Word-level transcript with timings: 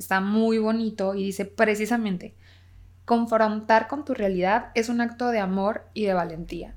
está 0.00 0.20
muy 0.20 0.58
bonito 0.58 1.14
y 1.14 1.24
dice 1.24 1.44
precisamente, 1.44 2.34
confrontar 3.04 3.86
con 3.86 4.04
tu 4.04 4.14
realidad 4.14 4.70
es 4.74 4.88
un 4.88 5.00
acto 5.00 5.28
de 5.28 5.38
amor 5.38 5.84
y 5.94 6.06
de 6.06 6.14
valentía. 6.14 6.74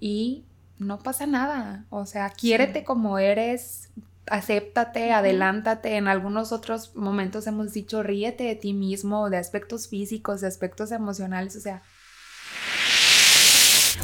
Y 0.00 0.44
no 0.78 0.98
pasa 0.98 1.26
nada, 1.26 1.84
o 1.90 2.06
sea, 2.06 2.30
quiérete 2.30 2.82
como 2.82 3.18
eres, 3.18 3.90
acéptate, 4.26 5.12
adelántate. 5.12 5.96
En 5.96 6.08
algunos 6.08 6.52
otros 6.52 6.96
momentos 6.96 7.46
hemos 7.46 7.72
dicho, 7.72 8.02
ríete 8.02 8.44
de 8.44 8.56
ti 8.56 8.72
mismo, 8.72 9.30
de 9.30 9.36
aspectos 9.36 9.88
físicos, 9.88 10.40
de 10.40 10.48
aspectos 10.48 10.90
emocionales, 10.90 11.54
o 11.56 11.60
sea, 11.60 11.82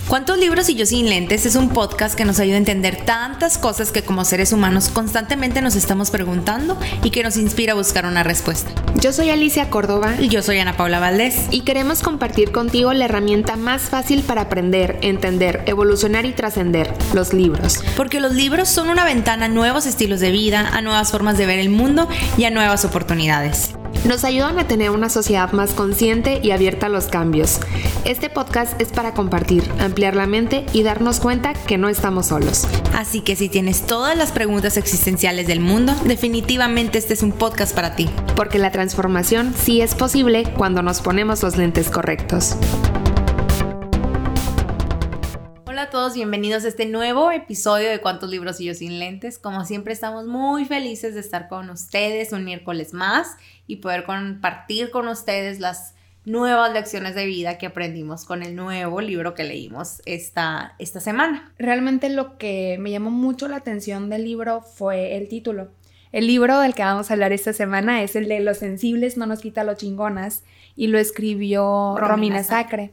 ¿Cuántos 0.09 0.38
libros 0.38 0.68
y 0.68 0.75
yo 0.75 0.86
sin 0.86 1.09
lentes? 1.09 1.46
Es 1.46 1.54
un 1.54 1.68
podcast 1.68 2.16
que 2.16 2.25
nos 2.25 2.40
ayuda 2.40 2.57
a 2.57 2.59
entender 2.59 3.04
tantas 3.04 3.59
cosas 3.59 3.93
que 3.93 4.02
como 4.02 4.25
seres 4.25 4.52
humanos 4.52 4.89
constantemente 4.89 5.62
nos 5.62 5.77
estamos 5.77 6.11
preguntando 6.11 6.77
y 7.04 7.11
que 7.11 7.22
nos 7.22 7.36
inspira 7.36 7.72
a 7.72 7.77
buscar 7.77 8.07
una 8.07 8.25
respuesta. 8.25 8.71
Yo 9.00 9.12
soy 9.12 9.30
Alicia 9.30 9.71
Córdoba. 9.71 10.14
Y 10.18 10.29
yo 10.29 10.43
soy 10.43 10.58
Ana 10.58 10.76
Paula 10.76 10.98
Valdés. 10.98 11.46
Y 11.50 11.61
queremos 11.61 12.03
compartir 12.03 12.50
contigo 12.50 12.93
la 12.93 13.04
herramienta 13.04 13.57
más 13.57 13.82
fácil 13.82 14.22
para 14.22 14.43
aprender, 14.43 14.98
entender, 15.03 15.62
evolucionar 15.67 16.26
y 16.26 16.32
trascender, 16.32 16.93
los 17.14 17.32
libros. 17.32 17.81
Porque 17.96 18.20
los 18.20 18.34
libros 18.34 18.68
son 18.68 18.90
una 18.90 19.04
ventana 19.04 19.46
a 19.46 19.48
nuevos 19.48 19.86
estilos 19.86 20.20
de 20.20 20.32
vida, 20.32 20.68
a 20.72 20.82
nuevas 20.82 21.11
formas 21.11 21.39
de 21.39 21.46
ver 21.46 21.61
el 21.61 21.70
mundo 21.70 22.09
y 22.36 22.45
a 22.45 22.50
nuevas 22.50 22.84
oportunidades. 22.84 23.70
Nos 24.07 24.25
ayudan 24.25 24.58
a 24.58 24.67
tener 24.67 24.90
una 24.90 25.11
sociedad 25.11 25.53
más 25.53 25.72
consciente 25.72 26.40
y 26.43 26.53
abierta 26.53 26.86
a 26.86 26.89
los 26.89 27.07
cambios. 27.07 27.61
Este 28.07 28.31
podcast 28.31 28.81
es 28.81 28.89
para 28.93 29.12
compartir, 29.12 29.62
ampliar 29.79 30.17
la 30.17 30.26
mente 30.26 30.64
y 30.72 30.82
darnos 30.82 31.21
cuenta 31.21 31.53
que 31.53 31.76
no 31.76 31.89
estamos 31.90 32.27
solos. 32.27 32.67
Así 32.95 33.20
que 33.20 33.36
si 33.36 33.50
tienes 33.50 33.86
todas 33.86 34.17
las 34.17 34.33
preguntas 34.33 34.78
existenciales 34.78 35.47
del 35.47 35.61
mundo, 35.61 35.95
definitivamente 36.06 36.97
este 36.97 37.12
es 37.12 37.22
un 37.22 37.33
podcast 37.33 37.75
para 37.75 37.95
ti. 37.95 38.08
Porque 38.36 38.58
la 38.58 38.70
transformación 38.70 39.55
sí 39.55 39.83
es 39.83 39.95
posible 39.95 40.45
cuando 40.56 40.83
nos 40.83 41.03
ponemos 41.03 41.42
los 41.42 41.59
lentes 41.59 41.91
correctos. 41.91 42.56
Hola 45.67 45.83
a 45.83 45.91
todos, 45.91 46.15
bienvenidos 46.15 46.65
a 46.65 46.69
este 46.69 46.84
nuevo 46.84 47.31
episodio 47.31 47.89
de 47.89 48.00
Cuántos 48.00 48.28
libros 48.28 48.61
y 48.61 48.65
yo 48.65 48.75
sin 48.75 48.98
lentes. 48.98 49.39
Como 49.39 49.65
siempre 49.65 49.93
estamos 49.93 50.27
muy 50.27 50.65
felices 50.65 51.15
de 51.15 51.20
estar 51.20 51.48
con 51.48 51.70
ustedes 51.70 52.33
un 52.33 52.45
miércoles 52.45 52.93
más 52.93 53.37
y 53.71 53.77
poder 53.77 54.05
compartir 54.05 54.91
con 54.91 55.07
ustedes 55.07 55.61
las 55.61 55.95
nuevas 56.25 56.73
lecciones 56.73 57.15
de 57.15 57.25
vida 57.25 57.57
que 57.57 57.67
aprendimos 57.67 58.25
con 58.25 58.43
el 58.43 58.57
nuevo 58.57 59.01
libro 59.01 59.35
que 59.35 59.45
leímos 59.45 60.03
esta, 60.07 60.75
esta 60.79 60.99
semana. 60.99 61.53
Realmente 61.57 62.09
lo 62.09 62.37
que 62.37 62.79
me 62.81 62.91
llamó 62.91 63.11
mucho 63.11 63.47
la 63.47 63.57
atención 63.57 64.11
del 64.11 64.25
libro 64.25 64.61
fue 64.61 65.17
el 65.17 65.29
título. 65.29 65.69
El 66.11 66.27
libro 66.27 66.59
del 66.59 66.75
que 66.75 66.83
vamos 66.83 67.11
a 67.11 67.15
hablar 67.15 67.33
esta 67.33 67.53
semana 67.53 68.03
es 68.03 68.17
el 68.17 68.27
de 68.27 68.41
Los 68.41 68.59
sensibles 68.59 69.17
no 69.17 69.27
nos 69.27 69.41
quita 69.41 69.62
lo 69.62 69.75
chingonas 69.75 70.43
y 70.75 70.89
lo 70.89 70.99
escribió 70.99 71.97
Romina, 71.97 72.43
Sacre. 72.43 72.93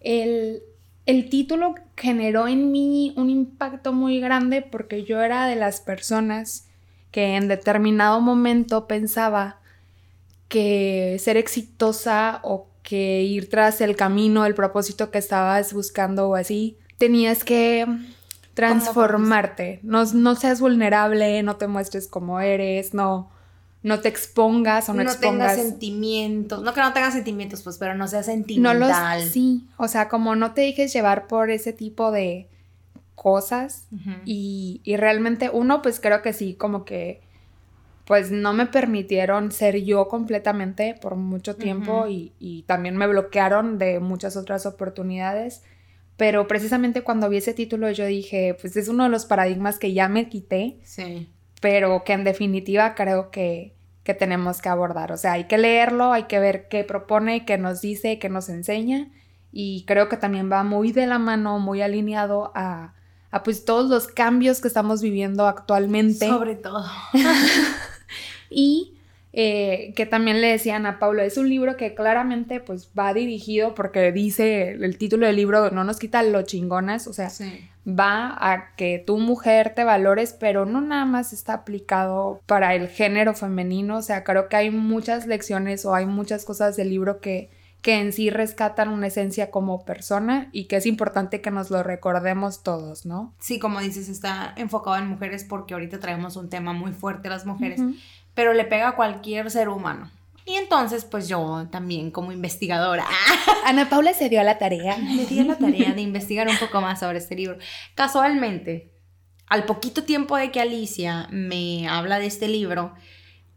El, 0.00 0.62
el 1.04 1.28
título 1.28 1.74
generó 1.96 2.46
en 2.46 2.70
mí 2.70 3.12
un 3.16 3.28
impacto 3.28 3.92
muy 3.92 4.20
grande 4.20 4.62
porque 4.62 5.02
yo 5.02 5.20
era 5.20 5.48
de 5.48 5.56
las 5.56 5.80
personas 5.80 6.68
que 7.10 7.34
en 7.34 7.48
determinado 7.48 8.20
momento 8.20 8.86
pensaba 8.86 9.58
que 10.48 11.16
ser 11.18 11.36
exitosa 11.36 12.40
o 12.42 12.68
que 12.82 13.22
ir 13.22 13.50
tras 13.50 13.80
el 13.80 13.96
camino, 13.96 14.46
el 14.46 14.54
propósito 14.54 15.10
que 15.10 15.18
estabas 15.18 15.72
buscando 15.72 16.28
o 16.28 16.34
así, 16.36 16.78
tenías 16.98 17.42
que 17.42 17.86
transformarte. 18.54 19.80
No, 19.82 20.04
no, 20.04 20.34
seas 20.36 20.60
vulnerable, 20.60 21.42
no 21.42 21.56
te 21.56 21.66
muestres 21.66 22.06
como 22.06 22.40
eres, 22.40 22.94
no, 22.94 23.28
no 23.82 24.00
te 24.00 24.08
expongas 24.08 24.88
o 24.88 24.94
no, 24.94 25.02
expongas. 25.02 25.32
No 25.32 25.38
tengas 25.38 25.56
sentimientos, 25.56 26.62
no 26.62 26.72
que 26.72 26.80
no 26.80 26.92
tengas 26.92 27.14
sentimientos, 27.14 27.62
pues, 27.62 27.78
pero 27.78 27.94
no 27.94 28.06
seas 28.08 28.26
sentimental. 28.26 28.78
No 28.78 28.86
los, 28.86 29.24
sí, 29.30 29.66
o 29.76 29.88
sea, 29.88 30.08
como 30.08 30.36
no 30.36 30.52
te 30.54 30.62
dejes 30.62 30.92
llevar 30.92 31.26
por 31.26 31.50
ese 31.50 31.72
tipo 31.72 32.12
de 32.12 32.48
cosas 33.14 33.88
y, 34.24 34.80
y 34.84 34.96
realmente 34.96 35.50
uno, 35.52 35.82
pues 35.82 35.98
creo 35.98 36.22
que 36.22 36.32
sí, 36.32 36.54
como 36.54 36.84
que 36.84 37.25
pues 38.06 38.30
no 38.30 38.52
me 38.52 38.66
permitieron 38.66 39.50
ser 39.50 39.82
yo 39.82 40.06
completamente 40.06 40.94
por 40.94 41.16
mucho 41.16 41.56
tiempo 41.56 42.06
y, 42.08 42.64
también 42.68 42.96
me 42.96 43.08
bloquearon 43.08 43.78
de 43.78 43.98
muchas 43.98 44.36
otras 44.36 44.64
oportunidades. 44.64 45.64
Pero 46.16 46.46
precisamente 46.46 47.02
cuando 47.02 47.28
vi 47.28 47.38
ese 47.38 47.52
título 47.52 47.90
yo 47.90 48.06
dije, 48.06 48.56
pues 48.60 48.76
es 48.76 48.88
uno 48.88 49.04
de 49.04 49.10
los 49.10 49.26
paradigmas 49.26 49.78
que 49.78 49.92
ya 49.92 50.08
me 50.08 50.28
quité, 50.28 50.78
sí. 50.84 51.28
pero 51.60 52.04
que 52.04 52.12
en 52.12 52.22
definitiva 52.22 52.94
creo 52.94 53.30
que, 53.32 53.74
que 54.04 54.14
tenemos 54.14 54.62
que 54.62 54.68
abordar. 54.68 55.10
O 55.10 55.16
sea, 55.16 55.32
hay 55.32 55.44
que 55.44 55.58
leerlo, 55.58 56.12
hay 56.12 56.24
que 56.24 56.38
ver 56.38 56.68
qué 56.68 56.84
propone, 56.84 57.44
qué 57.44 57.58
nos 57.58 57.80
dice, 57.80 58.20
qué 58.20 58.28
nos 58.28 58.48
enseña. 58.48 59.10
Y 59.50 59.84
creo 59.84 60.08
que 60.08 60.16
también 60.16 60.50
va 60.50 60.62
muy 60.62 60.92
de 60.92 61.08
la 61.08 61.18
mano, 61.18 61.58
muy 61.58 61.82
alineado 61.82 62.52
a, 62.54 62.94
a 63.32 63.42
pues 63.42 63.64
todos 63.64 63.90
los 63.90 64.06
cambios 64.06 64.60
que 64.60 64.68
estamos 64.68 65.02
viviendo 65.02 65.46
actualmente. 65.48 66.28
Sobre 66.28 66.54
todo. 66.54 66.84
y 68.56 68.94
eh, 69.34 69.92
que 69.94 70.06
también 70.06 70.40
le 70.40 70.46
decían 70.46 70.86
a 70.86 70.98
Paulo, 70.98 71.20
es 71.20 71.36
un 71.36 71.50
libro 71.50 71.76
que 71.76 71.94
claramente 71.94 72.58
pues 72.58 72.88
va 72.98 73.12
dirigido 73.12 73.74
porque 73.74 74.10
dice 74.10 74.70
el 74.70 74.96
título 74.96 75.26
del 75.26 75.36
libro 75.36 75.70
no 75.72 75.84
nos 75.84 75.98
quita 75.98 76.22
lo 76.22 76.40
chingonas, 76.40 77.06
o 77.06 77.12
sea, 77.12 77.30
va 77.86 78.34
a 78.40 78.74
que 78.76 79.04
tu 79.06 79.18
mujer 79.18 79.74
te 79.74 79.84
valores, 79.84 80.32
pero 80.32 80.64
no 80.64 80.80
nada 80.80 81.04
más 81.04 81.34
está 81.34 81.52
aplicado 81.52 82.40
para 82.46 82.74
el 82.74 82.88
género 82.88 83.34
femenino, 83.34 83.98
o 83.98 84.02
sea, 84.02 84.24
creo 84.24 84.48
que 84.48 84.56
hay 84.56 84.70
muchas 84.70 85.26
lecciones 85.26 85.84
o 85.84 85.94
hay 85.94 86.06
muchas 86.06 86.46
cosas 86.46 86.74
del 86.76 86.88
libro 86.88 87.20
que 87.20 87.50
que 87.86 88.00
en 88.00 88.12
sí 88.12 88.30
rescatan 88.30 88.88
una 88.88 89.06
esencia 89.06 89.52
como 89.52 89.84
persona 89.84 90.48
y 90.50 90.64
que 90.64 90.74
es 90.74 90.86
importante 90.86 91.40
que 91.40 91.52
nos 91.52 91.70
lo 91.70 91.84
recordemos 91.84 92.64
todos, 92.64 93.06
¿no? 93.06 93.32
Sí, 93.38 93.60
como 93.60 93.78
dices, 93.78 94.08
está 94.08 94.54
enfocado 94.56 94.96
en 94.96 95.06
mujeres 95.06 95.44
porque 95.44 95.74
ahorita 95.74 96.00
traemos 96.00 96.34
un 96.34 96.48
tema 96.48 96.72
muy 96.72 96.90
fuerte 96.90 97.28
las 97.28 97.46
mujeres, 97.46 97.80
pero 98.36 98.52
le 98.52 98.64
pega 98.64 98.90
a 98.90 98.94
cualquier 98.94 99.50
ser 99.50 99.68
humano. 99.68 100.08
Y 100.44 100.54
entonces, 100.54 101.04
pues 101.04 101.26
yo 101.26 101.66
también 101.72 102.12
como 102.12 102.30
investigadora. 102.30 103.04
Ana 103.64 103.88
Paula 103.88 104.14
se 104.14 104.28
dio 104.28 104.40
a 104.40 104.44
la 104.44 104.58
tarea. 104.58 104.96
Me 104.96 105.26
dio 105.26 105.42
la 105.42 105.56
tarea 105.56 105.92
de 105.92 106.02
investigar 106.02 106.46
un 106.46 106.56
poco 106.56 106.80
más 106.80 107.00
sobre 107.00 107.18
este 107.18 107.34
libro. 107.34 107.58
Casualmente, 107.96 108.92
al 109.48 109.64
poquito 109.64 110.04
tiempo 110.04 110.36
de 110.36 110.52
que 110.52 110.60
Alicia 110.60 111.26
me 111.32 111.88
habla 111.88 112.20
de 112.20 112.26
este 112.26 112.46
libro, 112.46 112.94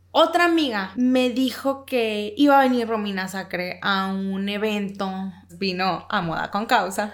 otra 0.09 0.45
amiga 0.45 0.91
me 0.96 1.29
dijo 1.29 1.85
que 1.85 2.34
iba 2.38 2.59
a 2.59 2.63
venir 2.63 2.88
Romina 2.88 3.28
Sacre 3.28 3.79
a 3.84 4.07
un 4.07 4.50
evento, 4.50 5.11
vino 5.59 6.07
a 6.09 6.22
moda 6.22 6.50
con 6.50 6.66
causa. 6.66 7.13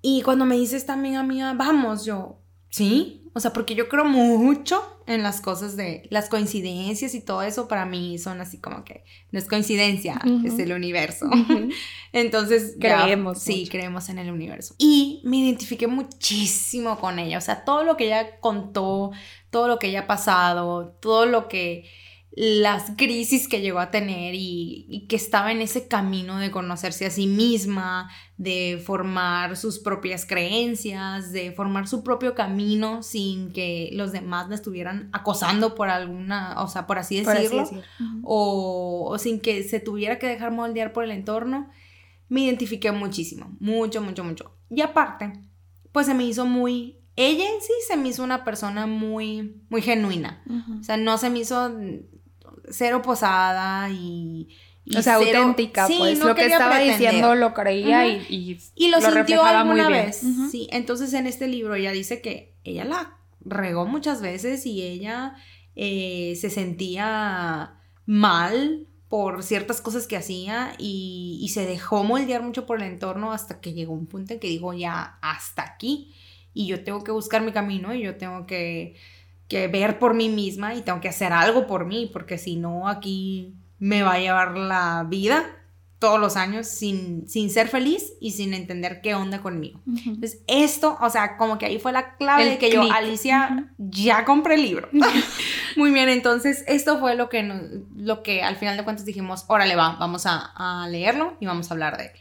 Y 0.00 0.22
cuando 0.22 0.46
me 0.46 0.54
dice 0.54 0.78
esta 0.78 0.94
amiga 0.94 1.22
mía, 1.22 1.52
vamos, 1.54 2.06
yo, 2.06 2.38
¿sí? 2.74 3.30
O 3.34 3.40
sea, 3.40 3.52
porque 3.52 3.76
yo 3.76 3.88
creo 3.88 4.04
mucho 4.04 4.82
en 5.06 5.22
las 5.22 5.40
cosas 5.40 5.76
de 5.76 6.08
las 6.10 6.28
coincidencias 6.28 7.14
y 7.14 7.20
todo 7.20 7.42
eso 7.42 7.68
para 7.68 7.86
mí 7.86 8.18
son 8.18 8.40
así 8.40 8.58
como 8.58 8.84
que 8.84 9.04
no 9.30 9.38
es 9.38 9.46
coincidencia, 9.46 10.20
es 10.44 10.58
el 10.58 10.72
universo. 10.72 11.26
Entonces, 12.12 12.76
creemos. 12.80 13.40
sí, 13.40 13.68
creemos 13.70 14.08
en 14.08 14.18
el 14.18 14.30
universo. 14.30 14.74
Y 14.78 15.20
me 15.24 15.36
identifiqué 15.36 15.86
muchísimo 15.86 16.98
con 16.98 17.20
ella, 17.20 17.38
o 17.38 17.40
sea, 17.40 17.64
todo 17.64 17.84
lo 17.84 17.96
que 17.96 18.06
ella 18.06 18.40
contó, 18.40 19.12
todo 19.50 19.68
lo 19.68 19.78
que 19.78 19.88
ella 19.88 20.00
ha 20.00 20.06
pasado, 20.08 20.96
todo 21.00 21.26
lo 21.26 21.46
que 21.46 21.88
las 22.36 22.90
crisis 22.96 23.46
que 23.46 23.60
llegó 23.60 23.78
a 23.78 23.92
tener 23.92 24.34
y, 24.34 25.06
que 25.08 25.14
estaba 25.14 25.52
en 25.52 25.60
ese 25.60 25.86
camino 25.86 26.38
de 26.38 26.50
conocerse 26.50 27.06
a 27.06 27.10
sí 27.10 27.28
misma, 27.28 28.10
de 28.38 28.82
formar 28.84 29.56
sus 29.56 29.78
propias 29.78 30.26
creencias, 30.26 31.30
de 31.30 31.52
formar 31.52 31.86
su 31.86 32.02
propio 32.02 32.34
camino 32.34 33.04
sin 33.04 33.52
que 33.52 33.90
los 33.92 34.10
demás 34.10 34.48
la 34.48 34.56
estuvieran 34.56 35.10
acosando 35.12 35.76
por 35.76 35.90
alguna, 35.90 36.60
o 36.60 36.66
sea, 36.66 36.88
por 36.88 36.98
así 36.98 37.22
decirlo, 37.22 37.70
o, 38.24 39.06
o, 39.10 39.18
sin 39.18 39.38
que 39.38 39.62
se 39.62 39.78
tuviera 39.78 40.18
que 40.18 40.26
dejar 40.26 40.50
moldear 40.50 40.92
por 40.92 41.04
el 41.04 41.12
entorno, 41.12 41.70
me 42.28 42.40
identifiqué 42.40 42.90
muchísimo, 42.90 43.56
mucho, 43.60 44.02
mucho, 44.02 44.24
mucho. 44.24 44.56
Y 44.70 44.80
aparte, 44.80 45.32
pues 45.92 46.06
se 46.06 46.14
me 46.14 46.24
hizo 46.24 46.46
muy... 46.46 46.98
Ella 47.14 47.44
en 47.44 47.60
sí 47.60 47.72
se 47.86 47.96
me 47.96 48.08
hizo 48.08 48.24
una 48.24 48.42
persona 48.42 48.88
muy, 48.88 49.62
muy 49.68 49.82
genuina. 49.82 50.42
O 50.80 50.82
sea, 50.82 50.96
no 50.96 51.16
se 51.16 51.30
me 51.30 51.38
hizo 51.38 51.70
cero 52.70 53.02
posada 53.02 53.90
y... 53.90 54.48
o 54.96 55.02
sea, 55.02 55.14
auténtica, 55.14 55.86
pues 55.86 56.18
lo 56.18 56.34
que 56.34 56.46
estaba 56.46 56.78
diciendo 56.78 57.34
lo 57.34 57.54
creía 57.54 58.06
y, 58.06 58.58
y, 58.74 58.88
lo, 58.88 59.00
sintió 59.00 59.44
alguna 59.44 59.88
vez. 59.88 60.22
Sí, 60.50 60.68
entonces 60.70 61.12
en 61.14 61.26
este 61.26 61.48
libro 61.48 61.74
ella 61.74 61.92
dice 61.92 62.20
que 62.20 62.54
ella 62.64 62.84
la 62.84 63.18
regó 63.40 63.86
muchas 63.86 64.20
veces 64.22 64.66
y 64.66 64.82
ella 64.82 65.36
eh, 65.76 66.34
se 66.40 66.50
sentía 66.50 67.80
mal 68.06 68.86
por 69.08 69.42
ciertas 69.42 69.80
cosas 69.80 70.06
que 70.06 70.16
hacía 70.16 70.74
y, 70.78 71.38
y, 71.40 71.48
se 71.50 71.66
dejó 71.66 72.02
moldear 72.04 72.42
mucho 72.42 72.66
por 72.66 72.82
el 72.82 72.88
entorno 72.90 73.32
hasta 73.32 73.60
que 73.60 73.72
llegó 73.72 73.92
un 73.92 74.06
punto 74.06 74.32
en 74.32 74.40
que 74.40 74.48
dijo 74.48 74.72
ya 74.72 75.18
hasta 75.22 75.62
aquí 75.62 76.14
y 76.52 76.66
yo 76.66 76.84
tengo 76.84 77.04
que 77.04 77.10
buscar 77.12 77.42
mi 77.42 77.52
camino 77.52 77.94
y 77.94 78.02
yo 78.02 78.16
tengo 78.16 78.46
que 78.46 78.96
que 79.48 79.68
ver 79.68 79.98
por 79.98 80.14
mí 80.14 80.28
misma 80.28 80.74
y 80.74 80.82
tengo 80.82 81.00
que 81.00 81.08
hacer 81.08 81.32
algo 81.32 81.66
por 81.66 81.86
mí, 81.86 82.10
porque 82.12 82.38
si 82.38 82.56
no, 82.56 82.88
aquí 82.88 83.54
me 83.78 84.02
va 84.02 84.14
a 84.14 84.18
llevar 84.18 84.56
la 84.56 85.04
vida 85.08 85.44
todos 85.98 86.20
los 86.20 86.36
años 86.36 86.66
sin, 86.66 87.26
sin 87.28 87.48
ser 87.48 87.68
feliz 87.68 88.12
y 88.20 88.32
sin 88.32 88.52
entender 88.52 89.00
qué 89.00 89.14
onda 89.14 89.40
conmigo. 89.40 89.80
Entonces, 89.86 90.42
esto, 90.46 90.98
o 91.00 91.08
sea, 91.08 91.38
como 91.38 91.56
que 91.56 91.64
ahí 91.64 91.78
fue 91.78 91.92
la 91.92 92.16
clave 92.16 92.44
de 92.44 92.58
que 92.58 92.70
yo, 92.70 92.82
Alicia, 92.92 93.72
ya 93.78 94.26
compré 94.26 94.56
el 94.56 94.62
libro. 94.62 94.88
Muy 95.76 95.92
bien, 95.92 96.10
entonces 96.10 96.62
esto 96.66 96.98
fue 96.98 97.14
lo 97.14 97.30
que, 97.30 97.42
lo 97.96 98.22
que 98.22 98.42
al 98.42 98.56
final 98.56 98.76
de 98.76 98.84
cuentas 98.84 99.06
dijimos, 99.06 99.44
órale, 99.48 99.76
va, 99.76 99.96
vamos 99.98 100.26
a, 100.26 100.52
a 100.54 100.86
leerlo 100.88 101.38
y 101.40 101.46
vamos 101.46 101.70
a 101.70 101.74
hablar 101.74 101.96
de 101.96 102.04
él. 102.06 102.12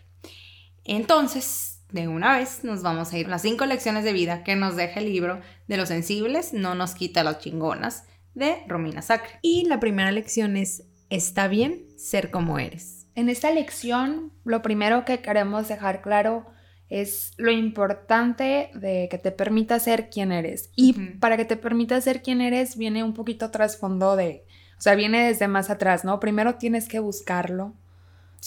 Entonces, 0.85 1.72
de 1.93 2.07
una 2.07 2.37
vez 2.37 2.63
nos 2.63 2.81
vamos 2.81 3.13
a 3.13 3.17
ir 3.19 3.29
las 3.29 3.43
cinco 3.43 3.65
lecciones 3.65 4.03
de 4.03 4.13
vida 4.13 4.43
que 4.43 4.55
nos 4.55 4.75
deja 4.75 4.99
el 4.99 5.05
libro 5.05 5.39
de 5.67 5.77
los 5.77 5.89
sensibles, 5.89 6.51
no 6.51 6.73
nos 6.73 6.95
quita 6.95 7.23
las 7.23 7.39
chingonas, 7.39 8.05
de 8.33 8.57
Romina 8.67 9.03
Sacre. 9.03 9.37
Y 9.43 9.65
la 9.67 9.79
primera 9.79 10.11
lección 10.11 10.57
es, 10.57 10.85
está 11.11 11.47
bien 11.47 11.85
ser 11.95 12.31
como 12.31 12.57
eres. 12.57 13.05
En 13.13 13.29
esta 13.29 13.51
lección, 13.51 14.33
lo 14.43 14.63
primero 14.63 15.05
que 15.05 15.19
queremos 15.19 15.67
dejar 15.67 16.01
claro 16.01 16.47
es 16.89 17.33
lo 17.37 17.51
importante 17.51 18.71
de 18.73 19.07
que 19.09 19.19
te 19.19 19.31
permita 19.31 19.79
ser 19.79 20.09
quien 20.09 20.31
eres. 20.31 20.71
Y 20.75 20.93
para 21.19 21.37
que 21.37 21.45
te 21.45 21.57
permita 21.57 22.01
ser 22.01 22.23
quien 22.23 22.41
eres, 22.41 22.75
viene 22.75 23.03
un 23.03 23.13
poquito 23.13 23.51
trasfondo 23.51 24.15
de, 24.15 24.45
o 24.79 24.81
sea, 24.81 24.95
viene 24.95 25.27
desde 25.27 25.47
más 25.47 25.69
atrás, 25.69 26.03
¿no? 26.03 26.19
Primero 26.19 26.55
tienes 26.55 26.87
que 26.87 26.99
buscarlo. 26.99 27.75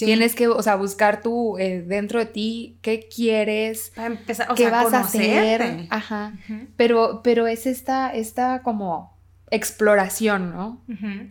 Tienes 0.04 0.34
que, 0.34 0.48
o 0.48 0.62
sea, 0.62 0.76
buscar 0.76 1.22
tú 1.22 1.56
eh, 1.58 1.82
dentro 1.86 2.18
de 2.18 2.26
ti 2.26 2.78
qué 2.82 3.08
quieres, 3.08 3.92
para 3.94 4.08
empezar, 4.08 4.50
o 4.50 4.54
qué 4.54 4.64
sea, 4.64 4.70
vas 4.70 4.92
a 4.92 5.00
hacer. 5.00 5.86
Ajá. 5.90 6.34
Pero, 6.76 7.22
pero 7.22 7.46
es 7.46 7.66
esta, 7.66 8.14
esta 8.14 8.62
como 8.62 9.16
exploración, 9.50 10.52
¿no? 10.52 10.82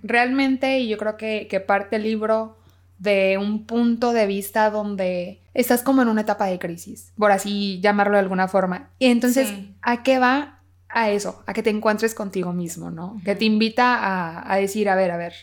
Realmente, 0.04 0.80
y 0.80 0.88
yo 0.88 0.98
creo 0.98 1.18
que, 1.18 1.48
que 1.50 1.60
parte 1.60 1.98
el 1.98 2.04
libro 2.04 2.58
de 2.98 3.38
un 3.38 3.66
punto 3.66 4.14
de 4.14 4.26
vista 4.26 4.70
donde 4.70 5.42
estás 5.54 5.84
como 5.84 6.02
en 6.02 6.08
una 6.08 6.22
etapa 6.22 6.46
de 6.46 6.60
crisis, 6.60 7.12
por 7.18 7.32
así 7.32 7.80
llamarlo 7.82 8.14
de 8.14 8.20
alguna 8.20 8.48
forma. 8.48 8.90
Y 9.00 9.08
entonces, 9.08 9.54
¿a 9.82 10.04
qué 10.04 10.20
va? 10.20 10.60
A 10.88 11.10
eso, 11.10 11.44
a 11.46 11.54
que 11.54 11.62
te 11.62 11.70
encuentres 11.70 12.16
contigo 12.16 12.54
mismo, 12.54 12.90
¿no? 12.90 13.20
Que 13.26 13.36
te 13.36 13.46
invita 13.46 13.96
a, 13.96 14.52
a, 14.52 14.56
decir, 14.58 14.88
a 14.88 14.96
ver, 14.96 15.12
a 15.12 15.18
ver, 15.18 15.34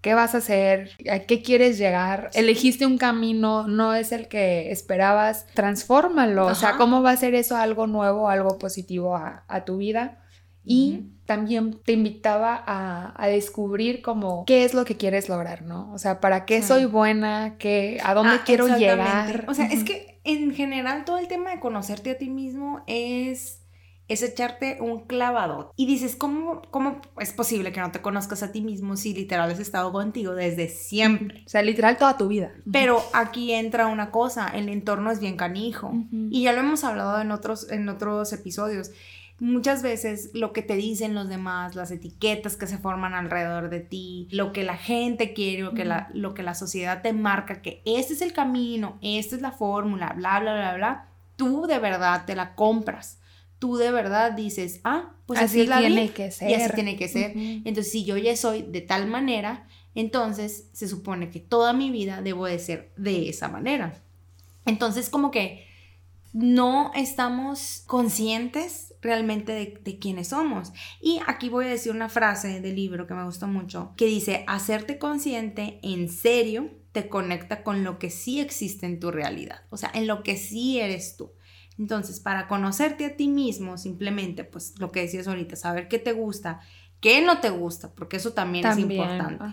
¿qué 0.00 0.14
vas 0.14 0.34
a 0.34 0.38
hacer? 0.38 0.90
¿A 1.10 1.20
qué 1.20 1.42
quieres 1.42 1.78
llegar? 1.78 2.30
Elegiste 2.34 2.86
un 2.86 2.98
camino, 2.98 3.66
no 3.66 3.94
es 3.94 4.12
el 4.12 4.28
que 4.28 4.70
esperabas, 4.70 5.46
transfórmalo, 5.54 6.46
o 6.46 6.54
sea, 6.54 6.76
¿cómo 6.76 7.02
va 7.02 7.12
a 7.12 7.16
ser 7.16 7.34
eso 7.34 7.56
algo 7.56 7.86
nuevo, 7.86 8.28
algo 8.28 8.58
positivo 8.58 9.16
a, 9.16 9.44
a 9.48 9.64
tu 9.64 9.78
vida? 9.78 10.18
Y 10.70 11.12
también 11.24 11.80
te 11.82 11.92
invitaba 11.92 12.62
a, 12.66 13.28
descubrir 13.28 14.02
como 14.02 14.44
qué 14.44 14.64
es 14.64 14.74
lo 14.74 14.84
que 14.84 14.98
quieres 14.98 15.28
lograr, 15.30 15.62
¿no? 15.62 15.90
O 15.94 15.98
sea, 15.98 16.20
¿para 16.20 16.44
qué 16.44 16.62
soy 16.62 16.84
buena? 16.84 17.56
¿Qué, 17.58 17.98
¿A 18.04 18.12
dónde 18.12 18.36
ah, 18.36 18.42
quiero 18.44 18.66
llegar? 18.76 19.46
O 19.48 19.54
sea, 19.54 19.66
es 19.66 19.82
que 19.82 20.20
en 20.24 20.54
general 20.54 21.06
todo 21.06 21.16
el 21.18 21.26
tema 21.26 21.50
de 21.50 21.60
conocerte 21.60 22.10
a 22.10 22.18
ti 22.18 22.28
mismo 22.28 22.82
es, 22.86 23.57
es 24.08 24.22
echarte 24.22 24.78
un 24.80 25.06
clavado. 25.06 25.72
Y 25.76 25.86
dices, 25.86 26.16
¿cómo, 26.16 26.62
¿cómo 26.70 27.00
es 27.20 27.32
posible 27.32 27.72
que 27.72 27.80
no 27.80 27.92
te 27.92 28.00
conozcas 28.00 28.42
a 28.42 28.52
ti 28.52 28.60
mismo 28.60 28.96
si 28.96 29.14
literal 29.14 29.50
has 29.50 29.60
estado 29.60 29.92
contigo 29.92 30.34
desde 30.34 30.68
siempre? 30.68 31.42
O 31.46 31.48
sea, 31.48 31.62
literal 31.62 31.96
toda 31.96 32.16
tu 32.16 32.28
vida. 32.28 32.52
Pero 32.72 33.02
aquí 33.12 33.52
entra 33.52 33.86
una 33.86 34.10
cosa, 34.10 34.48
el 34.48 34.68
entorno 34.68 35.10
es 35.10 35.20
bien 35.20 35.36
canijo. 35.36 35.92
Y 36.30 36.44
ya 36.44 36.52
lo 36.52 36.60
hemos 36.60 36.84
hablado 36.84 37.20
en 37.20 37.30
otros, 37.30 37.70
en 37.70 37.88
otros 37.88 38.32
episodios 38.32 38.90
muchas 39.40 39.82
veces 39.82 40.30
lo 40.34 40.52
que 40.52 40.62
te 40.62 40.74
dicen 40.74 41.14
los 41.14 41.28
demás, 41.28 41.76
las 41.76 41.90
etiquetas 41.90 42.56
que 42.56 42.66
se 42.66 42.78
forman 42.78 43.14
alrededor 43.14 43.70
de 43.70 43.80
ti, 43.80 44.28
lo 44.30 44.52
que 44.52 44.64
la 44.64 44.76
gente 44.76 45.32
quiere, 45.32 45.62
lo 45.62 45.74
que 45.74 45.84
la, 45.84 46.10
lo 46.12 46.34
que 46.34 46.42
la 46.42 46.54
sociedad 46.54 47.02
te 47.02 47.12
marca, 47.12 47.62
que 47.62 47.82
este 47.84 48.14
es 48.14 48.22
el 48.22 48.32
camino, 48.32 48.98
esta 49.02 49.36
es 49.36 49.42
la 49.42 49.52
fórmula, 49.52 50.12
bla, 50.16 50.40
bla, 50.40 50.54
bla, 50.54 50.74
bla, 50.74 51.08
tú 51.36 51.66
de 51.66 51.78
verdad 51.78 52.24
te 52.26 52.34
la 52.34 52.54
compras. 52.54 53.20
Tú 53.58 53.76
de 53.76 53.90
verdad 53.90 54.32
dices, 54.32 54.80
ah, 54.84 55.14
pues 55.26 55.40
así, 55.40 55.66
tiene 55.66 56.10
que 56.10 56.30
ser. 56.30 56.50
Y 56.50 56.54
así 56.54 56.72
tiene 56.74 56.96
que 56.96 57.08
ser. 57.08 57.32
Entonces, 57.36 57.90
si 57.90 58.04
yo 58.04 58.16
ya 58.16 58.36
soy 58.36 58.62
de 58.62 58.80
tal 58.80 59.06
manera, 59.06 59.66
entonces 59.94 60.68
se 60.72 60.88
supone 60.88 61.30
que 61.30 61.40
toda 61.40 61.72
mi 61.72 61.90
vida 61.90 62.22
debo 62.22 62.46
de 62.46 62.58
ser 62.58 62.92
de 62.96 63.28
esa 63.28 63.48
manera. 63.48 64.00
Entonces, 64.64 65.10
como 65.10 65.30
que 65.30 65.66
no 66.32 66.92
estamos 66.94 67.82
conscientes 67.86 68.94
realmente 69.00 69.52
de, 69.82 69.98
quiénes 69.98 70.28
somos. 70.28 70.72
Y 71.00 71.20
aquí 71.26 71.48
voy 71.48 71.66
a 71.66 71.70
decir 71.70 71.92
una 71.92 72.08
frase 72.08 72.60
del 72.60 72.76
libro 72.76 73.06
que 73.06 73.14
me 73.14 73.24
gustó 73.24 73.46
mucho, 73.46 73.92
que 73.96 74.06
dice, 74.06 74.44
hacerte 74.46 74.98
consciente 74.98 75.80
en 75.82 76.08
serio 76.08 76.70
te 76.92 77.08
conecta 77.08 77.62
con 77.62 77.84
lo 77.84 77.98
que 77.98 78.10
sí 78.10 78.40
existe 78.40 78.86
en 78.86 78.98
tu 78.98 79.10
realidad, 79.10 79.62
o 79.70 79.76
sea, 79.76 79.90
en 79.94 80.06
lo 80.06 80.22
que 80.22 80.36
sí 80.36 80.80
eres 80.80 81.16
tú. 81.16 81.32
Entonces, 81.78 82.18
para 82.18 82.48
conocerte 82.48 83.06
a 83.06 83.16
ti 83.16 83.28
mismo, 83.28 83.78
simplemente, 83.78 84.44
pues 84.44 84.74
lo 84.78 84.90
que 84.90 85.00
decías 85.00 85.28
ahorita, 85.28 85.54
saber 85.54 85.88
qué 85.88 85.98
te 85.98 86.12
gusta, 86.12 86.60
qué 87.00 87.22
no 87.22 87.38
te 87.40 87.50
gusta, 87.50 87.94
porque 87.94 88.16
eso 88.16 88.32
también, 88.32 88.66
es 88.66 88.78
importante. 88.78 89.44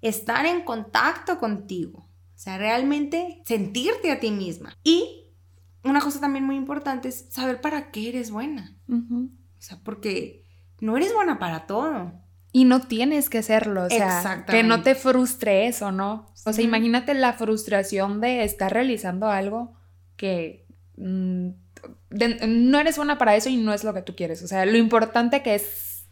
Estar 0.00 0.46
en 0.46 0.62
contacto 0.62 1.38
contigo, 1.38 1.98
o 1.98 2.38
sea, 2.38 2.56
realmente 2.58 3.42
sentirte 3.44 4.10
a 4.10 4.20
ti 4.20 4.30
misma. 4.30 4.76
Y 4.82 5.26
una 5.84 6.00
cosa 6.00 6.20
también 6.20 6.44
muy 6.44 6.56
importante 6.56 7.08
es 7.08 7.26
saber 7.30 7.60
para 7.60 7.90
qué 7.90 8.08
eres 8.08 8.30
buena. 8.30 8.76
O 8.88 9.62
sea, 9.62 9.78
porque 9.82 10.44
no 10.80 10.96
eres 10.96 11.12
buena 11.12 11.38
para 11.38 11.66
todo. 11.66 12.12
Y 12.52 12.64
no 12.64 12.80
tienes 12.80 13.28
que 13.28 13.42
serlo, 13.42 13.84
o 13.84 13.90
sea, 13.90 14.46
que 14.46 14.62
no 14.62 14.82
te 14.82 14.94
frustre 14.94 15.66
eso, 15.66 15.92
¿no? 15.92 16.32
O 16.46 16.52
sea, 16.54 16.64
imagínate 16.64 17.12
la 17.12 17.34
frustración 17.34 18.22
de 18.22 18.44
estar 18.44 18.72
realizando 18.72 19.28
algo 19.28 19.74
que 20.16 20.66
mm, 20.96 21.50
no 22.46 22.78
eres 22.78 22.96
buena 22.96 23.18
para 23.18 23.36
eso 23.36 23.48
y 23.48 23.56
no 23.56 23.72
es 23.72 23.84
lo 23.84 23.94
que 23.94 24.02
tú 24.02 24.14
quieres. 24.16 24.42
O 24.42 24.48
sea, 24.48 24.66
lo 24.66 24.76
importante 24.76 25.42
que 25.42 25.54
es 25.54 26.04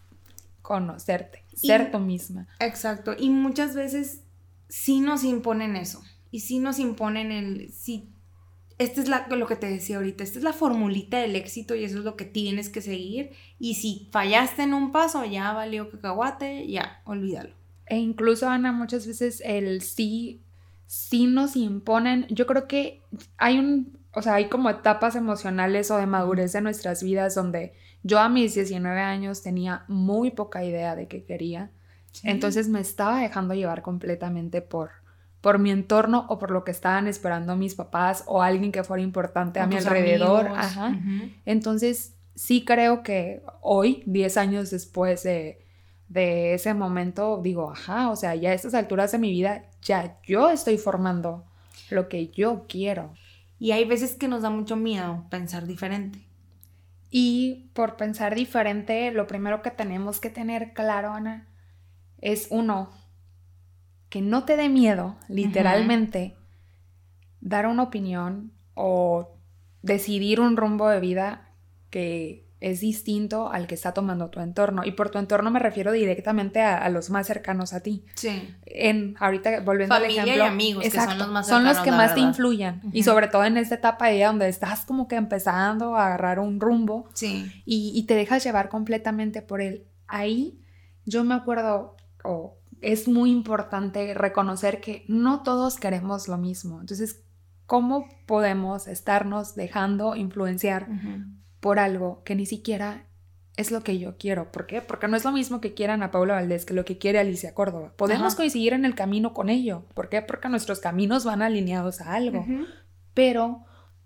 conocerte, 0.62 1.45
ser 1.55 1.91
tú 1.91 1.99
misma. 1.99 2.49
Exacto. 2.61 3.15
Y 3.19 3.31
muchas 3.31 3.75
veces 3.75 4.21
sí 4.69 5.01
nos 5.01 5.25
imponen 5.25 5.77
eso. 5.77 6.03
Y 6.31 6.41
sí 6.41 6.59
nos 6.59 6.79
imponen 6.79 7.31
el, 7.31 7.73
si 7.73 8.09
esta 8.79 9.01
es 9.01 9.09
la, 9.09 9.27
lo 9.29 9.47
que 9.47 9.56
te 9.56 9.69
decía 9.69 9.97
ahorita, 9.97 10.25
esta 10.25 10.39
es 10.39 10.45
la 10.45 10.53
formulita 10.53 11.19
del 11.19 11.37
éxito 11.37 11.75
y 11.75 11.85
eso 11.85 11.99
es 11.99 12.05
lo 12.05 12.17
que 12.17 12.25
tienes 12.25 12.69
que 12.69 12.81
seguir. 12.81 13.31
Y 13.59 13.75
si 13.75 14.09
fallaste 14.11 14.62
en 14.62 14.75
un 14.75 14.91
paso, 14.91 15.25
ya 15.25 15.53
valió 15.53 15.91
cacahuate, 15.91 16.67
ya, 16.67 17.01
olvídalo. 17.05 17.55
E 17.87 17.99
incluso, 17.99 18.49
Ana, 18.49 18.73
muchas 18.73 19.06
veces 19.06 19.43
el 19.45 19.83
sí, 19.83 20.41
sí 20.87 21.27
nos 21.27 21.55
imponen. 21.56 22.27
Yo 22.31 22.46
creo 22.46 22.67
que 22.67 23.03
hay 23.37 23.58
un, 23.58 23.96
o 24.15 24.23
sea, 24.23 24.35
hay 24.35 24.49
como 24.49 24.71
etapas 24.71 25.17
emocionales 25.17 25.91
o 25.91 25.97
de 25.97 26.06
madurez 26.06 26.55
en 26.55 26.65
nuestras 26.65 27.03
vidas 27.03 27.35
donde 27.35 27.75
yo 28.03 28.19
a 28.21 28.29
mis 28.29 28.55
19 28.55 29.01
años 29.01 29.43
tenía 29.43 29.85
muy 29.89 30.31
poca 30.31 30.65
idea 30.65 30.94
de 30.94 31.09
qué 31.09 31.25
quería. 31.25 31.71
Entonces 32.23 32.69
me 32.69 32.81
estaba 32.81 33.21
dejando 33.21 33.55
llevar 33.55 33.83
completamente 33.83 34.63
por 34.63 34.91
por 35.44 35.59
mi 35.59 35.71
entorno 35.71 36.25
o 36.31 36.39
por 36.39 36.51
lo 36.51 36.65
que 36.65 36.71
estaban 36.71 37.06
esperando 37.06 37.55
mis 37.55 37.75
papás 37.75 38.25
o 38.27 38.41
alguien 38.41 38.73
que 38.73 38.83
fuera 38.83 39.03
importante 39.03 39.61
a 39.61 39.67
mi 39.67 39.77
alrededor. 39.77 40.49
Ajá. 40.49 40.99
Entonces, 41.44 42.17
sí 42.35 42.65
creo 42.65 43.03
que 43.03 43.43
hoy, 43.61 44.03
10 44.06 44.39
años 44.39 44.71
después 44.71 45.23
de, 45.23 45.59
de 46.09 46.55
ese 46.55 46.73
momento, 46.73 47.43
digo, 47.43 47.71
ajá, 47.71 48.09
o 48.09 48.17
sea, 48.17 48.35
ya 48.35 48.53
a 48.53 48.55
estas 48.55 48.73
alturas 48.73 49.13
de 49.13 49.19
mi 49.19 49.31
vida, 49.33 49.67
ya 49.83 50.19
yo 50.27 50.49
estoy 50.49 50.79
formando 50.79 51.44
lo 51.91 52.09
que 52.09 52.29
yo 52.29 52.65
quiero. 52.67 53.13
Y 53.65 53.73
hay 53.73 53.87
veces 53.87 54.15
que 54.17 54.29
nos 54.29 54.43
da 54.43 54.51
mucho 54.51 54.77
miedo 54.77 55.25
pensar 55.31 55.67
diferente. 55.67 56.29
Y 57.09 57.71
por 57.73 57.97
pensar 57.97 58.35
diferente, 58.35 59.11
lo 59.11 59.27
primero 59.27 59.63
que 59.63 59.71
tenemos 59.71 60.21
que 60.21 60.29
tener 60.29 60.75
claro, 60.75 61.15
Ana, 61.15 61.49
es 62.19 62.49
uno, 62.51 62.91
que 64.11 64.21
no 64.21 64.44
te 64.44 64.59
dé 64.59 64.69
miedo, 64.69 65.17
literalmente, 65.29 66.37
dar 67.41 67.67
una 67.67 67.85
opinión 67.85 68.53
o 68.75 69.39
decidir 69.81 70.41
un 70.41 70.59
rumbo 70.59 70.87
de 70.91 71.01
vida 71.01 71.49
que 71.89 72.44
es 72.65 72.81
distinto 72.81 73.53
al 73.53 73.67
que 73.67 73.75
está 73.75 73.93
tomando 73.93 74.31
tu 74.31 74.41
entorno. 74.41 74.85
Y 74.87 74.93
por 74.93 75.11
tu 75.11 75.19
entorno 75.19 75.51
me 75.51 75.59
refiero 75.59 75.93
directamente 75.93 76.63
a, 76.63 76.89
los 76.89 77.11
más 77.11 77.27
cercanos 77.27 77.75
a 77.75 77.81
ti. 77.81 78.06
Sí. 78.15 78.55
En, 78.65 79.17
ahorita, 79.21 79.61
volviendo 79.61 79.94
al 79.94 80.05
ejemplo. 80.05 80.35
y 80.35 80.41
amigos, 80.41 80.83
que 80.83 80.91
son 80.91 81.19
los 81.19 81.29
más 81.29 81.47
Son 81.47 81.63
los 81.63 81.79
que 81.81 81.91
más 81.91 82.15
te 82.15 82.21
influyen. 82.21 82.81
Y 82.93 83.03
sobre 83.03 83.29
todo 83.29 83.44
en 83.44 83.59
esta 83.59 83.75
etapa 83.75 84.09
de 84.09 84.25
donde 84.25 84.49
estás 84.49 84.87
como 84.87 85.09
que 85.09 85.17
empezando 85.17 85.94
a 85.94 86.06
agarrar 86.06 86.39
un 86.39 86.59
rumbo. 86.59 87.11
Sí. 87.13 87.53
Y, 87.67 87.93
y 87.94 88.05
te 88.05 88.15
dejas 88.15 88.43
llevar 88.43 88.71
completamente 88.71 89.43
por 89.43 89.61
él. 89.61 89.87
Ahí 90.06 90.59
yo 91.05 91.23
me 91.23 91.35
acuerdo, 91.35 91.97
o 92.25 92.56
es 92.81 93.09
muy 93.09 93.31
importante 93.31 94.15
reconocer 94.15 94.81
que 94.81 95.05
no 95.06 95.43
todos 95.43 95.77
queremos 95.77 96.29
lo 96.29 96.39
mismo. 96.39 96.81
Entonces, 96.81 97.25
¿cómo 97.67 98.09
podemos 98.25 98.89
estarnos 98.89 99.55
dejando 99.55 100.17
influenciar 100.17 100.89
por 101.65 101.79
algo 101.79 102.21
que 102.25 102.35
ni 102.35 102.44
siquiera 102.44 103.06
es 103.56 103.71
lo 103.71 103.83
que 103.83 103.99
yo 103.99 104.19
quiero. 104.19 104.53
¿Por 104.53 104.67
qué? 104.67 104.83
Porque 104.83 105.09
no 105.09 105.17
es 105.17 105.25
lo 105.25 105.33
mismo 105.33 105.63
que 105.63 105.73
quieran 105.73 106.03
a 106.03 106.11
Paula 106.11 106.35
Valdés 106.35 106.67
que 106.67 106.75
lo 106.75 106.85
que 106.85 106.99
quiere 106.99 107.19
Alicia 107.19 107.55
Córdoba. 107.55 107.94
Podemos 107.97 108.35
coincidir 108.35 108.75
en 108.75 108.85
el 108.85 108.94
camino 108.94 109.33
con 109.33 109.49
ello. 109.49 109.87
¿Por 109.94 110.11
qué? 110.11 110.21
Porque 110.21 110.51
nuestros 110.51 110.81
caminos 110.81 111.25
van 111.25 111.41
alineados 111.41 112.03
a 112.03 112.13
algo. 112.13 112.44
Pero 113.15 113.65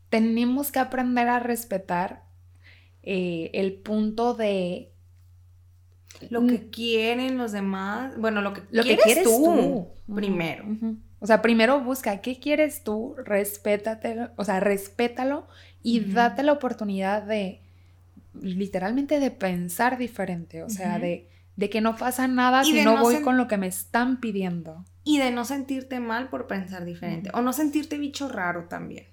tenemos 0.09 0.71
que 0.71 0.79
aprender 0.79 1.27
a 1.27 1.41
respetar 1.41 2.27
eh, 3.03 3.50
el 3.55 3.73
punto 3.73 4.35
de 4.35 4.93
lo 6.31 6.47
que 6.47 6.71
quieren 6.71 7.38
los 7.38 7.50
demás, 7.50 8.17
bueno, 8.19 8.41
lo 8.41 8.53
que, 8.53 8.62
quieres, 8.69 9.25
tú, 9.25 9.88
primero. 10.15 10.65
O 11.21 11.27
sea, 11.27 11.43
primero 11.43 11.81
busca 11.81 12.21
qué 12.21 12.39
quieres 12.39 12.85
tú, 12.85 13.15
respétate, 13.25 14.29
o 14.37 14.45
sea, 14.45 14.61
respétalo 14.61 15.49
y 15.83 16.01
date 16.01 16.43
la 16.43 16.53
oportunidad 16.53 17.23
de 17.23 17.61
literalmente 18.41 19.21
de 19.21 19.31
pensar 19.31 19.99
diferente, 19.99 20.63
o 20.63 20.69
sea, 20.69 20.99
de, 20.99 21.29
de, 21.57 21.71
que 21.71 21.81
no 21.81 21.97
pasa 21.97 22.29
nada 22.29 22.63
si 22.63 22.83
no, 22.83 23.01
voy 23.01 23.21
con 23.23 23.37
lo 23.37 23.49
que 23.49 23.57
me 23.57 23.67
están 23.67 24.21
pidiendo. 24.21 24.85
Y 25.05 25.19
de 25.19 25.31
no 25.31 25.45
sentirte 25.45 26.01
mal 26.01 26.29
por 26.29 26.47
pensar 26.47 26.85
diferente, 26.85 27.31
o 27.35 27.41
no 27.41 27.53
sentirte 27.53 27.99
bicho 27.99 28.29
raro 28.29 28.65
también. 28.65 29.07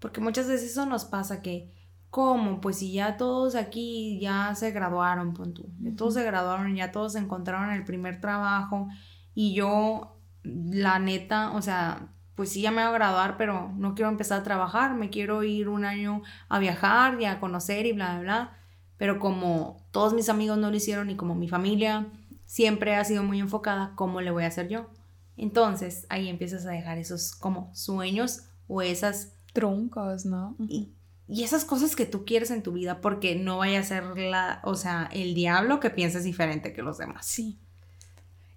Porque 0.00 0.20
muchas 0.20 0.48
veces 0.48 0.72
eso 0.72 0.86
nos 0.86 1.04
pasa 1.04 1.42
que, 1.42 1.70
¿cómo? 2.10 2.60
Pues 2.60 2.78
si 2.78 2.92
ya 2.92 3.16
todos 3.16 3.54
aquí 3.54 4.18
ya 4.20 4.54
se 4.54 4.70
graduaron, 4.70 5.34
pon 5.34 5.54
tú, 5.54 5.70
todos 5.96 6.14
se 6.14 6.24
graduaron, 6.24 6.74
ya 6.74 6.90
todos 6.90 7.12
se 7.12 7.18
encontraron 7.18 7.70
el 7.72 7.84
primer 7.84 8.20
trabajo 8.20 8.88
y 9.34 9.54
yo, 9.54 10.15
la 10.46 10.98
neta, 10.98 11.52
o 11.52 11.62
sea, 11.62 12.08
pues 12.34 12.50
sí, 12.50 12.60
ya 12.60 12.70
me 12.70 12.82
voy 12.82 12.90
a 12.90 12.98
graduar, 12.98 13.36
pero 13.36 13.72
no 13.76 13.94
quiero 13.94 14.10
empezar 14.10 14.40
a 14.40 14.44
trabajar, 14.44 14.94
me 14.94 15.10
quiero 15.10 15.42
ir 15.42 15.68
un 15.68 15.84
año 15.84 16.22
a 16.48 16.58
viajar 16.58 17.20
y 17.20 17.24
a 17.24 17.40
conocer 17.40 17.86
y 17.86 17.92
bla, 17.92 18.14
bla, 18.14 18.22
bla. 18.22 18.58
Pero 18.98 19.18
como 19.18 19.86
todos 19.90 20.14
mis 20.14 20.28
amigos 20.28 20.58
no 20.58 20.70
lo 20.70 20.76
hicieron 20.76 21.10
y 21.10 21.16
como 21.16 21.34
mi 21.34 21.48
familia 21.48 22.06
siempre 22.44 22.94
ha 22.94 23.04
sido 23.04 23.22
muy 23.22 23.40
enfocada, 23.40 23.92
¿cómo 23.94 24.20
le 24.20 24.30
voy 24.30 24.44
a 24.44 24.48
hacer 24.48 24.68
yo? 24.68 24.90
Entonces 25.36 26.06
ahí 26.08 26.28
empiezas 26.28 26.66
a 26.66 26.70
dejar 26.70 26.98
esos 26.98 27.34
como 27.34 27.74
sueños 27.74 28.44
o 28.68 28.82
esas... 28.82 29.32
Truncos, 29.52 30.26
¿no? 30.26 30.56
Y, 30.68 30.92
y 31.28 31.42
esas 31.42 31.64
cosas 31.64 31.96
que 31.96 32.06
tú 32.06 32.24
quieres 32.24 32.50
en 32.50 32.62
tu 32.62 32.72
vida 32.72 33.00
porque 33.00 33.34
no 33.34 33.58
vaya 33.58 33.80
a 33.80 33.82
ser 33.82 34.16
la, 34.18 34.60
o 34.64 34.74
sea, 34.74 35.08
el 35.12 35.34
diablo 35.34 35.80
que 35.80 35.90
pienses 35.90 36.24
diferente 36.24 36.72
que 36.72 36.82
los 36.82 36.98
demás. 36.98 37.26
Sí. 37.26 37.58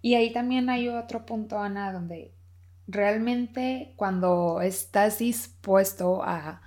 Y 0.01 0.15
ahí 0.15 0.31
también 0.31 0.69
hay 0.69 0.87
otro 0.87 1.25
punto, 1.25 1.59
Ana, 1.59 1.91
donde 1.91 2.33
realmente 2.87 3.93
cuando 3.95 4.61
estás 4.61 5.19
dispuesto 5.19 6.21
a, 6.23 6.61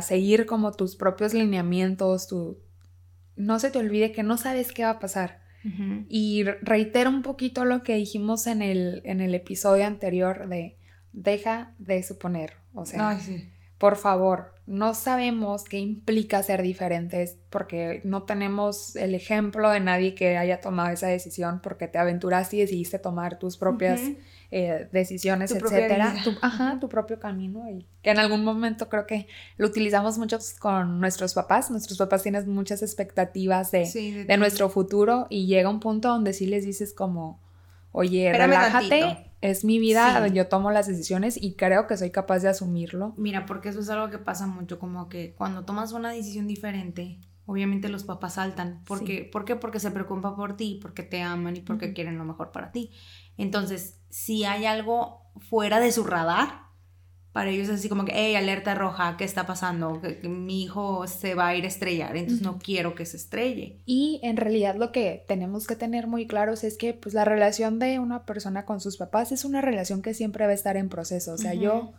seguir 0.00 0.46
como 0.46 0.72
tus 0.72 0.96
propios 0.96 1.34
lineamientos, 1.34 2.26
tu, 2.26 2.58
no 3.36 3.58
se 3.58 3.70
te 3.70 3.78
olvide 3.78 4.12
que 4.12 4.22
no 4.22 4.38
sabes 4.38 4.72
qué 4.72 4.84
va 4.84 4.90
a 4.90 4.98
pasar. 4.98 5.42
Y 6.08 6.44
reitero 6.62 7.10
un 7.10 7.20
poquito 7.20 7.66
lo 7.66 7.82
que 7.82 7.96
dijimos 7.96 8.46
en 8.46 8.62
el, 8.62 9.02
en 9.04 9.20
el 9.20 9.34
episodio 9.34 9.84
anterior 9.84 10.48
de 10.48 10.78
deja 11.12 11.74
de 11.78 12.02
suponer. 12.02 12.54
O 12.72 12.86
sea, 12.86 13.18
por 13.78 13.96
favor, 13.96 14.52
no 14.66 14.92
sabemos 14.92 15.64
qué 15.64 15.78
implica 15.78 16.42
ser 16.42 16.62
diferentes 16.62 17.38
porque 17.48 18.02
no 18.04 18.24
tenemos 18.24 18.96
el 18.96 19.14
ejemplo 19.14 19.70
de 19.70 19.80
nadie 19.80 20.14
que 20.14 20.36
haya 20.36 20.60
tomado 20.60 20.90
esa 20.90 21.06
decisión 21.06 21.60
porque 21.62 21.88
te 21.88 21.96
aventuraste 21.96 22.56
y 22.56 22.60
decidiste 22.60 22.98
tomar 22.98 23.38
tus 23.38 23.56
propias 23.56 24.00
eh, 24.50 24.88
decisiones, 24.92 25.52
etcétera. 25.52 26.14
Tu, 26.24 26.32
ajá, 26.42 26.78
tu 26.80 26.88
propio 26.88 27.20
camino. 27.20 27.68
Y 27.70 27.86
que 28.02 28.10
en 28.10 28.18
algún 28.18 28.44
momento 28.44 28.88
creo 28.88 29.06
que 29.06 29.26
lo 29.56 29.66
utilizamos 29.66 30.18
mucho 30.18 30.38
con 30.58 31.00
nuestros 31.00 31.34
papás. 31.34 31.70
Nuestros 31.70 31.96
papás 31.96 32.22
tienen 32.22 32.48
muchas 32.48 32.82
expectativas 32.82 33.70
de, 33.70 34.24
de, 34.26 34.36
nuestro 34.36 34.68
futuro 34.68 35.26
y 35.30 35.46
llega 35.46 35.70
un 35.70 35.80
punto 35.80 36.08
donde 36.08 36.32
sí 36.32 36.46
les 36.46 36.64
dices 36.64 36.92
como, 36.92 37.40
oye, 37.92 38.32
relájate. 38.32 39.24
Es 39.40 39.64
mi 39.64 39.78
vida, 39.78 40.26
yo 40.28 40.48
tomo 40.48 40.72
las 40.72 40.88
decisiones 40.88 41.40
y 41.40 41.54
creo 41.54 41.86
que 41.86 41.96
soy 41.96 42.10
capaz 42.10 42.40
de 42.40 42.48
asumirlo. 42.48 43.14
Mira, 43.16 43.46
porque 43.46 43.68
eso 43.68 43.78
es 43.78 43.88
algo 43.88 44.10
que 44.10 44.18
pasa 44.18 44.48
mucho, 44.48 44.80
como 44.80 45.08
que 45.08 45.34
cuando 45.36 45.64
tomas 45.64 45.92
una 45.92 46.10
decisión 46.10 46.48
diferente, 46.48 47.20
obviamente 47.46 47.88
los 47.88 48.02
papás 48.02 48.34
saltan. 48.34 48.82
Porque, 48.84 49.28
¿Por 49.30 49.44
qué? 49.44 49.54
Porque 49.54 49.78
se 49.78 49.92
preocupan 49.92 50.34
por 50.34 50.56
ti, 50.56 50.80
porque 50.82 51.04
te 51.04 51.22
aman 51.22 51.56
y 51.56 51.60
porque 51.60 51.92
quieren 51.92 52.18
lo 52.18 52.24
mejor 52.24 52.50
para 52.50 52.72
ti. 52.72 52.90
Entonces, 53.36 54.00
si 54.10 54.44
hay 54.44 54.66
algo 54.66 55.22
fuera 55.38 55.78
de 55.78 55.92
su 55.92 56.02
radar, 56.02 56.67
para 57.38 57.50
ellos 57.50 57.68
es 57.68 57.76
así 57.76 57.88
como 57.88 58.04
que, 58.04 58.10
hey, 58.16 58.34
alerta 58.34 58.74
roja, 58.74 59.16
¿qué 59.16 59.22
está 59.22 59.46
pasando? 59.46 60.00
Que, 60.00 60.28
mi 60.28 60.64
hijo 60.64 61.06
se 61.06 61.36
va 61.36 61.46
a 61.46 61.54
ir 61.54 61.62
a 61.62 61.68
estrellar, 61.68 62.16
entonces 62.16 62.44
no 62.44 62.58
quiero 62.58 62.96
que 62.96 63.06
se 63.06 63.16
estrelle. 63.16 63.76
Y 63.86 64.18
en 64.24 64.36
realidad 64.36 64.74
lo 64.74 64.90
que 64.90 65.22
tenemos 65.28 65.68
que 65.68 65.76
tener 65.76 66.08
muy 66.08 66.26
claros 66.26 66.64
es 66.64 66.76
que 66.76 66.94
pues 66.94 67.14
la 67.14 67.24
relación 67.24 67.78
de 67.78 68.00
una 68.00 68.24
persona 68.24 68.64
con 68.64 68.80
sus 68.80 68.96
papás 68.96 69.30
es 69.30 69.44
una 69.44 69.60
relación 69.60 70.02
que 70.02 70.14
siempre 70.14 70.46
va 70.46 70.50
a 70.50 70.54
estar 70.54 70.76
en 70.76 70.88
proceso. 70.88 71.32
O 71.32 71.38
sea, 71.38 71.54
yo 71.54 71.92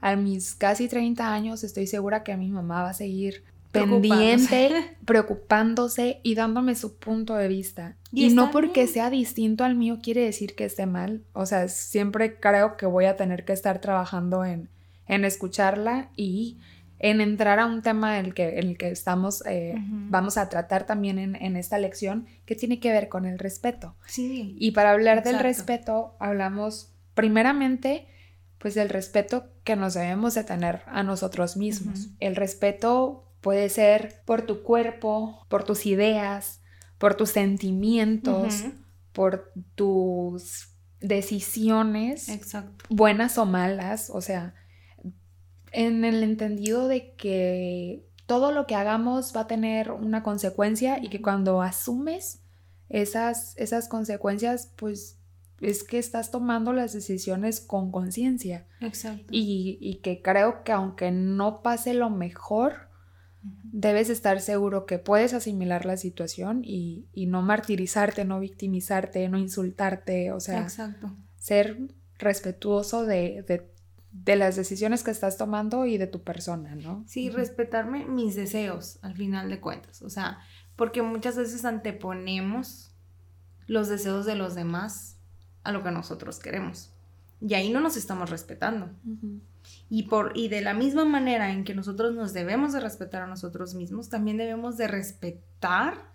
a 0.00 0.16
mis 0.16 0.56
casi 0.56 0.88
30 0.88 1.32
años 1.32 1.62
estoy 1.62 1.86
segura 1.86 2.24
que 2.24 2.36
mi 2.36 2.48
mamá 2.48 2.82
va 2.82 2.90
a 2.90 2.94
seguir 2.94 3.44
pendiente, 3.72 4.96
preocupándose 5.04 6.20
y 6.22 6.34
dándome 6.34 6.74
su 6.74 6.96
punto 6.98 7.34
de 7.34 7.48
vista. 7.48 7.96
Y, 8.12 8.28
no 8.30 8.50
porque 8.50 8.86
sea 8.86 9.10
distinto 9.10 9.64
al 9.64 9.74
mío 9.74 9.98
quiere 10.02 10.22
decir 10.22 10.54
que 10.54 10.66
esté 10.66 10.86
mal. 10.86 11.24
O 11.32 11.46
sea, 11.46 11.68
siempre 11.68 12.38
creo 12.38 12.76
que 12.76 12.86
voy 12.86 13.06
a 13.06 13.16
tener 13.16 13.44
que 13.44 13.54
estar 13.54 13.80
trabajando 13.80 14.44
en, 14.44 14.68
en 15.06 15.24
escucharla 15.24 16.10
y 16.14 16.58
en 16.98 17.20
entrar 17.20 17.58
a 17.58 17.66
un 17.66 17.82
tema 17.82 18.18
en 18.18 18.26
el 18.26 18.34
que, 18.34 18.60
en 18.60 18.68
el 18.68 18.78
que 18.78 18.90
estamos, 18.90 19.42
eh, 19.46 19.74
vamos 19.76 20.38
a 20.38 20.48
tratar 20.48 20.86
también 20.86 21.18
en, 21.18 21.56
esta 21.56 21.76
lección, 21.78 22.26
que 22.46 22.54
tiene 22.54 22.78
que 22.78 22.92
ver 22.92 23.08
con 23.08 23.26
el 23.26 23.40
respeto. 23.40 23.96
Sí. 24.06 24.54
Y 24.56 24.70
para 24.70 24.92
hablar 24.92 25.24
del 25.24 25.40
respeto, 25.40 26.14
hablamos 26.20 26.92
primeramente 27.14 28.06
pues 28.58 28.76
del 28.76 28.88
respeto 28.88 29.48
que 29.64 29.74
nos 29.74 29.94
debemos 29.94 30.34
de 30.34 30.44
tener 30.44 30.82
a 30.86 31.02
nosotros 31.02 31.56
mismos. 31.56 32.10
El 32.20 32.36
respeto 32.36 33.24
Puede 33.42 33.68
ser 33.68 34.22
por 34.24 34.42
tu 34.42 34.62
cuerpo, 34.62 35.44
por 35.50 35.64
tus 35.64 35.84
ideas, 35.84 36.62
por 36.96 37.14
tus 37.16 37.30
sentimientos, 37.30 38.64
por 39.12 39.52
tus 39.74 40.68
decisiones, 41.00 42.28
Exacto. 42.28 42.84
buenas 42.88 43.36
o 43.38 43.44
malas, 43.44 44.08
o 44.08 44.20
sea, 44.20 44.54
en 45.72 46.04
el 46.04 46.22
entendido 46.22 46.86
de 46.86 47.14
que 47.14 48.06
todo 48.26 48.52
lo 48.52 48.66
que 48.66 48.76
hagamos 48.76 49.34
va 49.34 49.42
a 49.42 49.46
tener 49.46 49.90
una 49.90 50.22
consecuencia 50.22 51.02
y 51.02 51.08
que 51.08 51.20
cuando 51.20 51.60
asumes 51.60 52.40
esas, 52.88 53.56
esas 53.56 53.88
consecuencias, 53.88 54.72
pues 54.76 55.18
es 55.60 55.84
que 55.84 55.98
estás 55.98 56.30
tomando 56.30 56.72
las 56.72 56.92
decisiones 56.92 57.60
con 57.60 57.90
conciencia. 57.90 58.66
Exacto. 58.80 59.24
Y, 59.30 59.78
y, 59.80 59.96
que 59.96 60.22
creo 60.22 60.62
que 60.64 60.72
aunque 60.72 61.10
no 61.10 61.62
pase 61.62 61.94
lo 61.94 62.10
mejor, 62.10 62.91
debes 63.64 64.10
estar 64.10 64.40
seguro 64.40 64.86
que 64.86 64.98
puedes 64.98 65.34
asimilar 65.34 65.86
la 65.86 65.96
situación 65.96 66.62
y, 66.64 67.06
no 67.28 67.42
martirizarte, 67.42 68.24
no 68.24 68.40
victimizarte, 68.40 69.28
no 69.28 69.38
insultarte, 69.38 70.32
o 70.32 70.40
sea, 70.40 70.68
ser 71.36 71.78
respetuoso 72.18 73.04
de, 73.04 73.68
las 74.26 74.56
decisiones 74.56 75.02
que 75.02 75.10
estás 75.10 75.36
tomando 75.36 75.86
y 75.86 75.98
de 75.98 76.06
tu 76.06 76.22
persona, 76.22 76.74
¿no? 76.74 77.04
Sí, 77.06 77.30
respetarme 77.30 78.04
mis 78.04 78.34
deseos 78.36 78.98
al 79.02 79.16
final 79.16 79.48
de 79.50 79.60
cuentas, 79.60 80.02
o 80.02 80.10
sea, 80.10 80.38
porque 80.76 81.02
muchas 81.02 81.36
veces 81.36 81.64
anteponemos 81.64 82.94
los 83.66 83.88
deseos 83.88 84.26
de 84.26 84.36
los 84.36 84.54
demás 84.54 85.16
a 85.64 85.72
lo 85.72 85.82
que 85.82 85.90
nosotros 85.90 86.38
queremos 86.40 86.92
y 87.46 87.54
ahí 87.54 87.70
no 87.70 87.80
nos 87.80 87.96
estamos 87.96 88.30
respetando. 88.30 88.88
Y, 89.88 90.04
por, 90.04 90.32
y 90.34 90.48
de 90.48 90.62
la 90.62 90.74
misma 90.74 91.04
manera 91.04 91.52
en 91.52 91.64
que 91.64 91.74
nosotros 91.74 92.14
nos 92.14 92.32
debemos 92.32 92.72
de 92.72 92.80
respetar 92.80 93.22
a 93.22 93.26
nosotros 93.26 93.74
mismos, 93.74 94.08
también 94.08 94.36
debemos 94.36 94.76
de 94.76 94.88
respetar 94.88 96.12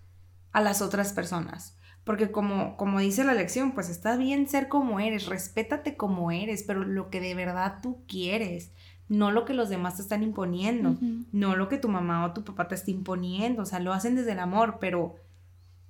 a 0.52 0.62
las 0.62 0.82
otras 0.82 1.14
personas. 1.14 1.78
Porque 2.04 2.32
como, 2.32 2.78
como 2.78 3.00
dice 3.00 3.24
la 3.24 3.34
lección, 3.34 3.74
pues 3.74 3.90
está 3.90 4.16
bien 4.16 4.48
ser 4.48 4.70
como 4.70 5.00
eres, 5.00 5.26
respétate 5.26 5.98
como 5.98 6.32
eres, 6.32 6.64
pero 6.64 6.84
lo 6.84 7.10
que 7.10 7.20
de 7.20 7.36
verdad 7.36 7.80
tú 7.84 8.04
quieres, 8.08 8.72
no 9.10 9.32
lo 9.32 9.46
que 9.46 9.54
los 9.54 9.70
demás 9.70 9.98
te 9.98 10.02
están 10.02 10.24
imponiendo, 10.24 10.98
no 11.32 11.56
lo 11.56 11.70
que 11.70 11.78
tu 11.78 11.90
mamá 11.90 12.26
o 12.26 12.34
tu 12.34 12.44
papá 12.44 12.68
te 12.68 12.76
está 12.76 12.92
imponiendo, 12.92 13.64
o 13.64 13.66
sea, 13.66 13.80
lo 13.80 13.94
hacen 13.94 14.16
desde 14.16 14.34
el 14.34 14.40
amor, 14.40 14.78
pero 14.80 15.16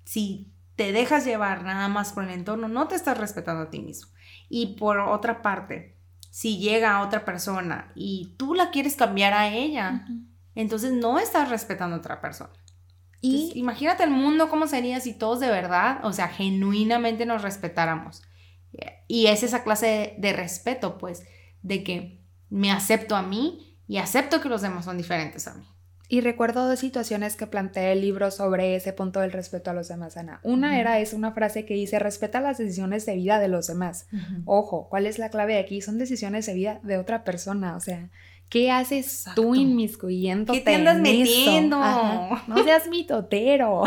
si 0.06 0.52
te 0.76 0.92
dejas 0.92 1.26
llevar 1.26 1.64
nada 1.64 1.88
más 1.88 2.14
por 2.14 2.24
el 2.24 2.30
entorno, 2.30 2.68
no 2.68 2.88
te 2.88 2.96
estás 2.96 3.18
respetando 3.18 3.64
a 3.64 3.70
ti 3.70 3.82
mismo. 3.82 4.12
Y 4.50 4.76
por 4.78 5.00
otra 5.00 5.42
parte, 5.42 5.97
si 6.38 6.60
llega 6.60 7.02
otra 7.02 7.26
persona 7.26 7.92
y 7.96 8.36
tú 8.38 8.54
la 8.54 8.70
quieres 8.70 8.96
cambiar 8.96 9.34
a 9.34 9.50
ella, 9.50 10.06
entonces 10.54 10.92
no 10.92 11.18
estás 11.18 11.50
respetando 11.50 11.96
a 11.96 12.00
otra 12.00 12.22
persona. 12.22 12.54
Y 13.22 13.54
imagínate 13.56 14.04
el 14.04 14.12
mundo 14.12 14.48
cómo 14.48 14.68
sería 14.68 15.00
si 15.00 15.16
todos 15.16 15.40
de 15.40 15.48
verdad, 15.48 16.00
o 16.06 16.14
sea, 16.14 16.28
genuinamente 16.28 17.26
nos 17.26 17.42
respetáramos. 17.42 18.22
Y 19.08 19.26
es 19.26 19.42
esa 19.42 19.64
clase 19.64 20.14
de, 20.20 20.32
respeto, 20.32 21.00
pues, 21.00 21.24
de 21.64 21.84
que 21.84 22.24
me 22.52 22.72
acepto 22.72 23.16
a 23.16 23.24
mí 23.24 23.82
y 23.88 23.98
acepto 23.98 24.40
que 24.40 24.50
los 24.50 24.62
demás 24.62 24.86
son 24.86 24.98
diferentes 25.00 25.48
a 25.48 25.56
mí. 25.56 25.68
Y 26.10 26.22
recuerdo 26.22 26.68
dos 26.68 26.80
situaciones 26.80 27.36
que 27.36 27.48
planteé 27.48 27.92
el 27.92 28.02
libro 28.02 28.32
sobre 28.32 28.76
ese 28.76 28.94
punto 28.94 29.20
del 29.20 29.34
respeto 29.34 29.72
a 29.72 29.74
los 29.74 29.90
demás, 29.90 30.16
Ana. 30.16 30.40
Una 30.44 30.80
era, 30.80 31.00
es 31.00 31.12
una 31.12 31.34
frase 31.34 31.66
que 31.66 31.74
dice, 31.74 32.00
respeta 32.00 32.40
las 32.40 32.58
decisiones 32.58 33.06
de 33.06 33.16
vida 33.16 33.40
de 33.40 33.50
los 33.50 33.68
demás. 33.68 34.08
Ojo, 34.46 34.88
¿cuál 34.90 35.06
es 35.06 35.20
la 35.20 35.30
clave 35.30 35.60
aquí? 35.60 35.82
Son 35.82 35.98
decisiones 35.98 36.46
de 36.46 36.54
vida 36.54 36.80
de 36.84 36.98
otra 36.98 37.26
persona, 37.26 37.76
o 37.76 37.82
sea, 37.82 38.10
¿qué 38.48 38.72
haces 38.72 39.26
tú 39.36 39.54
inmiscuyéndote 39.54 40.60
¿Qué 40.60 40.64
te 40.64 40.76
andas 40.76 40.98
metiendo? 41.00 41.78
No 41.78 42.64
seas 42.64 42.88
mitotero. 42.88 43.84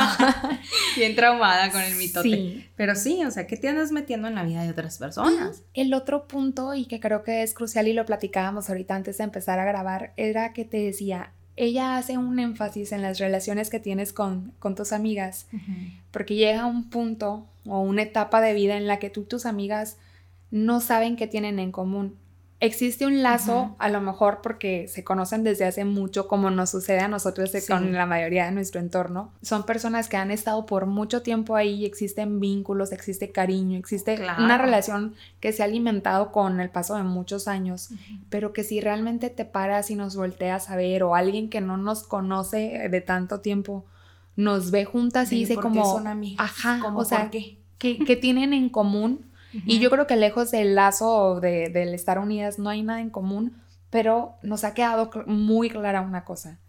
Bien 0.97 1.17
traumada 1.17 1.73
con 1.73 1.81
el 1.81 1.97
mitote. 1.97 2.29
Sí. 2.29 2.67
Pero 2.77 2.97
sí, 2.97 3.25
o 3.25 3.31
sea, 3.31 3.47
¿qué 3.47 3.57
te 3.57 3.69
andas 3.69 3.93
metiendo 3.93 4.29
en 4.29 4.35
la 4.35 4.45
vida 4.45 4.63
de 4.63 4.71
otras 4.71 4.99
personas? 4.99 5.63
El 5.73 5.95
otro 5.95 6.29
punto, 6.29 6.75
y 6.75 6.85
que 6.85 7.01
creo 7.01 7.23
que 7.23 7.43
es 7.43 7.55
crucial 7.55 7.89
y 7.89 7.95
lo 7.95 8.05
platicábamos 8.05 8.69
ahorita 8.69 8.95
antes 8.95 9.17
de 9.17 9.25
empezar 9.25 9.59
a 9.59 9.65
grabar, 9.65 10.13
era 10.19 10.53
que 10.53 10.67
te 10.67 10.77
decía, 10.77 11.33
ella 11.57 11.97
hace 11.97 12.17
un 12.17 12.39
énfasis 12.39 12.93
en 12.93 13.03
las 13.03 13.19
relaciones 13.19 13.71
que 13.71 13.81
tienes 13.81 14.13
con, 14.13 14.53
tus 14.77 14.93
amigas, 14.93 15.47
porque 16.11 16.35
llega 16.35 16.67
un 16.67 16.89
punto 16.89 17.47
o 17.67 17.81
una 17.81 18.03
etapa 18.03 18.41
de 18.41 18.55
vida 18.55 18.77
en 18.77 18.87
la 18.87 18.99
que 18.99 19.11
tú 19.11 19.23
y 19.23 19.27
tus 19.27 19.47
amigas 19.47 19.97
no 20.51 20.81
saben 20.81 21.17
qué 21.17 21.27
tienen 21.27 21.59
en 21.59 21.73
común 21.73 22.17
existe 22.61 23.07
un 23.07 23.23
lazo, 23.23 23.75
a 23.79 23.89
lo 23.89 24.03
mejor 24.03 24.41
porque 24.43 24.87
se 24.87 25.03
conocen 25.03 25.43
desde 25.43 25.65
hace 25.65 25.87
mucho, 25.87 26.29
como 26.29 26.51
nos 26.51 26.71
sucede 26.71 27.01
a 27.01 27.09
nosotros 27.09 27.51
con 27.67 27.95
la 27.95 28.05
mayoría 28.05 28.45
de 28.45 28.53
nuestro 28.53 28.81
entorno. 28.81 29.33
Son 29.41 29.65
personas 29.65 30.09
que 30.09 30.19
han 30.19 30.31
estado 30.31 30.67
por 30.67 30.85
mucho 30.85 31.23
tiempo 31.23 31.57
ahí, 31.57 31.87
existen 31.87 32.39
vínculos, 32.39 32.93
existe 32.93 33.33
cariño, 33.33 33.79
existe 33.79 34.21
una 34.39 34.59
relación 34.59 35.15
que 35.41 35.53
se 35.53 35.63
ha 35.63 35.65
alimentado 35.65 36.33
con 36.33 36.61
el 36.61 36.69
paso 36.69 36.97
de 36.97 37.03
muchos 37.03 37.49
años, 37.49 37.91
pero 38.29 38.53
que 38.53 38.63
si 38.63 38.81
realmente 38.81 39.31
te 39.31 39.47
paras 39.47 39.91
y 39.91 39.97
nos 39.97 40.15
volteas 40.15 40.69
a 40.69 40.77
ver 40.77 41.03
o 41.03 41.15
alguien 41.15 41.49
que 41.49 41.63
no 41.63 41.79
nos 41.79 42.03
conoce 42.03 42.89
de 42.91 43.01
tanto 43.01 43.41
tiempo 43.41 43.87
nos 44.37 44.71
ve 44.71 44.85
juntas 44.85 45.33
y 45.33 45.41
dice 45.41 45.57
como, 45.57 45.85
son 45.85 46.07
ajá, 46.39 46.95
o 46.95 47.05
sea, 47.05 47.31
¿qué? 47.31 47.59
que 47.79 48.17
tienen 48.17 48.53
en 48.53 48.69
común 48.69 49.30
y 49.53 49.79
yo 49.81 49.91
creo 49.91 50.07
que 50.07 50.17
lejos 50.17 50.51
del 50.51 50.75
lazo 50.75 51.41
de, 51.41 51.69
del 51.69 51.95
estar 51.95 52.19
unidas 52.19 52.59
no 52.59 52.71
hay 52.71 52.83
nada 52.83 53.01
en 53.01 53.11
común, 53.11 53.57
pero 53.91 54.37
nos 54.43 54.65
ha 54.65 54.75
quedado 54.75 55.11
muy 55.27 55.71
clara 55.71 56.01
una 56.01 56.25
cosa. 56.25 56.61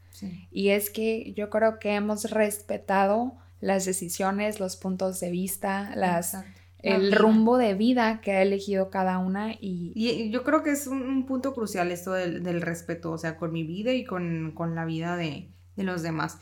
Y 0.51 0.69
es 0.69 0.89
que 0.89 1.33
yo 1.33 1.49
creo 1.49 1.79
que 1.79 1.95
hemos 1.95 2.29
respetado 2.29 3.33
las 3.59 3.85
decisiones, 3.85 4.59
los 4.59 4.75
puntos 4.75 5.19
de 5.19 5.31
vista, 5.31 5.93
las, 5.95 6.37
el 6.79 7.11
rumbo 7.11 7.57
de 7.57 7.73
vida 7.73 8.21
que 8.21 8.33
ha 8.33 8.41
elegido 8.41 8.89
cada 8.89 9.17
una. 9.17 9.53
Y, 9.53 9.93
y 9.95 10.29
yo 10.29 10.43
creo 10.43 10.61
que 10.63 10.71
es 10.71 10.87
un, 10.87 11.25
punto 11.25 11.53
crucial 11.53 11.91
esto 11.91 12.11
del, 12.13 12.43
del, 12.43 12.61
respeto, 12.61 13.11
o 13.11 13.17
sea, 13.17 13.37
con 13.37 13.51
mi 13.51 13.63
vida 13.63 13.93
y 13.93 14.03
con, 14.03 14.51
con 14.53 14.75
la 14.75 14.85
vida 14.85 15.15
de, 15.15 15.49
de 15.75 15.83
los 15.83 16.03
demás. 16.03 16.37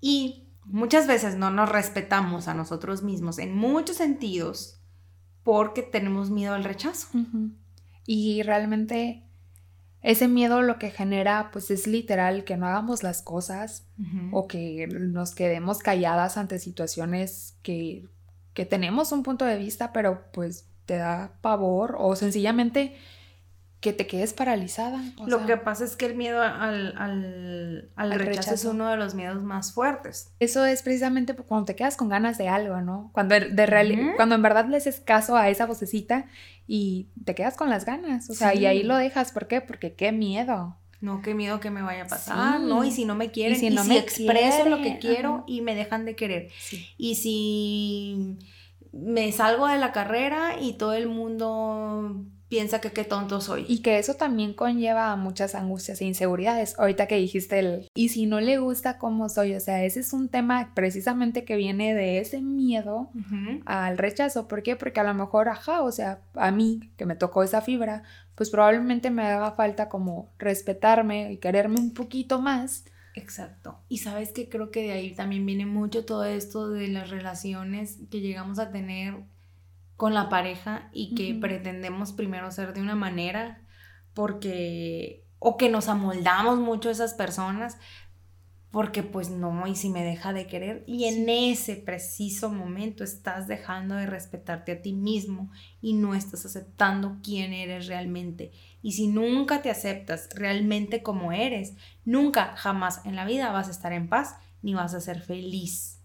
Y 0.00 0.48
muchas 0.64 1.06
veces 1.06 1.36
no 1.36 1.50
nos 1.50 1.68
respetamos 1.68 2.48
a 2.48 2.54
nosotros 2.54 3.02
mismos 3.02 3.38
en 3.38 3.54
muchos 3.54 3.96
sentidos 3.96 4.79
porque 5.42 5.82
tenemos 5.82 6.30
miedo 6.30 6.54
al 6.54 6.64
rechazo. 6.64 7.08
Y 8.06 8.42
realmente 8.42 9.22
ese 10.02 10.28
miedo 10.28 10.62
lo 10.62 10.78
que 10.78 10.90
genera 10.90 11.50
pues 11.52 11.70
es 11.70 11.86
literal 11.86 12.44
que 12.44 12.56
no 12.56 12.66
hagamos 12.66 13.02
las 13.02 13.22
cosas 13.22 13.86
o 14.32 14.46
que 14.46 14.86
nos 14.86 15.34
quedemos 15.34 15.78
calladas 15.78 16.38
ante 16.38 16.58
situaciones 16.58 17.56
que, 17.62 18.08
que 18.54 18.64
tenemos 18.64 19.12
un 19.12 19.22
punto 19.22 19.44
de 19.44 19.58
vista 19.58 19.92
pero 19.92 20.24
pues 20.32 20.66
te 20.86 20.96
da 20.96 21.32
pavor 21.42 21.96
o 21.98 22.16
sencillamente 22.16 22.96
que 23.80 23.94
te 23.94 24.06
quedes 24.06 24.34
paralizada. 24.34 25.02
Lo 25.26 25.46
que 25.46 25.56
pasa 25.56 25.84
es 25.84 25.96
que 25.96 26.04
el 26.04 26.14
miedo 26.14 26.42
al, 26.42 26.94
al, 27.96 28.12
rechazo, 28.12 28.54
es 28.54 28.64
uno 28.66 28.90
de 28.90 28.98
los 28.98 29.14
miedos 29.14 29.42
más 29.42 29.72
fuertes. 29.72 30.34
Eso 30.38 30.66
es 30.66 30.82
precisamente 30.82 31.34
cuando 31.34 31.64
te 31.64 31.76
quedas 31.76 31.96
con 31.96 32.10
ganas 32.10 32.36
de 32.36 32.48
algo, 32.48 32.82
¿no? 32.82 33.10
Cuando, 33.14 33.40
de 33.40 34.12
cuando 34.16 34.34
en 34.34 34.42
verdad 34.42 34.66
le 34.66 34.76
haces 34.76 35.00
caso 35.00 35.34
a 35.34 35.48
esa 35.48 35.64
vocecita 35.64 36.26
y 36.66 37.08
te 37.24 37.34
quedas 37.34 37.56
con 37.56 37.70
las 37.70 37.86
ganas, 37.86 38.28
o 38.28 38.34
sea, 38.34 38.54
y 38.54 38.66
ahí 38.66 38.82
lo 38.82 38.96
dejas. 38.96 39.32
¿Por 39.32 39.48
qué? 39.48 39.62
Porque 39.62 39.94
qué 39.94 40.12
miedo. 40.12 40.76
No, 41.00 41.22
qué 41.22 41.32
miedo 41.32 41.60
que 41.60 41.70
me 41.70 41.80
vaya 41.80 42.02
a 42.02 42.06
pasar, 42.06 42.60
¿no? 42.60 42.84
Y 42.84 42.90
si 42.90 43.06
no 43.06 43.14
me 43.14 43.30
quieren, 43.30 43.56
y 43.56 43.60
si, 43.60 43.70
no 43.70 43.84
me 43.84 43.96
expreso 43.96 44.68
lo 44.68 44.82
que 44.82 44.98
quiero 44.98 45.44
y 45.46 45.62
me 45.62 45.74
dejan 45.74 46.04
de 46.04 46.14
querer. 46.14 46.50
Y 46.98 47.14
si 47.14 48.36
me 48.92 49.32
salgo 49.32 49.66
de 49.68 49.78
la 49.78 49.92
carrera 49.92 50.60
y 50.60 50.74
todo 50.74 50.92
el 50.92 51.08
mundo 51.08 52.26
piensa 52.50 52.80
que 52.80 52.90
qué 52.90 53.04
tonto 53.04 53.40
soy. 53.40 53.64
Y 53.68 53.78
que 53.78 53.98
eso 53.98 54.14
también 54.14 54.52
conlleva 54.52 55.12
a 55.12 55.16
muchas 55.16 55.54
angustias 55.54 56.00
e 56.00 56.04
inseguridades. 56.04 56.78
Ahorita 56.78 57.06
que 57.06 57.16
dijiste 57.16 57.60
el, 57.60 57.88
y 57.94 58.10
si 58.10 58.26
no 58.26 58.40
le 58.40 58.58
gusta 58.58 58.98
cómo 58.98 59.28
soy, 59.28 59.54
o 59.54 59.60
sea, 59.60 59.84
ese 59.84 60.00
es 60.00 60.12
un 60.12 60.28
tema 60.28 60.72
precisamente 60.74 61.44
que 61.44 61.56
viene 61.56 61.94
de 61.94 62.18
ese 62.18 62.42
miedo 62.42 63.10
al 63.64 63.96
rechazo. 63.96 64.48
¿Por 64.48 64.62
qué? 64.64 64.74
Porque 64.74 65.00
a 65.00 65.04
lo 65.04 65.14
mejor, 65.14 65.48
ajá, 65.48 65.82
o 65.82 65.92
sea, 65.92 66.22
a 66.34 66.50
mí 66.50 66.80
que 66.96 67.06
me 67.06 67.14
tocó 67.14 67.44
esa 67.44 67.62
fibra, 67.62 68.02
pues 68.34 68.50
probablemente 68.50 69.10
me 69.10 69.22
haga 69.22 69.52
falta 69.52 69.88
como 69.88 70.28
respetarme 70.38 71.32
y 71.32 71.36
quererme 71.36 71.78
un 71.78 71.94
poquito 71.94 72.40
más. 72.40 72.84
Exacto. 73.14 73.78
Y 73.88 73.98
sabes 73.98 74.32
que 74.32 74.48
creo 74.48 74.72
que 74.72 74.82
de 74.82 74.92
ahí 74.92 75.14
también 75.14 75.46
viene 75.46 75.66
mucho 75.66 76.04
todo 76.04 76.24
esto 76.24 76.68
de 76.68 76.88
las 76.88 77.10
relaciones 77.10 77.98
que 78.10 78.20
llegamos 78.20 78.58
a 78.58 78.72
tener 78.72 79.14
con 80.00 80.14
la 80.14 80.30
pareja 80.30 80.88
y 80.94 81.14
que 81.14 81.34
pretendemos 81.34 82.14
primero 82.14 82.50
ser 82.50 82.72
de 82.72 82.80
una 82.80 82.96
manera 82.96 83.60
porque 84.14 85.26
o 85.38 85.58
que 85.58 85.68
nos 85.68 85.88
amoldamos 85.88 86.58
mucho 86.58 86.88
a 86.88 86.92
esas 86.92 87.12
personas 87.12 87.76
porque 88.70 89.02
pues 89.02 89.28
no, 89.28 89.66
y 89.66 89.76
si 89.76 89.90
me 89.90 90.02
deja 90.02 90.32
de 90.32 90.46
querer 90.46 90.84
y 90.86 91.04
en 91.04 91.28
ese 91.28 91.76
preciso 91.76 92.48
momento 92.48 93.04
estás 93.04 93.46
dejando 93.46 93.94
de 93.94 94.06
respetarte 94.06 94.72
a 94.72 94.80
ti 94.80 94.94
mismo 94.94 95.50
y 95.82 95.92
no 95.92 96.14
estás 96.14 96.46
aceptando 96.46 97.18
quién 97.22 97.52
eres 97.52 97.86
realmente. 97.86 98.52
Y 98.80 98.92
si 98.92 99.06
nunca 99.06 99.60
te 99.60 99.68
aceptas 99.68 100.30
realmente 100.34 101.02
como 101.02 101.30
eres, 101.30 101.74
nunca, 102.06 102.56
jamás 102.56 103.02
en 103.04 103.16
la 103.16 103.26
vida 103.26 103.52
vas 103.52 103.68
a 103.68 103.72
estar 103.72 103.92
en 103.92 104.08
paz 104.08 104.36
ni 104.62 104.72
vas 104.72 104.94
a 104.94 105.00
ser 105.02 105.20
feliz. 105.20 105.99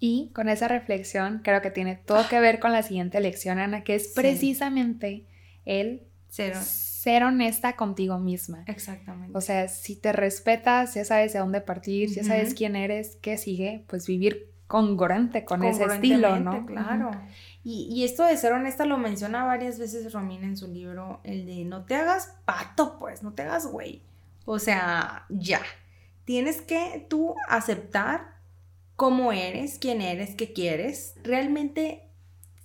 Y 0.00 0.30
con 0.32 0.48
esa 0.48 0.68
reflexión 0.68 1.40
creo 1.42 1.60
que 1.60 1.70
tiene 1.70 1.96
todo 1.96 2.28
que 2.28 2.38
ver 2.40 2.60
con 2.60 2.72
la 2.72 2.82
siguiente 2.82 3.20
lección, 3.20 3.58
Ana, 3.58 3.82
que 3.82 3.96
es 3.96 4.12
precisamente 4.14 5.24
el 5.64 6.02
ser 6.28 7.24
honesta 7.24 7.74
contigo 7.74 8.18
misma. 8.18 8.64
Exactamente. 8.66 9.36
O 9.36 9.40
sea, 9.40 9.68
si 9.68 9.96
te 9.96 10.12
respetas, 10.12 10.94
ya 10.94 11.04
sabes 11.04 11.32
de 11.32 11.38
dónde 11.38 11.60
partir, 11.60 12.10
ya 12.10 12.22
sabes 12.22 12.54
quién 12.54 12.76
eres, 12.76 13.16
qué 13.20 13.38
sigue, 13.38 13.84
pues 13.86 14.06
vivir 14.06 14.50
congruente 14.66 15.44
con 15.44 15.64
ese 15.64 15.84
estilo, 15.84 16.38
¿no? 16.38 16.66
Claro. 16.66 17.10
y, 17.64 17.88
y, 17.90 18.04
esto 18.04 18.24
de 18.24 18.36
ser 18.36 18.52
honesta 18.52 18.84
lo 18.84 18.98
menciona 18.98 19.44
varias 19.44 19.78
veces 19.78 20.12
Romina 20.12 20.46
en 20.46 20.58
su 20.58 20.68
libro, 20.68 21.20
el 21.24 21.46
de 21.46 21.64
no 21.64 21.86
te 21.86 21.94
hagas 21.94 22.36
pato, 22.44 22.98
pues, 22.98 23.22
no 23.22 23.32
te 23.32 23.42
hagas 23.42 23.66
güey. 23.66 24.02
O 24.44 24.58
sea, 24.58 25.24
ya. 25.30 25.62
Tienes 26.24 26.60
que 26.60 27.06
tú 27.08 27.34
aceptar 27.48 28.37
cómo 28.98 29.32
eres, 29.32 29.78
quién 29.78 30.02
eres, 30.02 30.34
qué 30.34 30.52
quieres, 30.52 31.14
realmente 31.22 32.10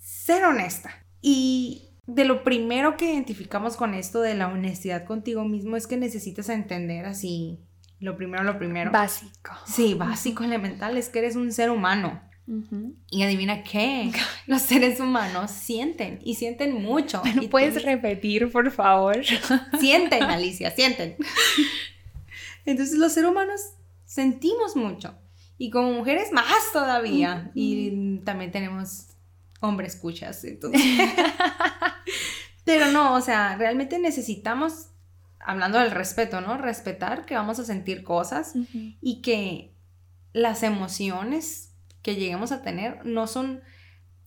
ser 0.02 0.44
honesta. 0.46 1.06
Y 1.22 1.90
de 2.08 2.26
lo 2.26 2.44
primero 2.44 2.98
que 2.98 3.06
identificamos 3.06 3.76
con 3.76 3.94
esto 3.94 4.20
de 4.20 4.34
la 4.34 4.48
honestidad 4.48 5.06
contigo 5.06 5.46
mismo 5.46 5.76
es 5.76 5.86
que 5.86 5.96
necesitas 5.96 6.50
entender 6.50 7.06
así, 7.06 7.60
lo 8.00 8.18
primero, 8.18 8.44
lo 8.44 8.58
primero. 8.58 8.90
Básico. 8.90 9.52
Sí, 9.68 9.94
básico, 9.94 10.44
elemental, 10.44 10.98
es 10.98 11.10
que 11.10 11.20
eres 11.20 11.36
un 11.36 11.52
ser 11.52 11.70
humano. 11.70 12.20
Y 13.12 13.22
adivina 13.22 13.64
qué, 13.64 14.12
los 14.48 14.64
seres 14.64 15.00
humanos 15.00 15.52
sienten 15.52 16.18
y 16.24 16.34
sienten 16.34 16.82
mucho. 16.82 17.22
¿No 17.36 17.48
puedes 17.48 17.84
repetir, 17.84 18.52
por 18.52 18.72
favor? 18.72 19.24
Sienten, 19.80 20.24
Alicia, 20.24 20.72
sienten. 20.72 21.16
Entonces 22.66 22.98
los 22.98 23.14
seres 23.14 23.30
humanos 23.30 23.62
sentimos 24.04 24.76
mucho. 24.76 25.14
Y 25.64 25.70
como 25.70 25.94
mujeres 25.94 26.34
más 26.34 26.74
todavía. 26.74 27.50
Y 27.54 28.18
también 28.26 28.52
tenemos 28.52 29.08
hombres 29.62 29.96
escuchas. 29.96 30.44
Entonces. 30.44 30.82
Pero 32.66 32.92
no, 32.92 33.14
o 33.14 33.22
sea, 33.22 33.56
realmente 33.56 33.98
necesitamos, 33.98 34.90
hablando 35.40 35.80
del 35.80 35.92
respeto, 35.92 36.42
¿no? 36.42 36.58
Respetar 36.58 37.26
que 37.26 37.36
vamos 37.36 37.60
a 37.60 37.64
sentir 37.64 38.04
cosas 38.04 38.56
y 39.00 39.22
que 39.22 39.74
las 40.34 40.64
emociones 40.64 41.72
que 42.02 42.16
lleguemos 42.16 42.52
a 42.52 42.62
tener 42.62 43.06
no 43.06 43.26
son 43.26 43.62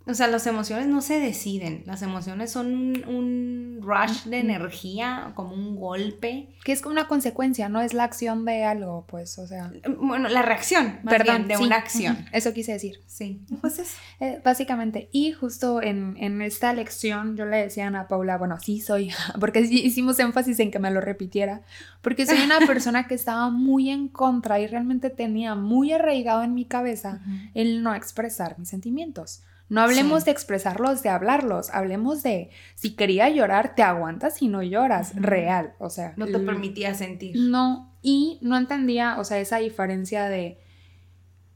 o 0.08 0.14
sea, 0.14 0.28
las 0.28 0.46
emociones 0.46 0.86
no 0.86 1.00
se 1.00 1.18
deciden, 1.18 1.82
las 1.84 2.00
emociones 2.02 2.52
son 2.52 3.04
un, 3.08 3.80
rush 3.82 4.24
de 4.24 4.38
energía, 4.38 5.32
como 5.34 5.52
un 5.52 5.74
golpe. 5.74 6.48
Que 6.64 6.70
es 6.70 6.80
como 6.80 6.92
una 6.92 7.08
consecuencia, 7.08 7.68
no 7.68 7.80
es 7.80 7.92
la 7.92 8.04
acción 8.04 8.44
de 8.44 8.64
algo, 8.64 9.04
pues, 9.08 9.36
o 9.38 9.48
sea. 9.48 9.72
Bueno, 9.98 10.28
la 10.28 10.42
reacción, 10.42 11.00
Perdón, 11.08 11.48
de 11.48 11.56
una 11.56 11.76
acción. 11.76 12.24
Eso 12.32 12.52
quise 12.52 12.72
decir. 12.72 13.00
Sí, 13.06 13.40
pues 13.60 13.80
eso. 13.80 13.96
Eh, 14.20 14.40
básicamente, 14.44 15.08
y 15.10 15.32
justo 15.32 15.82
en, 15.82 16.16
en, 16.18 16.40
esta 16.40 16.72
lección 16.72 17.36
yo 17.36 17.44
le 17.44 17.56
decía 17.56 17.84
a 17.84 17.88
Ana 17.88 18.06
Paula, 18.06 18.38
bueno, 18.38 18.60
sí 18.60 18.80
soy, 18.80 19.10
porque 19.40 19.60
hicimos 19.60 20.18
énfasis 20.20 20.60
en 20.60 20.70
que 20.70 20.78
me 20.78 20.92
lo 20.92 21.00
repitiera, 21.00 21.62
porque 22.00 22.26
soy 22.26 22.42
una 22.42 22.60
persona 22.66 23.08
que 23.08 23.14
estaba 23.16 23.50
muy 23.50 23.90
en 23.90 24.06
contra 24.06 24.60
y 24.60 24.68
realmente 24.68 25.10
tenía 25.10 25.56
muy 25.56 25.92
arraigado 25.92 26.44
en 26.44 26.54
mi 26.54 26.64
cabeza 26.64 27.20
el 27.54 27.82
no 27.82 27.92
expresar 27.94 28.56
mis 28.58 28.68
sentimientos. 28.68 29.42
No 29.68 29.80
hablemos 29.80 30.24
de 30.24 30.30
expresarlos, 30.30 31.02
de 31.02 31.08
hablarlos, 31.08 31.70
hablemos 31.70 32.22
de 32.22 32.50
si 32.76 32.94
quería 32.94 33.28
llorar, 33.28 33.74
te 33.74 33.82
aguantas 33.82 34.40
y 34.40 34.48
no 34.48 34.62
lloras, 34.62 35.12
real, 35.16 35.74
o 35.78 35.90
sea. 35.90 36.14
No 36.16 36.26
te 36.26 36.38
permitía 36.38 36.94
sentir. 36.94 37.36
No, 37.36 37.92
y 38.00 38.38
no 38.42 38.56
entendía, 38.56 39.18
o 39.18 39.24
sea, 39.24 39.40
esa 39.40 39.58
diferencia 39.58 40.28
de 40.28 40.58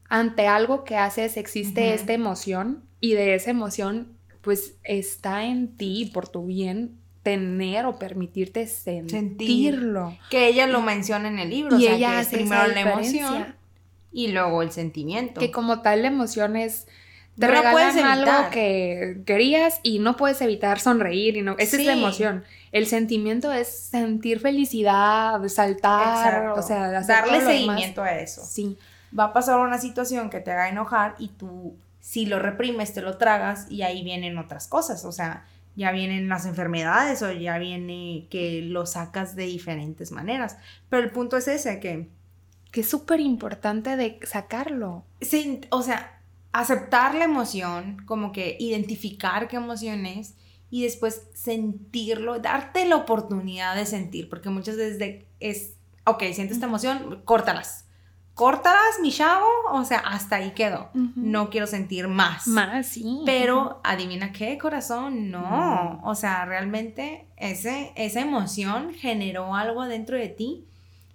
ante 0.09 0.47
algo 0.47 0.83
que 0.83 0.97
haces 0.97 1.37
existe 1.37 1.93
esta 1.93 2.11
emoción 2.11 2.83
y 2.99 3.13
de 3.13 3.33
esa 3.33 3.51
emoción 3.51 4.17
pues 4.41 4.75
está 4.83 5.45
en 5.45 5.77
ti 5.77 6.11
por 6.13 6.27
tu 6.27 6.47
bien 6.47 6.97
tener 7.23 7.85
o 7.85 7.97
permitirte 7.97 8.67
sentirlo. 8.67 10.17
Que 10.29 10.47
ella 10.47 10.67
lo 10.67 10.81
menciona 10.81 11.27
en 11.27 11.39
el 11.39 11.49
libro, 11.49 11.77
y 11.77 11.85
o 11.85 11.87
sea, 11.87 11.95
ella 11.95 12.09
que 12.09 12.17
hace 12.17 12.37
primero 12.37 12.67
la 12.67 12.81
emoción 12.81 13.55
y 14.11 14.29
luego 14.29 14.61
el 14.63 14.71
sentimiento. 14.71 15.39
Que 15.39 15.51
como 15.51 15.81
tal 15.81 16.01
la 16.01 16.07
emoción 16.09 16.55
es 16.55 16.87
te 17.41 17.47
regalan 17.47 17.99
algo 17.99 18.49
que 18.51 19.21
querías 19.25 19.79
y 19.83 19.99
no 19.99 20.15
puedes 20.15 20.41
evitar 20.41 20.79
sonreír 20.79 21.37
y 21.37 21.41
no 21.41 21.55
esa 21.57 21.77
es 21.77 21.85
la 21.85 21.93
emoción. 21.93 22.43
El 22.71 22.87
sentimiento 22.87 23.51
es 23.51 23.67
sentir 23.67 24.39
felicidad 24.39 25.41
saltar 25.49 26.49
o 26.49 26.61
sea 26.61 27.01
darle 27.01 27.41
seguimiento 27.41 28.03
a 28.03 28.17
eso. 28.19 28.45
Sí. 28.45 28.77
Va 29.17 29.25
a 29.25 29.33
pasar 29.33 29.59
una 29.59 29.77
situación 29.77 30.29
que 30.29 30.39
te 30.39 30.51
haga 30.51 30.69
enojar 30.69 31.15
y 31.19 31.29
tú 31.29 31.75
si 31.99 32.25
lo 32.25 32.39
reprimes 32.39 32.93
te 32.93 33.01
lo 33.01 33.17
tragas 33.17 33.69
y 33.69 33.81
ahí 33.81 34.03
vienen 34.03 34.37
otras 34.37 34.67
cosas. 34.67 35.03
O 35.03 35.11
sea 35.11 35.45
ya 35.75 35.91
vienen 35.91 36.27
las 36.29 36.45
enfermedades 36.45 37.21
o 37.21 37.31
ya 37.31 37.57
viene 37.57 38.27
que 38.29 38.61
lo 38.61 38.85
sacas 38.85 39.35
de 39.35 39.45
diferentes 39.45 40.11
maneras. 40.11 40.57
Pero 40.89 41.03
el 41.03 41.11
punto 41.11 41.37
es 41.37 41.47
ese 41.47 41.79
que 41.79 42.09
que 42.71 42.81
es 42.81 42.89
súper 42.89 43.19
importante 43.19 43.97
de 43.97 44.19
sacarlo. 44.23 45.03
Sí 45.19 45.61
o 45.71 45.81
sea 45.81 46.20
aceptar 46.51 47.15
la 47.15 47.25
emoción, 47.25 47.97
como 48.05 48.31
que 48.31 48.57
identificar 48.59 49.47
qué 49.47 49.57
emoción 49.57 50.05
es 50.05 50.35
y 50.69 50.83
después 50.83 51.27
sentirlo, 51.33 52.39
darte 52.39 52.85
la 52.85 52.95
oportunidad 52.95 53.75
de 53.75 53.85
sentir, 53.85 54.29
porque 54.29 54.49
muchas 54.49 54.77
veces 54.77 55.25
es, 55.39 55.73
ok, 56.05 56.23
siento 56.33 56.53
esta 56.53 56.65
emoción, 56.65 57.21
córtalas. 57.25 57.87
Córtalas, 58.33 58.99
mi 59.01 59.11
chavo, 59.11 59.45
o 59.71 59.83
sea, 59.83 59.99
hasta 59.99 60.37
ahí 60.37 60.51
quedó. 60.51 60.89
No 60.93 61.49
quiero 61.49 61.67
sentir 61.67 62.07
más. 62.07 62.47
Más, 62.47 62.87
sí. 62.87 63.21
Pero, 63.25 63.81
adivina 63.83 64.31
qué, 64.31 64.57
corazón, 64.57 65.29
no. 65.29 65.99
O 66.03 66.15
sea, 66.15 66.45
realmente 66.45 67.27
ese, 67.35 67.91
esa 67.97 68.21
emoción 68.21 68.93
generó 68.93 69.53
algo 69.53 69.85
dentro 69.85 70.17
de 70.17 70.29
ti 70.29 70.65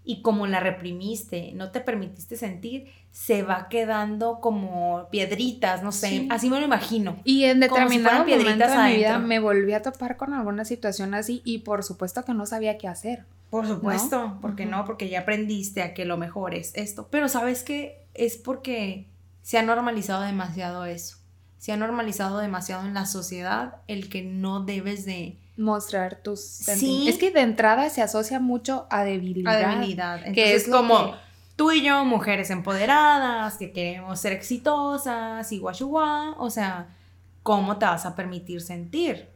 y 0.07 0.23
como 0.23 0.47
la 0.47 0.61
reprimiste, 0.61 1.51
no 1.55 1.73
te 1.73 1.81
permitiste 1.81 2.37
sentir, 2.37 2.87
se 3.11 3.42
va 3.42 3.69
quedando 3.69 4.40
como 4.40 5.09
piedritas, 5.11 5.83
no 5.83 5.90
sé, 5.90 6.29
así 6.31 6.49
me 6.49 6.61
lo 6.61 6.64
imagino. 6.64 7.16
Y 7.25 7.45
en 7.45 7.59
determinado 7.59 8.25
si 8.25 8.31
momento 8.37 8.69
de 8.69 8.77
mi 8.77 8.97
vida 8.99 9.19
me 9.19 9.40
volví 9.40 9.73
a 9.73 9.83
topar 9.83 10.16
con 10.16 10.33
alguna 10.33 10.64
situación 10.64 11.12
así 11.12 11.42
y 11.45 11.59
por 11.59 11.83
supuesto 11.83 12.25
que 12.25 12.35
no 12.35 12.47
sabía 12.47 12.79
qué 12.79 12.87
hacer. 12.87 13.25
Por 13.51 13.66
supuesto, 13.66 14.38
porque 14.40 14.64
no, 14.64 14.85
porque 14.85 15.09
ya 15.09 15.21
aprendiste 15.21 15.83
a 15.83 15.92
que 15.92 16.05
lo 16.05 16.16
mejor 16.16 16.55
es 16.55 16.73
esto. 16.77 17.09
Pero 17.11 17.29
sabes 17.29 17.64
que 17.64 18.07
es 18.14 18.37
porque 18.37 19.09
se 19.42 19.59
ha 19.59 19.62
normalizado 19.62 20.23
demasiado 20.23 20.85
eso. 20.85 21.19
Se 21.59 21.73
ha 21.73 21.77
normalizado 21.77 22.38
demasiado 22.38 22.87
en 22.87 22.95
la 22.95 23.07
sociedad 23.07 23.77
el 23.88 24.09
que 24.09 24.23
no 24.23 24.64
debes 24.64 25.05
de 25.05 25.38
mostrar 25.57 26.23
tus 26.23 26.40
sentimientos. 26.40 27.14
Es 27.14 27.19
que 27.19 27.31
de 27.31 27.40
entrada 27.40 27.88
se 27.90 28.03
asocia 28.03 28.40
mucho 28.40 28.87
a 28.90 29.05
debilidad. 29.05 29.55
A 29.55 29.75
debilidad. 29.75 30.33
que 30.33 30.55
es 30.55 30.69
como 30.69 31.14
tú 31.57 31.73
y 31.73 31.83
yo, 31.83 32.05
mujeres 32.05 32.51
empoderadas, 32.51 33.57
que 33.57 33.73
queremos 33.73 34.21
ser 34.21 34.33
exitosas 34.33 35.51
y 35.51 35.59
guachua, 35.59 36.37
o 36.38 36.51
sea, 36.51 36.95
¿cómo 37.42 37.79
te 37.79 37.87
vas 37.87 38.07
a 38.07 38.14
permitir 38.14 38.61
sentir? 38.61 39.31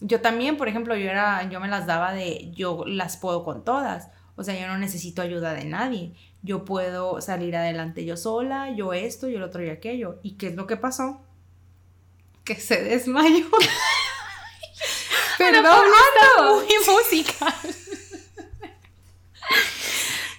Yo 0.00 0.20
también, 0.20 0.56
por 0.56 0.68
ejemplo, 0.68 0.96
yo 0.96 1.10
era, 1.10 1.48
yo 1.48 1.60
me 1.60 1.68
las 1.68 1.86
daba 1.86 2.12
de, 2.12 2.50
yo 2.52 2.84
las 2.86 3.16
puedo 3.16 3.44
con 3.44 3.64
todas. 3.64 4.08
O 4.36 4.44
sea, 4.44 4.58
yo 4.58 4.66
no 4.66 4.76
necesito 4.76 5.22
ayuda 5.22 5.54
de 5.54 5.64
nadie. 5.64 6.14
Yo 6.42 6.64
puedo 6.64 7.20
salir 7.22 7.56
adelante 7.56 8.04
yo 8.04 8.16
sola, 8.16 8.70
yo 8.70 8.92
esto, 8.92 9.28
yo 9.28 9.38
lo 9.38 9.46
otro 9.46 9.64
y 9.64 9.70
aquello. 9.70 10.20
¿Y 10.22 10.32
qué 10.32 10.48
es 10.48 10.54
lo 10.54 10.66
que 10.66 10.76
pasó? 10.76 11.22
Que 12.44 12.56
se 12.56 12.84
desmayó. 12.84 13.46
Perdón, 15.38 15.84
está 15.86 16.42
muy 16.42 16.66
musical. 16.94 17.54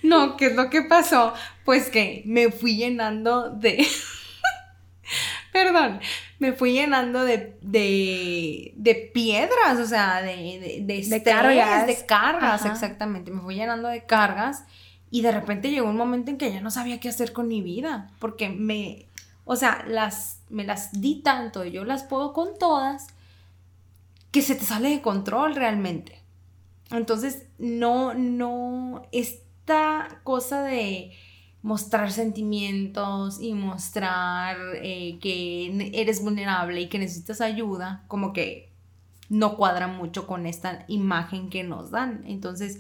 No, 0.04 0.38
¿qué 0.38 0.48
es 0.48 0.56
lo 0.56 0.70
que 0.70 0.84
pasó? 0.84 1.34
Pues 1.66 1.90
que 1.90 2.24
me 2.26 2.52
fui 2.52 2.78
llenando 2.78 3.50
de... 3.50 3.86
Perdón, 5.52 6.00
me 6.40 6.54
fui 6.54 6.74
llenando 6.74 7.24
de, 7.24 7.58
de, 7.62 9.12
piedras, 9.14 9.80
o 9.80 9.86
sea, 9.86 10.22
de, 10.22 10.84
de, 10.86 11.04
de, 11.04 11.24
cargas. 11.24 11.88
De 11.88 12.06
cargas, 12.06 12.66
exactamente. 12.66 13.32
Me 13.32 13.42
fui 13.42 13.56
llenando 13.56 13.88
de 13.88 14.06
cargas 14.06 14.64
y 15.10 15.22
de 15.22 15.32
repente 15.32 15.72
llegó 15.72 15.90
un 15.90 15.98
momento 15.98 16.30
en 16.30 16.38
que 16.38 16.52
ya 16.52 16.62
no 16.62 16.70
sabía 16.70 17.00
qué 17.00 17.10
hacer 17.10 17.34
con 17.34 17.48
mi 17.48 17.62
vida, 17.62 18.12
porque 18.20 18.50
me, 18.50 19.08
o 19.46 19.56
sea, 19.56 19.84
las, 19.88 20.42
me 20.50 20.64
las 20.64 20.92
di 20.92 21.22
tanto 21.24 21.66
y 21.66 21.72
yo 21.72 21.86
las 21.86 22.04
puedo 22.04 22.34
con 22.34 22.58
todas 22.60 23.08
que 24.38 24.44
se 24.44 24.56
te 24.56 24.66
sale 24.66 24.90
de 24.90 25.02
control 25.02 25.56
realmente. 25.56 26.22
Entonces, 26.92 27.48
no, 27.58 28.14
no, 28.14 29.02
esta 29.12 30.22
cosa 30.24 30.62
de 30.62 31.12
mostrar 31.64 32.12
sentimientos 32.12 33.42
y 33.42 33.56
mostrar 33.56 34.58
eh, 34.76 35.18
que 35.20 35.90
eres 35.96 36.24
vulnerable 36.24 36.82
y 36.82 36.88
que 36.88 37.00
necesitas 37.00 37.42
ayuda, 37.42 38.06
como 38.08 38.32
que 38.32 38.72
no 39.28 39.58
cuadra 39.58 39.88
mucho 39.88 40.28
con 40.28 40.46
esta 40.46 40.86
imagen 40.88 41.50
que 41.50 41.64
nos 41.64 41.90
dan. 41.90 42.22
Entonces, 42.28 42.80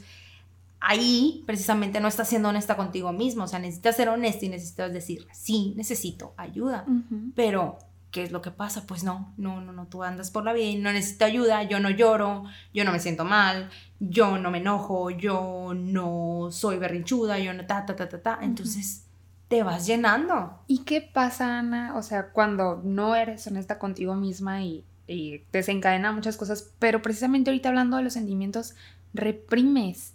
ahí 0.79 1.43
precisamente 1.47 1.99
no 1.99 2.07
estás 2.07 2.29
siendo 2.29 2.49
honesta 2.49 2.77
contigo 2.77 3.11
mismo, 3.13 3.45
o 3.45 3.47
sea, 3.47 3.57
necesitas 3.57 3.95
ser 3.95 4.09
honesta 4.09 4.45
y 4.45 4.49
necesitas 4.49 4.93
decir, 4.93 5.25
sí, 5.33 5.73
necesito 5.75 6.35
ayuda, 6.37 6.85
pero 7.33 7.79
¿qué 8.11 8.23
es 8.23 8.31
lo 8.31 8.41
que 8.41 8.51
pasa? 8.51 8.85
Pues 8.87 9.03
no, 9.03 9.33
no, 9.37 9.61
no, 9.61 9.71
no, 9.71 9.87
tú 9.87 10.03
andas 10.03 10.31
por 10.31 10.43
la 10.43 10.53
vida 10.53 10.65
y 10.65 10.75
no 10.77 10.91
necesito 10.91 11.25
ayuda, 11.25 11.63
yo 11.63 11.79
no 11.79 11.89
lloro, 11.89 12.45
yo 12.73 12.83
no 12.83 12.91
me 12.91 12.99
siento 12.99 13.25
mal, 13.25 13.69
yo 13.99 14.37
no 14.37 14.51
me 14.51 14.59
enojo, 14.59 15.09
yo 15.09 15.73
no 15.75 16.49
soy 16.51 16.77
berrinchuda, 16.77 17.39
yo 17.39 17.53
no 17.53 17.65
ta, 17.65 17.85
ta, 17.85 17.95
ta, 17.95 18.09
ta, 18.09 18.21
ta. 18.21 18.39
Entonces 18.41 19.05
te 19.47 19.63
vas 19.63 19.85
llenando. 19.85 20.59
¿Y 20.67 20.79
qué 20.79 21.01
pasa, 21.01 21.59
Ana? 21.59 21.95
O 21.95 22.03
sea, 22.03 22.31
cuando 22.31 22.81
no 22.83 23.15
eres 23.15 23.47
honesta 23.47 23.79
contigo 23.79 24.15
misma 24.15 24.63
y, 24.63 24.85
y 25.07 25.43
desencadena 25.51 26.11
muchas 26.11 26.37
cosas, 26.37 26.71
pero 26.79 27.01
precisamente 27.01 27.49
ahorita 27.49 27.69
hablando 27.69 27.97
de 27.97 28.03
los 28.03 28.13
sentimientos, 28.13 28.75
reprimes. 29.13 30.13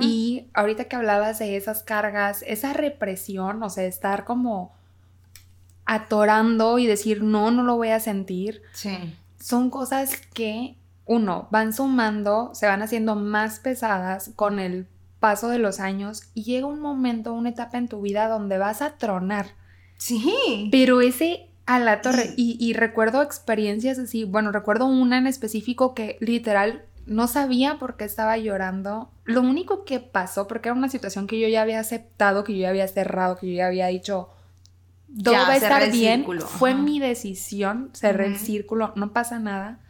Y 0.00 0.46
ahorita 0.54 0.84
que 0.84 0.94
hablabas 0.94 1.40
de 1.40 1.56
esas 1.56 1.82
cargas, 1.82 2.44
esa 2.46 2.72
represión, 2.72 3.60
o 3.64 3.68
sea, 3.68 3.84
estar 3.84 4.24
como 4.24 4.75
atorando 5.86 6.78
y 6.78 6.86
decir, 6.86 7.22
no, 7.22 7.50
no 7.50 7.62
lo 7.62 7.76
voy 7.76 7.88
a 7.88 8.00
sentir. 8.00 8.62
Sí. 8.72 9.14
Son 9.40 9.70
cosas 9.70 10.20
que, 10.34 10.76
uno, 11.04 11.48
van 11.50 11.72
sumando, 11.72 12.50
se 12.54 12.66
van 12.66 12.82
haciendo 12.82 13.14
más 13.14 13.60
pesadas 13.60 14.32
con 14.34 14.58
el 14.58 14.86
paso 15.20 15.48
de 15.48 15.58
los 15.58 15.80
años 15.80 16.24
y 16.34 16.42
llega 16.42 16.66
un 16.66 16.80
momento, 16.80 17.32
una 17.32 17.50
etapa 17.50 17.78
en 17.78 17.88
tu 17.88 18.02
vida 18.02 18.28
donde 18.28 18.58
vas 18.58 18.82
a 18.82 18.96
tronar. 18.96 19.46
Sí. 19.96 20.68
Pero 20.70 21.00
ese 21.00 21.48
a 21.64 21.78
la 21.78 22.00
torre, 22.00 22.34
y, 22.36 22.56
y 22.60 22.74
recuerdo 22.74 23.22
experiencias 23.22 23.98
así, 23.98 24.24
bueno, 24.24 24.52
recuerdo 24.52 24.86
una 24.86 25.18
en 25.18 25.26
específico 25.26 25.94
que 25.94 26.16
literal 26.20 26.84
no 27.06 27.28
sabía 27.28 27.78
por 27.78 27.96
qué 27.96 28.04
estaba 28.04 28.36
llorando. 28.36 29.10
Lo 29.24 29.40
único 29.40 29.84
que 29.84 30.00
pasó, 30.00 30.46
porque 30.46 30.68
era 30.68 30.78
una 30.78 30.88
situación 30.88 31.26
que 31.26 31.40
yo 31.40 31.48
ya 31.48 31.62
había 31.62 31.80
aceptado, 31.80 32.44
que 32.44 32.52
yo 32.52 32.62
ya 32.62 32.68
había 32.68 32.86
cerrado, 32.88 33.36
que 33.36 33.48
yo 33.48 33.54
ya 33.54 33.66
había 33.66 33.86
dicho, 33.86 34.28
todo 35.22 35.34
va 35.34 35.52
a 35.52 35.56
estar 35.56 35.90
bien. 35.90 36.26
Fue 36.40 36.74
mi 36.74 36.98
decisión, 36.98 37.90
cerré 37.94 38.26
el 38.26 38.36
círculo, 38.36 38.92
no 38.96 39.12
pasa 39.12 39.38
nada. 39.38 39.80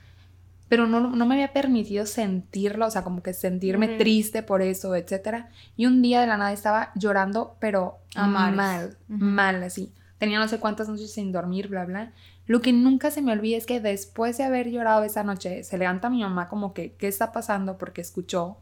Pero 0.68 0.86
no, 0.88 1.08
me 1.26 1.34
había 1.34 1.52
permitido 1.52 2.06
sentirlo, 2.06 2.86
o 2.86 2.90
sea, 2.90 3.04
como 3.04 3.22
que 3.22 3.32
sentirme 3.32 3.98
triste 3.98 4.42
por 4.42 4.62
eso, 4.62 4.96
etc. 4.96 5.46
Y 5.76 5.86
un 5.86 6.02
día 6.02 6.20
de 6.20 6.26
la 6.26 6.36
nada 6.36 6.52
estaba 6.52 6.90
llorando, 6.96 7.56
pero 7.60 7.98
mal, 8.16 8.96
mal 9.06 9.62
así. 9.62 9.92
tenía 10.18 10.38
no 10.38 10.48
sé 10.48 10.58
cuántas 10.58 10.88
noches 10.88 11.12
sin 11.12 11.30
dormir, 11.30 11.68
bla, 11.68 11.84
bla. 11.84 12.12
Lo 12.46 12.60
que 12.62 12.72
nunca 12.72 13.10
se 13.10 13.22
me 13.22 13.32
olvida 13.32 13.56
es 13.56 13.66
que 13.66 13.80
después 13.80 14.38
de 14.38 14.44
haber 14.44 14.70
llorado 14.70 15.04
esa 15.04 15.22
noche, 15.24 15.64
se 15.64 15.78
levanta 15.78 16.10
mi 16.10 16.22
mamá 16.22 16.48
como 16.48 16.74
que, 16.74 16.92
¿qué 16.92 17.08
está 17.08 17.32
pasando? 17.32 17.76
Porque 17.78 18.00
escuchó 18.00 18.58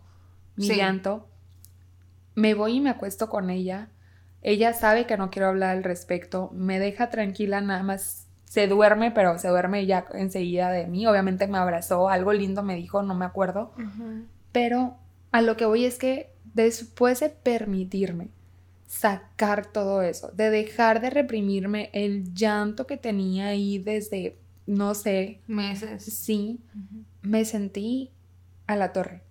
mi 0.57 0.69
llanto. 0.69 1.29
Me 2.35 2.55
voy 2.55 2.77
y 2.77 2.81
me 2.81 2.91
acuesto 2.91 3.29
con 3.29 3.51
ella. 3.51 3.89
Ella 4.45 4.75
sabe 4.75 5.07
que 5.07 5.17
no 5.17 5.31
quiero 5.31 5.49
hablar 5.49 5.71
al 5.71 5.83
respecto. 5.83 6.51
Me 6.53 6.79
deja 6.79 7.11
tranquila, 7.11 7.61
nada 7.61 7.83
más 7.83 8.27
se 8.45 8.69
duerme, 8.69 9.11
pero 9.11 9.37
se 9.39 9.49
duerme 9.49 9.85
ya 9.87 10.05
enseguida 10.13 10.71
de 10.71 10.87
mí. 10.87 11.07
Obviamente 11.07 11.49
me 11.49 11.59
abrazó, 11.59 12.09
algo 12.09 12.33
lindo 12.33 12.63
me 12.63 12.77
dijo, 12.77 13.03
no 13.03 13.15
me 13.15 13.25
acuerdo. 13.25 13.73
Pero 14.53 14.97
a 15.33 15.41
lo 15.41 15.57
que 15.57 15.65
voy 15.65 15.87
es 15.87 15.99
que 15.99 16.31
después 16.53 17.19
de 17.19 17.31
permitirme 17.31 18.29
sacar 18.87 19.67
todo 19.67 20.03
eso, 20.03 20.31
de 20.33 20.51
dejar 20.51 21.01
de 21.01 21.11
reprimirme 21.11 21.91
el 21.93 22.33
llanto 22.33 22.87
que 22.87 22.97
tenía 22.97 23.47
ahí 23.47 23.79
desde, 23.79 24.37
no 24.67 24.95
sé, 24.95 25.41
meses. 25.49 26.05
Sí, 26.05 26.61
me 27.23 27.45
sentí 27.45 28.13
a 28.69 28.77
la 28.77 28.93
torre. 28.93 29.24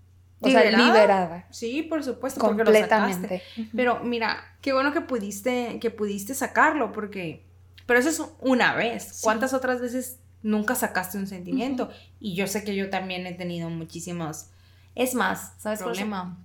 O 0.44 0.50
sea, 0.50 0.72
liberada. 0.72 1.48
Sí, 1.50 1.84
por 1.84 2.04
supuesto, 2.04 2.40
completamente. 2.40 3.42
Pero 3.76 4.00
mira, 4.04 4.56
qué 4.62 4.74
bueno 4.74 4.94
que 4.94 5.02
pudiste 5.02 5.80
que 5.80 5.90
pudiste 5.90 6.34
sacarlo 6.34 6.92
porque 6.92 7.44
pero 7.86 8.00
eso 8.00 8.10
es 8.10 8.22
una 8.40 8.76
vez. 8.76 9.20
¿Cuántas 9.22 9.54
otras 9.54 9.82
veces 9.82 10.20
nunca 10.42 10.76
sacaste 10.76 11.18
un 11.18 11.28
sentimiento? 11.28 11.90
Y 12.20 12.36
yo 12.36 12.48
sé 12.48 12.64
que 12.64 12.76
yo 12.76 12.90
también 12.90 13.26
he 13.28 13.34
tenido 13.34 13.70
muchísimos 13.70 14.48
es 14.96 15.16
más, 15.16 15.54
¿sabes 15.58 15.80
problema? 15.80 16.38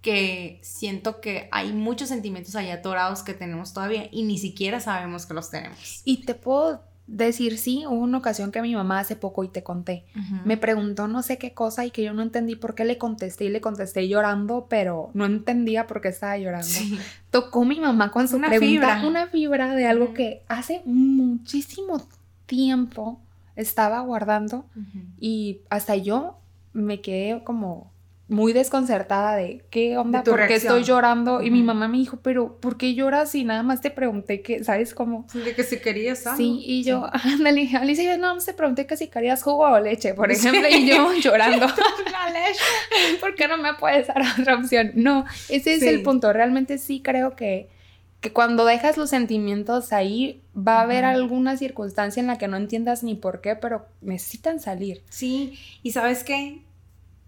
Que 0.00 0.58
siento 0.62 1.20
que 1.20 1.48
hay 1.52 1.72
muchos 1.72 2.08
sentimientos 2.08 2.56
ahí 2.56 2.70
atorados 2.70 3.22
que 3.22 3.34
tenemos 3.34 3.72
todavía 3.74 4.08
y 4.10 4.24
ni 4.24 4.38
siquiera 4.38 4.80
sabemos 4.80 5.26
que 5.26 5.34
los 5.34 5.50
tenemos. 5.50 6.02
Y 6.04 6.24
te 6.24 6.34
puedo 6.34 6.82
decir, 7.06 7.58
sí, 7.58 7.84
hubo 7.86 8.00
una 8.00 8.18
ocasión 8.18 8.52
que 8.52 8.62
mi 8.62 8.74
mamá 8.74 9.00
hace 9.00 9.16
poco 9.16 9.44
y 9.44 9.48
te 9.48 9.62
conté. 9.62 10.04
Me 10.44 10.56
preguntó 10.56 11.08
no 11.08 11.22
sé 11.22 11.38
qué 11.38 11.52
cosa 11.52 11.84
y 11.84 11.90
que 11.90 12.02
yo 12.02 12.14
no 12.14 12.22
entendí 12.22 12.56
por 12.56 12.74
qué 12.74 12.84
le 12.84 12.98
contesté 12.98 13.44
y 13.44 13.48
le 13.48 13.60
contesté 13.60 14.08
llorando, 14.08 14.66
pero 14.68 15.10
no 15.14 15.26
entendía 15.26 15.86
por 15.86 16.00
qué 16.00 16.08
estaba 16.08 16.38
llorando. 16.38 16.68
Tocó 17.30 17.64
mi 17.64 17.80
mamá 17.80 18.10
con 18.10 18.28
su 18.28 18.36
una 18.36 18.48
pregunta, 18.48 18.96
fibra. 18.96 19.06
una 19.06 19.26
fibra 19.26 19.74
de 19.74 19.86
algo 19.86 20.14
que 20.14 20.42
hace 20.48 20.82
muchísimo 20.84 22.02
tiempo 22.46 23.20
estaba 23.56 24.00
guardando 24.00 24.66
y 25.20 25.60
hasta 25.68 25.96
yo 25.96 26.38
me 26.72 27.00
quedé 27.00 27.42
como 27.44 27.91
muy 28.32 28.52
desconcertada 28.52 29.36
de 29.36 29.62
qué 29.70 29.96
onda, 29.96 30.24
por 30.24 30.46
qué 30.46 30.54
estoy 30.56 30.82
llorando. 30.82 31.42
Y 31.42 31.50
mi 31.50 31.62
mamá 31.62 31.86
me 31.86 31.98
dijo, 31.98 32.18
pero 32.22 32.56
¿por 32.56 32.76
qué 32.76 32.94
lloras? 32.94 33.34
Y 33.34 33.44
nada 33.44 33.62
más 33.62 33.80
te 33.80 33.90
pregunté 33.90 34.42
que, 34.42 34.64
¿sabes 34.64 34.94
cómo? 34.94 35.26
De 35.32 35.54
que 35.54 35.62
si 35.62 35.78
querías 35.78 36.26
algo. 36.26 36.38
Sí, 36.38 36.62
y 36.64 36.82
yo, 36.82 37.06
ándale, 37.12 37.68
Alicia, 37.76 38.10
yo 38.10 38.18
nada 38.18 38.34
más 38.34 38.44
te 38.44 38.54
pregunté 38.54 38.86
que 38.86 38.96
si 38.96 39.08
querías 39.08 39.42
jugo 39.42 39.64
o 39.64 39.78
leche, 39.78 40.14
por 40.14 40.32
ejemplo, 40.32 40.66
y 40.68 40.86
yo 40.86 41.12
llorando. 41.20 41.66
La 42.12 42.30
leche. 42.30 43.18
¿Por 43.20 43.34
qué 43.34 43.46
no 43.46 43.58
me 43.58 43.74
puedes 43.74 44.08
dar 44.08 44.22
otra 44.38 44.56
opción? 44.56 44.92
No, 44.94 45.24
ese 45.48 45.74
es 45.74 45.82
el 45.82 46.02
punto. 46.02 46.32
Realmente 46.32 46.78
sí 46.78 47.00
creo 47.00 47.36
que 47.36 47.68
que 48.22 48.32
cuando 48.32 48.64
dejas 48.64 48.96
los 48.96 49.10
sentimientos 49.10 49.92
ahí, 49.92 50.42
va 50.56 50.78
a 50.78 50.82
haber 50.82 51.04
alguna 51.04 51.56
circunstancia 51.56 52.20
en 52.20 52.28
la 52.28 52.38
que 52.38 52.46
no 52.46 52.56
entiendas 52.56 53.02
ni 53.02 53.16
por 53.16 53.40
qué, 53.40 53.56
pero 53.56 53.86
necesitan 54.00 54.60
salir. 54.60 55.02
Sí, 55.08 55.58
y 55.82 55.90
sabes 55.90 56.22
qué, 56.22 56.62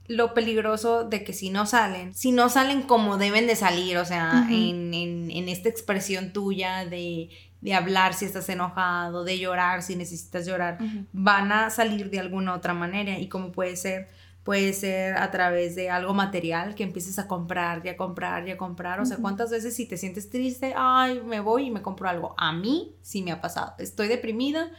lo 0.07 0.35
peligroso 0.35 1.05
de 1.05 1.25
que 1.25 1.33
si 1.33 1.51
no 1.51 1.67
salen, 1.67 2.15
si 2.15 2.33
no 2.33 2.49
salen 2.49 2.83
como 2.83 3.17
deben 3.17 3.47
de 3.47 3.57
salir, 3.57 3.97
o 3.97 4.05
sea, 4.05 4.47
en, 4.51 4.93
en, 4.93 5.49
esta 5.49 5.69
expresión 5.69 6.33
tuya 6.33 6.85
de, 6.85 7.31
de, 7.61 7.75
hablar 7.75 8.15
si 8.15 8.27
estás 8.27 8.49
enojado, 8.49 9.25
de 9.25 9.39
llorar 9.39 9.83
si 9.83 9.97
necesitas 9.97 10.47
llorar, 10.47 10.79
van 11.13 11.53
a 11.53 11.71
salir 11.71 12.11
de 12.11 12.21
alguna 12.21 12.55
otra 12.55 12.75
manera 12.75 13.19
y 13.19 13.29
como 13.29 13.51
puede 13.51 13.77
ser 13.77 14.09
Puede 14.45 14.75
ser 14.75 15.17
a 15.17 15.31
través 15.31 15.75
de 15.75 15.89
algo 15.89 16.13
material 16.13 16.75
que 16.75 16.83
empieces 16.83 17.19
a 17.19 17.27
comprar 17.27 17.81
y 17.83 17.89
a 17.89 17.97
comprar 17.97 18.47
y 18.47 18.51
a 18.51 18.59
comprar. 18.59 19.01
O 19.01 19.07
sea, 19.07 19.17
¿cuántas 19.17 19.51
veces 19.51 19.75
si 19.75 19.87
te 19.87 19.97
sientes 19.97 20.29
triste, 20.29 20.75
ay, 20.77 21.23
me 21.25 21.41
voy 21.41 21.69
y 21.69 21.71
me 21.71 21.81
compro 21.81 22.11
algo? 22.11 22.35
A 22.37 22.53
mí 22.53 22.95
sí 23.01 23.23
me 23.23 23.33
ha 23.33 23.41
pasado. 23.41 23.73
Estoy 23.79 24.07
deprimida, 24.07 24.71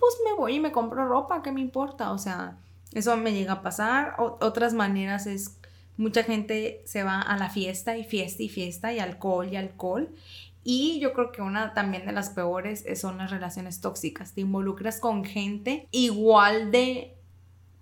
pues 0.00 0.16
me 0.24 0.32
voy 0.32 0.56
y 0.56 0.60
me 0.60 0.72
compro 0.72 1.06
ropa, 1.06 1.42
¿qué 1.42 1.52
me 1.52 1.60
importa? 1.60 2.10
O 2.10 2.18
sea, 2.18 2.58
eso 2.92 3.16
me 3.16 3.32
llega 3.32 3.54
a 3.54 3.62
pasar. 3.62 4.16
otras 4.18 4.74
maneras 4.74 5.26
es, 5.26 5.58
mucha 5.96 6.22
gente 6.22 6.82
se 6.84 7.02
va 7.02 7.20
a 7.20 7.36
la 7.36 7.50
fiesta 7.50 7.96
y 7.96 8.04
fiesta 8.04 8.42
y 8.42 8.48
fiesta 8.48 8.92
y 8.92 8.98
alcohol 8.98 9.48
y 9.50 9.56
alcohol. 9.56 10.14
Y 10.62 10.98
yo 11.00 11.12
creo 11.12 11.30
que 11.30 11.42
una 11.42 11.74
también 11.74 12.06
de 12.06 12.12
las 12.12 12.30
peores 12.30 12.84
son 12.98 13.18
las 13.18 13.30
relaciones 13.30 13.80
tóxicas. 13.80 14.32
Te 14.32 14.40
involucras 14.40 14.98
con 14.98 15.24
gente 15.24 15.88
igual 15.90 16.70
de 16.70 17.14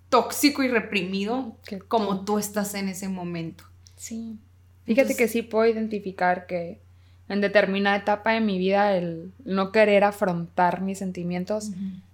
tóxico 0.08 0.62
y 0.62 0.68
reprimido 0.68 1.56
como 1.88 2.24
tú 2.24 2.38
estás 2.38 2.74
en 2.74 2.88
ese 2.88 3.08
momento. 3.08 3.64
Sí. 3.96 4.36
Fíjate 4.84 5.16
que 5.16 5.28
sí 5.28 5.42
puedo 5.42 5.66
identificar 5.66 6.46
que 6.46 6.80
en 7.28 7.40
determinada 7.40 7.96
etapa 7.96 8.32
de 8.32 8.40
mi 8.40 8.58
vida 8.58 8.96
el 8.96 9.32
no 9.44 9.72
querer 9.72 10.04
afrontar 10.04 10.82
mis 10.82 10.98
sentimientos 10.98 11.70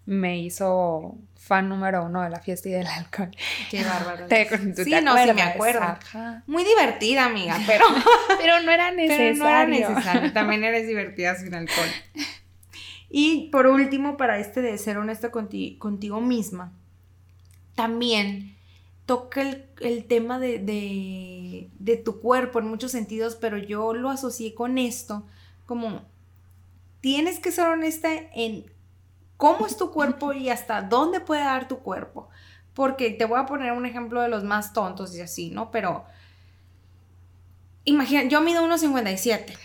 me 0.09 0.39
hizo 0.39 1.19
fan 1.37 1.69
número 1.69 2.03
uno 2.03 2.23
de 2.23 2.31
la 2.31 2.41
fiesta 2.41 2.71
y 2.71 2.73
del 2.73 2.87
alcohol. 2.87 3.31
Qué 3.71 3.85
bárbaro. 3.85 4.27
sí, 4.75 4.91
no, 5.03 5.15
sí 5.19 5.33
me 5.35 5.43
acuerdo. 5.43 5.99
Muy 6.47 6.65
divertida, 6.65 7.27
amiga, 7.27 7.59
pero... 7.67 7.85
pero 8.39 8.63
no 8.63 8.73
era 8.73 8.91
necesario. 8.91 9.19
Pero 9.39 9.45
no 9.45 9.49
era 9.49 9.67
necesario. 9.67 10.33
También 10.33 10.65
eres 10.65 10.89
divertida 10.89 11.35
sin 11.35 11.55
alcohol. 11.55 11.89
Y 13.11 13.51
por 13.51 13.67
último, 13.67 14.17
para 14.17 14.39
este 14.39 14.63
de 14.63 14.79
ser 14.79 14.97
honesto 14.97 15.31
contigo 15.31 16.23
misma, 16.23 16.73
también 17.75 18.57
toca 19.05 19.43
el, 19.43 20.05
tema 20.07 20.39
de, 20.39 21.71
tu 22.03 22.21
cuerpo 22.21 22.61
en 22.61 22.67
muchos 22.67 22.93
sentidos, 22.93 23.37
pero 23.37 23.59
yo 23.59 23.93
lo 23.93 24.09
asocié 24.09 24.55
con 24.55 24.79
esto, 24.79 25.27
como 25.67 26.01
tienes 27.03 27.41
que 27.41 27.53
ser 27.53 27.67
honesta 27.67 28.09
en 28.35 28.65
cómo 29.39 29.67
es 29.67 29.79
tu 29.79 29.91
cuerpo 29.91 30.35
y 30.35 30.51
hasta 30.51 30.83
dónde 30.83 31.21
puede 31.21 31.45
dar 31.45 31.67
tu 31.67 31.79
cuerpo. 31.79 32.29
Porque 32.75 33.11
te 33.11 33.25
voy 33.25 33.41
a 33.41 33.47
poner 33.47 33.73
un 33.73 33.87
ejemplo 33.87 34.21
de 34.21 34.29
los 34.29 34.45
más 34.45 34.75
tontos 34.75 35.17
y 35.17 35.23
así, 35.23 35.51
¿no? 35.51 35.71
Pero 35.71 36.05
imagina, 37.85 38.25
yo 38.25 38.43
mido 38.43 38.63
1,57. 38.67 39.57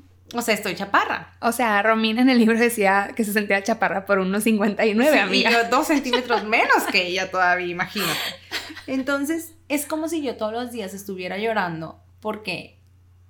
O 0.36 0.42
sea, 0.42 0.54
estoy 0.54 0.74
chaparra. 0.74 1.36
O 1.40 1.52
sea, 1.52 1.80
Romina 1.82 2.20
en 2.20 2.28
el 2.28 2.38
libro 2.38 2.58
decía 2.58 3.12
que 3.14 3.24
se 3.24 3.32
sentía 3.32 3.62
chaparra 3.62 4.04
por 4.04 4.18
unos 4.18 4.42
59, 4.42 5.20
amiga. 5.20 5.50
Y 5.50 5.52
yo 5.52 5.68
dos 5.70 5.86
centímetros 5.86 6.42
menos 6.42 6.82
que 6.90 7.06
ella 7.06 7.30
todavía, 7.30 7.68
imagínate. 7.68 8.18
Entonces, 8.88 9.54
es 9.68 9.86
como 9.86 10.08
si 10.08 10.22
yo 10.22 10.36
todos 10.36 10.52
los 10.52 10.72
días 10.72 10.92
estuviera 10.92 11.38
llorando 11.38 12.02
porque 12.18 12.80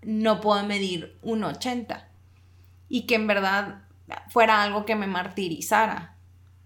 no 0.01 0.41
puedo 0.41 0.65
medir 0.65 1.19
1,80. 1.23 2.05
Y 2.89 3.03
que 3.03 3.17
en 3.17 3.27
verdad 3.27 3.84
fuera 4.29 4.63
algo 4.63 4.85
que 4.85 4.97
me 4.97 5.07
martirizara. 5.07 6.17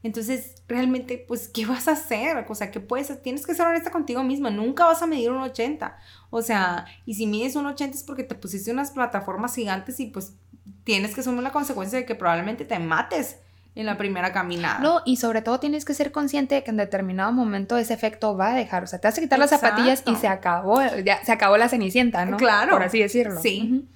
Entonces, 0.02 0.62
realmente, 0.68 1.24
pues, 1.26 1.48
¿qué 1.48 1.66
vas 1.66 1.88
a 1.88 1.92
hacer? 1.92 2.46
O 2.48 2.54
sea, 2.54 2.70
¿qué 2.70 2.80
puedes? 2.80 3.20
Tienes 3.22 3.44
que 3.44 3.54
ser 3.54 3.66
honesta 3.66 3.90
contigo 3.90 4.22
misma. 4.22 4.50
Nunca 4.50 4.84
vas 4.84 5.02
a 5.02 5.06
medir 5.06 5.30
un 5.30 5.38
80. 5.38 5.98
O 6.30 6.40
sea, 6.40 6.86
y 7.04 7.14
si 7.14 7.26
mides 7.26 7.56
un 7.56 7.66
80 7.66 7.96
es 7.96 8.04
porque 8.04 8.22
te 8.22 8.34
pusiste 8.34 8.70
unas 8.70 8.92
plataformas 8.92 9.54
gigantes 9.54 9.98
y 9.98 10.06
pues 10.06 10.34
tienes 10.84 11.14
que 11.14 11.22
asumir 11.22 11.42
la 11.42 11.50
consecuencia 11.52 11.98
de 11.98 12.06
que 12.06 12.14
probablemente 12.14 12.64
te 12.64 12.78
mates 12.78 13.38
en 13.74 13.86
la 13.86 13.96
primera 13.96 14.32
caminada. 14.32 14.78
No, 14.80 15.02
y 15.04 15.16
sobre 15.16 15.42
todo 15.42 15.60
tienes 15.60 15.84
que 15.84 15.94
ser 15.94 16.12
consciente 16.12 16.56
de 16.56 16.64
que 16.64 16.70
en 16.70 16.76
determinado 16.76 17.32
momento 17.32 17.76
ese 17.76 17.94
efecto 17.94 18.36
va 18.36 18.52
a 18.52 18.54
dejar. 18.54 18.84
O 18.84 18.86
sea, 18.86 19.00
te 19.00 19.08
vas 19.08 19.18
a 19.18 19.20
quitar 19.20 19.38
las 19.38 19.50
zapatillas 19.50 20.02
y 20.06 20.16
se 20.16 20.28
acabó, 20.28 20.80
ya 21.04 21.24
se 21.24 21.32
acabó 21.32 21.56
la 21.56 21.68
cenicienta, 21.68 22.24
¿no? 22.24 22.36
Claro. 22.36 22.72
Por 22.72 22.82
así 22.82 23.00
decirlo. 23.00 23.40
Sí. 23.40 23.88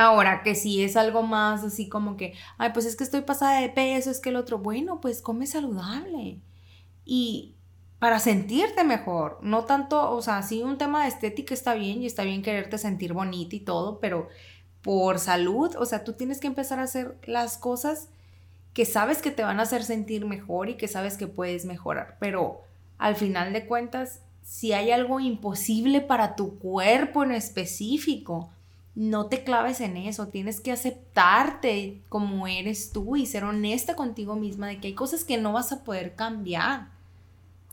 Ahora, 0.00 0.44
que 0.44 0.54
si 0.54 0.84
es 0.84 0.96
algo 0.96 1.24
más 1.24 1.64
así 1.64 1.88
como 1.88 2.16
que, 2.16 2.32
ay, 2.56 2.70
pues 2.72 2.86
es 2.86 2.94
que 2.94 3.02
estoy 3.02 3.22
pasada 3.22 3.60
de 3.60 3.68
peso, 3.68 4.12
es 4.12 4.20
que 4.20 4.28
el 4.28 4.36
otro, 4.36 4.58
bueno, 4.60 5.00
pues 5.00 5.20
come 5.20 5.44
saludable. 5.44 6.38
Y 7.04 7.56
para 7.98 8.20
sentirte 8.20 8.84
mejor, 8.84 9.40
no 9.42 9.64
tanto, 9.64 10.12
o 10.12 10.22
sea, 10.22 10.42
sí 10.42 10.62
un 10.62 10.78
tema 10.78 11.02
de 11.02 11.08
estética 11.08 11.52
está 11.52 11.74
bien 11.74 12.00
y 12.00 12.06
está 12.06 12.22
bien 12.22 12.42
quererte 12.42 12.78
sentir 12.78 13.12
bonita 13.12 13.56
y 13.56 13.58
todo, 13.58 13.98
pero 13.98 14.28
por 14.82 15.18
salud, 15.18 15.74
o 15.76 15.84
sea, 15.84 16.04
tú 16.04 16.12
tienes 16.12 16.38
que 16.38 16.46
empezar 16.46 16.78
a 16.78 16.84
hacer 16.84 17.18
las 17.26 17.58
cosas 17.58 18.08
que 18.74 18.84
sabes 18.84 19.20
que 19.20 19.32
te 19.32 19.42
van 19.42 19.58
a 19.58 19.64
hacer 19.64 19.82
sentir 19.82 20.26
mejor 20.26 20.68
y 20.68 20.76
que 20.76 20.86
sabes 20.86 21.16
que 21.16 21.26
puedes 21.26 21.64
mejorar, 21.64 22.18
pero 22.20 22.62
al 22.98 23.16
final 23.16 23.52
de 23.52 23.66
cuentas, 23.66 24.20
si 24.44 24.72
hay 24.72 24.92
algo 24.92 25.18
imposible 25.18 26.00
para 26.00 26.36
tu 26.36 26.56
cuerpo 26.60 27.24
en 27.24 27.32
específico, 27.32 28.50
no 28.98 29.26
te 29.26 29.44
claves 29.44 29.80
en 29.80 29.96
eso, 29.96 30.26
tienes 30.26 30.60
que 30.60 30.72
aceptarte 30.72 32.00
como 32.08 32.48
eres 32.48 32.90
tú 32.90 33.14
y 33.14 33.26
ser 33.26 33.44
honesta 33.44 33.94
contigo 33.94 34.34
misma 34.34 34.66
de 34.66 34.80
que 34.80 34.88
hay 34.88 34.94
cosas 34.94 35.22
que 35.22 35.38
no 35.38 35.52
vas 35.52 35.70
a 35.70 35.84
poder 35.84 36.16
cambiar. 36.16 36.88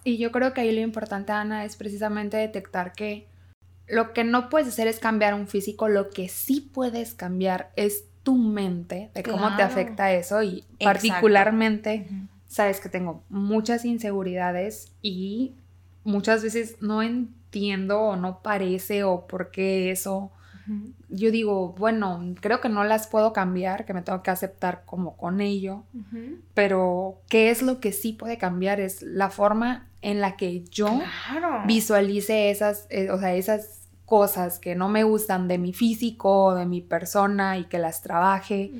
Y 0.03 0.19
yo 0.19 0.31
creo 0.31 0.53
que 0.53 0.61
ahí 0.61 0.71
lo 0.71 0.81
importante, 0.81 1.31
Ana, 1.31 1.65
es 1.65 1.77
precisamente 1.77 2.37
detectar 2.37 2.93
que 2.93 3.25
lo 3.87 4.13
que 4.13 4.23
no 4.23 4.49
puedes 4.49 4.67
hacer 4.67 4.87
es 4.87 4.99
cambiar 4.99 5.33
un 5.33 5.47
físico, 5.47 5.87
lo 5.87 6.11
que 6.11 6.29
sí 6.29 6.61
puedes 6.61 7.15
cambiar 7.15 7.71
es 7.75 8.03
tu 8.21 8.35
mente, 8.35 9.09
de 9.15 9.23
cómo 9.23 9.55
te 9.55 9.63
afecta 9.63 10.13
eso 10.13 10.43
y 10.43 10.63
particularmente, 10.79 12.07
sabes 12.47 12.79
que 12.79 12.89
tengo 12.89 13.23
muchas 13.29 13.83
inseguridades 13.83 14.91
y 15.01 15.55
muchas 16.03 16.43
veces 16.43 16.77
no 16.81 17.01
entiendo 17.01 17.99
o 17.99 18.15
no 18.15 18.43
parece 18.43 19.03
o 19.03 19.25
por 19.25 19.49
qué 19.49 19.89
eso. 19.89 20.31
Yo 21.09 21.31
digo, 21.31 21.73
bueno, 21.77 22.21
creo 22.41 22.61
que 22.61 22.69
no 22.69 22.83
las 22.83 23.07
puedo 23.07 23.33
cambiar, 23.33 23.85
que 23.85 23.93
me 23.93 24.01
tengo 24.01 24.23
que 24.23 24.31
aceptar 24.31 24.83
como 24.85 25.15
con 25.17 25.41
ello, 25.41 25.83
pero 26.53 27.21
¿qué 27.29 27.51
es 27.51 27.61
lo 27.61 27.79
que 27.79 27.91
sí 27.91 28.13
puede 28.13 28.37
cambiar? 28.37 28.79
Es 28.79 29.01
la 29.01 29.29
forma 29.29 29.87
en 30.01 30.21
la 30.21 30.35
que 30.37 30.63
yo 30.65 31.01
visualice 31.65 32.49
esas, 32.51 32.87
eh, 32.89 33.09
o 33.09 33.19
sea, 33.19 33.33
esas 33.35 33.85
cosas 34.05 34.59
que 34.59 34.75
no 34.75 34.87
me 34.87 35.03
gustan 35.03 35.47
de 35.47 35.57
mi 35.57 35.73
físico 35.73 36.55
de 36.55 36.65
mi 36.65 36.81
persona 36.81 37.57
y 37.57 37.65
que 37.65 37.79
las 37.79 38.01
trabaje, 38.01 38.71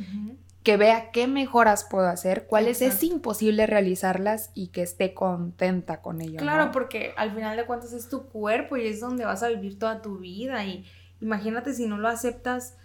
que 0.64 0.78
vea 0.78 1.12
qué 1.12 1.28
mejoras 1.28 1.86
puedo 1.90 2.08
hacer, 2.08 2.48
cuáles 2.48 2.82
es 2.82 3.04
imposible 3.04 3.68
realizarlas 3.68 4.52
y 4.54 4.68
que 4.68 4.82
esté 4.82 5.14
contenta 5.14 6.02
con 6.02 6.22
ello. 6.22 6.38
Claro, 6.38 6.72
porque 6.72 7.14
al 7.18 7.34
final 7.36 7.56
de 7.56 7.66
cuentas 7.66 7.94
es 7.94 8.10
tu 8.10 8.28
cuerpo 8.28 8.78
y 8.78 8.88
es 8.88 9.00
donde 9.00 9.26
vas 9.26 9.44
a 9.44 9.50
vivir 9.50 9.78
toda 9.78 10.02
tu 10.02 10.18
vida 10.18 10.64
y 10.66 10.86
imagínate 11.22 11.74
si 11.74 11.88
no 11.88 11.98
lo 11.98 12.08
aceptas, 12.08 12.76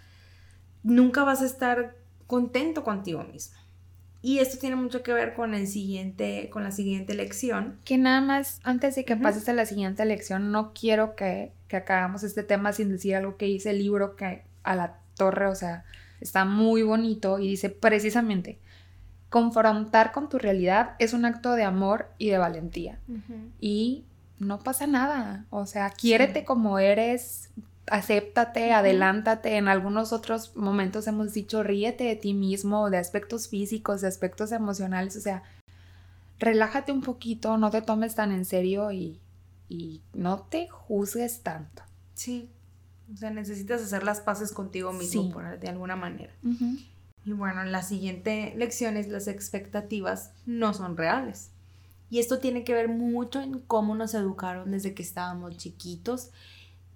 nunca 0.83 1.23
vas 1.23 1.41
a 1.41 1.45
estar 1.45 1.95
contento 2.27 2.83
contigo 2.83 3.23
mismo. 3.23 3.57
Y 4.23 4.39
esto 4.39 4.59
tiene 4.59 4.75
mucho 4.75 5.01
que 5.01 5.13
ver 5.13 5.33
con 5.33 5.55
el 5.55 5.67
siguiente, 5.67 6.49
con 6.51 6.63
la 6.63 6.71
siguiente 6.71 7.15
lección. 7.15 7.79
Que 7.83 7.97
nada 7.97 8.21
más, 8.21 8.59
antes 8.63 8.95
de 8.95 9.03
que 9.03 9.15
pases 9.15 9.49
a 9.49 9.53
la 9.53 9.65
siguiente 9.65 10.05
lección, 10.05 10.51
no 10.51 10.73
quiero 10.73 11.15
que, 11.15 11.53
que 11.67 11.77
acabamos 11.77 12.21
este 12.23 12.43
tema 12.43 12.71
sin 12.71 12.89
decir 12.89 13.15
algo 13.15 13.37
que 13.37 13.45
dice 13.45 13.71
el 13.71 13.79
libro 13.79 14.15
que 14.15 14.43
a 14.63 14.75
la 14.75 14.99
torre, 15.15 15.47
o 15.47 15.55
sea, 15.55 15.85
está 16.19 16.45
muy 16.45 16.83
bonito 16.83 17.39
y 17.39 17.47
dice 17.47 17.71
precisamente, 17.71 18.59
confrontar 19.29 20.11
con 20.11 20.29
tu 20.29 20.37
realidad 20.37 20.95
es 20.99 21.13
un 21.13 21.25
acto 21.25 21.53
de 21.53 21.63
amor 21.63 22.09
y 22.17 22.29
de 22.29 22.37
valentía. 22.37 22.99
Y 23.59 24.05
no 24.39 24.59
pasa 24.59 24.87
nada, 24.87 25.45
o 25.49 25.65
sea, 25.65 25.89
quiérete 25.89 26.43
como 26.43 26.79
eres, 26.79 27.49
acéptate, 27.87 28.73
adelántate. 28.73 29.57
En 29.57 29.67
algunos 29.67 30.13
otros 30.13 30.55
momentos 30.55 31.07
hemos 31.07 31.33
dicho, 31.33 31.63
ríete 31.63 32.05
de 32.05 32.15
ti 32.15 32.33
mismo, 32.33 32.89
de 32.89 32.97
aspectos 32.97 33.47
físicos, 33.47 34.01
de 34.01 34.07
aspectos 34.07 34.51
emocionales, 34.51 35.15
o 35.15 35.21
sea, 35.21 35.43
relájate 36.39 36.91
un 36.91 37.01
poquito, 37.01 37.57
no 37.57 37.69
te 37.71 37.81
tomes 37.81 38.15
tan 38.15 38.31
en 38.31 38.45
serio 38.45 38.91
y, 38.91 39.19
no 40.13 40.41
te 40.41 40.67
juzgues 40.67 41.43
tanto. 41.43 41.83
Sí, 42.13 42.49
o 43.13 43.15
sea, 43.15 43.29
necesitas 43.29 43.81
hacer 43.81 44.03
las 44.03 44.19
paces 44.19 44.51
contigo 44.51 44.91
mismo 44.91 45.33
de 45.59 45.69
alguna 45.69 45.95
manera. 45.95 46.33
Y 47.23 47.31
bueno, 47.31 47.63
la 47.63 47.81
siguiente 47.81 48.53
lección 48.57 48.97
es 48.97 49.07
las 49.07 49.27
expectativas 49.27 50.31
no 50.45 50.73
son 50.73 50.97
reales. 50.97 51.51
Y 52.09 52.19
esto 52.19 52.39
tiene 52.39 52.65
que 52.65 52.73
ver 52.73 52.89
mucho 52.89 53.39
en 53.39 53.59
cómo 53.59 53.95
nos 53.95 54.13
educaron 54.13 54.71
desde 54.71 54.93
que 54.93 55.03
estábamos 55.03 55.55
chiquitos 55.55 56.31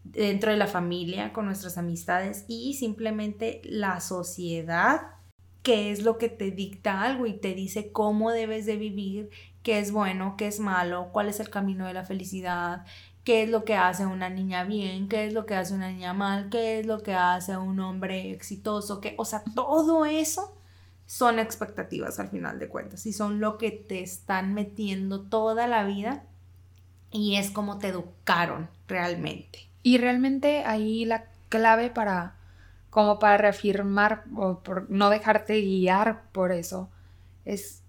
dentro 0.05 0.51
de 0.51 0.57
la 0.57 0.67
familia, 0.67 1.33
con 1.33 1.45
nuestras 1.45 1.77
amistades 1.77 2.45
y 2.47 2.75
simplemente 2.75 3.61
la 3.65 3.99
sociedad, 3.99 5.01
que 5.63 5.91
es 5.91 6.03
lo 6.03 6.17
que 6.17 6.29
te 6.29 6.51
dicta 6.51 7.01
algo 7.01 7.25
y 7.25 7.33
te 7.33 7.53
dice 7.53 7.91
cómo 7.91 8.31
debes 8.31 8.65
de 8.65 8.77
vivir, 8.77 9.29
qué 9.63 9.79
es 9.79 9.91
bueno, 9.91 10.35
qué 10.37 10.47
es 10.47 10.59
malo, 10.59 11.09
cuál 11.11 11.27
es 11.27 11.39
el 11.39 11.49
camino 11.49 11.87
de 11.87 11.93
la 11.93 12.05
felicidad, 12.05 12.85
qué 13.23 13.43
es 13.43 13.49
lo 13.49 13.65
que 13.65 13.75
hace 13.75 14.05
una 14.05 14.29
niña 14.29 14.63
bien, 14.63 15.09
qué 15.09 15.25
es 15.25 15.33
lo 15.33 15.45
que 15.47 15.55
hace 15.55 15.73
una 15.73 15.89
niña 15.89 16.13
mal, 16.13 16.49
qué 16.49 16.79
es 16.79 16.85
lo 16.85 17.01
que 17.01 17.15
hace 17.15 17.57
un 17.57 17.79
hombre 17.79 18.31
exitoso, 18.31 19.01
que, 19.01 19.15
o 19.17 19.25
sea, 19.25 19.43
todo 19.55 20.05
eso 20.05 20.55
son 21.07 21.39
expectativas 21.39 22.19
al 22.19 22.29
final 22.29 22.59
de 22.59 22.69
cuentas 22.69 23.05
y 23.05 23.13
son 23.13 23.39
lo 23.39 23.57
que 23.57 23.71
te 23.71 24.01
están 24.01 24.53
metiendo 24.53 25.21
toda 25.21 25.67
la 25.67 25.83
vida 25.83 26.23
y 27.11 27.37
es 27.37 27.51
como 27.51 27.79
te 27.79 27.87
educaron 27.89 28.69
realmente. 28.87 29.74
Y 29.85 29.99
realmente 29.99 30.63
ahí 30.65 31.05
la 31.05 31.25
clave 31.47 31.91
para, 31.91 32.33
como 32.89 33.19
para 33.19 33.37
reafirmar 33.37 34.23
o 34.35 34.63
por 34.63 34.89
no 34.89 35.11
dejarte 35.11 35.61
guiar 35.61 36.23
por 36.31 36.51
eso, 36.51 36.89
es 37.45 37.83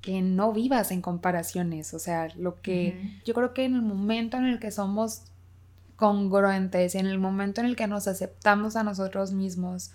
que 0.00 0.22
no 0.22 0.54
vivas 0.54 0.90
en 0.92 1.02
comparaciones. 1.02 1.92
O 1.92 1.98
sea, 1.98 2.28
lo 2.36 2.62
que 2.62 3.20
yo 3.26 3.34
creo 3.34 3.52
que 3.52 3.66
en 3.66 3.74
el 3.74 3.82
momento 3.82 4.38
en 4.38 4.46
el 4.46 4.58
que 4.58 4.70
somos 4.70 5.24
congruentes, 5.96 6.94
en 6.94 7.04
el 7.04 7.18
momento 7.18 7.60
en 7.60 7.66
el 7.66 7.76
que 7.76 7.86
nos 7.86 8.08
aceptamos 8.08 8.74
a 8.74 8.82
nosotros 8.82 9.32
mismos, 9.32 9.90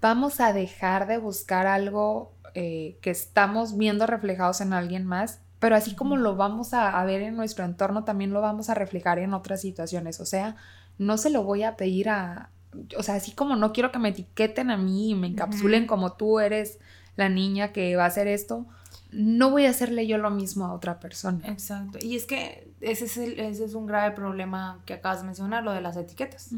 vamos 0.00 0.40
a 0.40 0.52
dejar 0.52 1.06
de 1.06 1.18
buscar 1.18 1.68
algo 1.68 2.32
eh, 2.54 2.98
que 3.00 3.10
estamos 3.10 3.78
viendo 3.78 4.08
reflejados 4.08 4.60
en 4.60 4.72
alguien 4.72 5.04
más 5.04 5.38
pero 5.58 5.76
así 5.76 5.94
como 5.94 6.16
lo 6.16 6.36
vamos 6.36 6.74
a, 6.74 7.02
ver 7.04 7.22
en 7.22 7.36
nuestro 7.36 7.64
entorno, 7.64 8.04
también 8.04 8.32
lo 8.32 8.40
vamos 8.40 8.68
a 8.68 8.74
reflejar 8.74 9.18
en 9.18 9.34
otras 9.34 9.60
situaciones. 9.60 10.20
O 10.20 10.26
sea, 10.26 10.56
no 10.98 11.16
se 11.16 11.30
lo 11.30 11.42
voy 11.42 11.62
a 11.62 11.76
pedir 11.76 12.08
a, 12.08 12.50
o 12.98 13.02
sea, 13.02 13.14
así 13.14 13.32
como 13.32 13.56
no 13.56 13.72
quiero 13.72 13.92
que 13.92 13.98
me 13.98 14.10
etiqueten 14.10 14.70
a 14.70 14.76
mí 14.76 15.10
y 15.10 15.14
me 15.14 15.28
encapsulen 15.28 15.86
como 15.86 16.12
tú 16.14 16.40
eres 16.40 16.78
la 17.16 17.28
niña 17.28 17.72
que 17.72 17.96
va 17.96 18.04
a 18.04 18.08
hacer 18.08 18.26
esto, 18.26 18.66
no 19.10 19.50
voy 19.50 19.66
a 19.66 19.70
hacerle 19.70 20.06
yo 20.06 20.18
lo 20.18 20.30
mismo 20.30 20.66
a 20.66 20.72
otra 20.72 20.98
persona. 20.98 21.46
Exacto. 21.46 21.98
Y 22.00 22.16
es 22.16 22.26
que 22.26 22.68
ese 22.80 23.04
es, 23.04 23.16
ese 23.16 23.64
es 23.64 23.74
un 23.74 23.86
grave 23.86 24.14
problema 24.14 24.80
que 24.84 24.94
acabas 24.94 25.20
de 25.20 25.26
mencionar, 25.26 25.62
lo 25.62 25.72
de 25.72 25.80
las 25.80 25.96
etiquetas. 25.96 26.50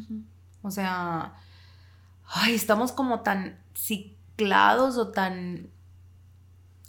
O 0.62 0.70
sea, 0.70 1.34
ay, 2.26 2.54
estamos 2.54 2.92
como 2.92 3.20
tan 3.20 3.58
ciclados 3.74 4.96
o 4.96 5.08
tan 5.08 5.68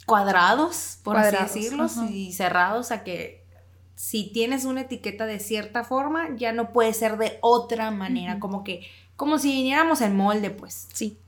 cuadrados, 0.08 0.98
por 1.04 1.16
así 1.16 1.36
decirlo, 1.36 1.86
y 2.10 2.32
cerrados 2.32 2.90
a 2.90 3.04
que 3.04 3.46
si 3.94 4.32
tienes 4.32 4.64
una 4.64 4.80
etiqueta 4.80 5.26
de 5.26 5.38
cierta 5.38 5.84
forma, 5.84 6.34
ya 6.36 6.52
no 6.52 6.72
puede 6.72 6.92
ser 6.94 7.18
de 7.18 7.38
otra 7.42 7.90
manera, 7.90 8.40
como 8.40 8.64
que, 8.64 8.86
como 9.16 9.38
si 9.38 9.52
viniéramos 9.52 10.00
en 10.00 10.16
molde, 10.16 10.50
pues. 10.50 10.88
Sí. 10.92 11.18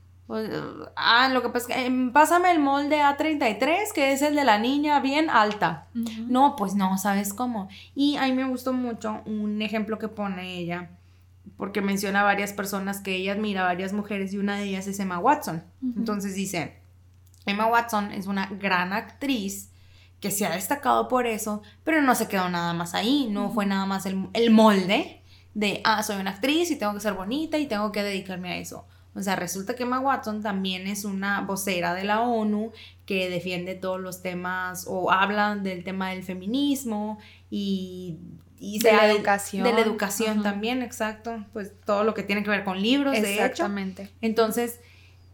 Ah, 0.95 1.29
lo 1.31 1.41
que 1.41 1.49
pasa 1.49 1.67
es 1.67 1.75
que 1.75 1.85
em, 1.85 2.13
pásame 2.13 2.49
el 2.51 2.59
molde 2.59 3.01
A33, 3.01 3.91
que 3.93 4.13
es 4.13 4.21
el 4.21 4.35
de 4.35 4.45
la 4.45 4.57
niña 4.57 4.99
bien 5.01 5.29
alta. 5.29 5.87
No, 5.93 6.55
pues 6.55 6.73
no, 6.73 6.97
¿sabes 6.97 7.33
cómo? 7.33 7.67
Y 7.93 8.15
a 8.15 8.23
mí 8.23 8.31
me 8.31 8.45
gustó 8.45 8.71
mucho 8.71 9.21
un 9.25 9.61
ejemplo 9.61 9.99
que 9.99 10.07
pone 10.07 10.57
ella, 10.57 10.91
porque 11.57 11.81
menciona 11.81 12.21
a 12.21 12.23
varias 12.23 12.53
personas 12.53 13.01
que 13.01 13.15
ella 13.15 13.33
admira, 13.33 13.63
varias 13.63 13.91
mujeres, 13.91 14.33
y 14.33 14.37
una 14.37 14.55
de 14.55 14.63
ellas 14.63 14.87
es 14.87 14.99
Emma 14.99 15.19
Watson. 15.19 15.61
Entonces 15.97 16.35
dice, 16.35 16.80
Emma 17.45 17.67
Watson 17.67 18.11
es 18.11 18.27
una 18.27 18.47
gran 18.47 18.93
actriz 18.93 19.71
que 20.19 20.31
se 20.31 20.45
ha 20.45 20.51
destacado 20.51 21.07
por 21.07 21.25
eso, 21.25 21.63
pero 21.83 22.01
no 22.01 22.13
se 22.15 22.27
quedó 22.27 22.47
nada 22.47 22.73
más 22.73 22.93
ahí, 22.93 23.27
no 23.29 23.49
fue 23.49 23.65
nada 23.65 23.85
más 23.85 24.05
el, 24.05 24.51
molde 24.51 25.23
de, 25.53 25.81
ah, 25.83 26.03
soy 26.03 26.17
una 26.17 26.31
actriz 26.31 26.69
y 26.71 26.77
tengo 26.77 26.93
que 26.93 26.99
ser 26.99 27.13
bonita 27.13 27.57
y 27.57 27.65
tengo 27.65 27.91
que 27.91 28.03
dedicarme 28.03 28.53
a 28.53 28.57
eso. 28.57 28.85
O 29.13 29.21
sea, 29.21 29.35
resulta 29.35 29.75
que 29.75 29.83
Emma 29.83 29.99
Watson 29.99 30.41
también 30.41 30.87
es 30.87 31.03
una 31.03 31.41
vocera 31.41 31.93
de 31.93 32.05
la 32.05 32.21
ONU 32.21 32.71
que 33.05 33.29
defiende 33.29 33.75
todos 33.75 33.99
los 33.99 34.21
temas 34.21 34.85
o 34.87 35.11
habla 35.11 35.55
del 35.55 35.83
tema 35.83 36.11
del 36.11 36.23
feminismo 36.23 37.17
y, 37.49 38.19
de, 38.57 38.93
la, 38.93 39.11
educación. 39.11 39.63
De 39.63 39.73
la 39.73 39.81
educación 39.81 40.43
también, 40.43 40.81
exacto. 40.81 41.43
Pues 41.51 41.73
todo 41.83 42.05
lo 42.05 42.13
que 42.13 42.23
tiene 42.23 42.43
que 42.43 42.51
ver 42.51 42.63
con 42.63 42.81
libros, 42.81 43.13
de 43.13 43.33
hecho. 43.33 43.43
Exactamente. 43.43 44.09
Entonces, 44.21 44.79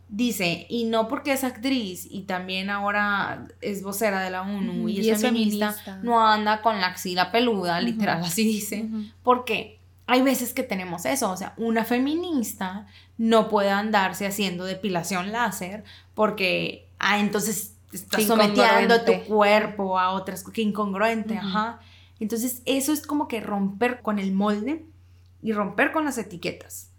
Dice, 0.09 0.65
y 0.69 0.85
no 0.85 1.09
porque 1.09 1.33
es 1.33 1.43
actriz 1.43 2.07
y 2.09 2.21
también 2.21 2.69
ahora 2.69 3.45
es 3.59 3.83
vocera 3.83 4.21
de 4.21 4.29
la 4.29 4.41
ONU 4.43 4.87
y, 4.87 5.09
es, 5.09 5.21
feminista, 5.21 5.75
no 6.01 6.25
anda 6.25 6.61
con 6.61 6.79
la 6.79 6.87
axila 6.87 7.31
peluda, 7.31 7.81
literal, 7.81 8.23
así 8.23 8.45
dice. 8.45 8.87
Porque 9.21 9.79
hay 10.05 10.21
veces 10.21 10.53
que 10.53 10.63
tenemos 10.63 11.05
eso, 11.05 11.29
o 11.29 11.35
sea, 11.35 11.53
una 11.57 11.83
feminista 11.83 12.87
no 13.17 13.49
puede 13.49 13.69
andarse 13.69 14.25
haciendo 14.25 14.63
depilación 14.63 15.33
láser 15.33 15.83
porque, 16.15 16.87
ah, 16.99 17.19
entonces 17.19 17.75
estás 17.91 18.23
sometiendo 18.23 19.01
tu 19.01 19.13
cuerpo 19.25 19.99
a 19.99 20.11
otras, 20.11 20.43
que 20.43 20.61
incongruente, 20.61 21.37
ajá. 21.37 21.79
Entonces, 22.19 22.61
eso 22.65 22.93
es 22.93 23.05
como 23.05 23.27
que 23.27 23.41
romper 23.41 24.01
con 24.01 24.19
el 24.19 24.31
molde 24.31 24.85
y 25.43 25.51
romper 25.51 25.91
con 25.91 26.05
las 26.05 26.17
etiquetas. 26.17 26.89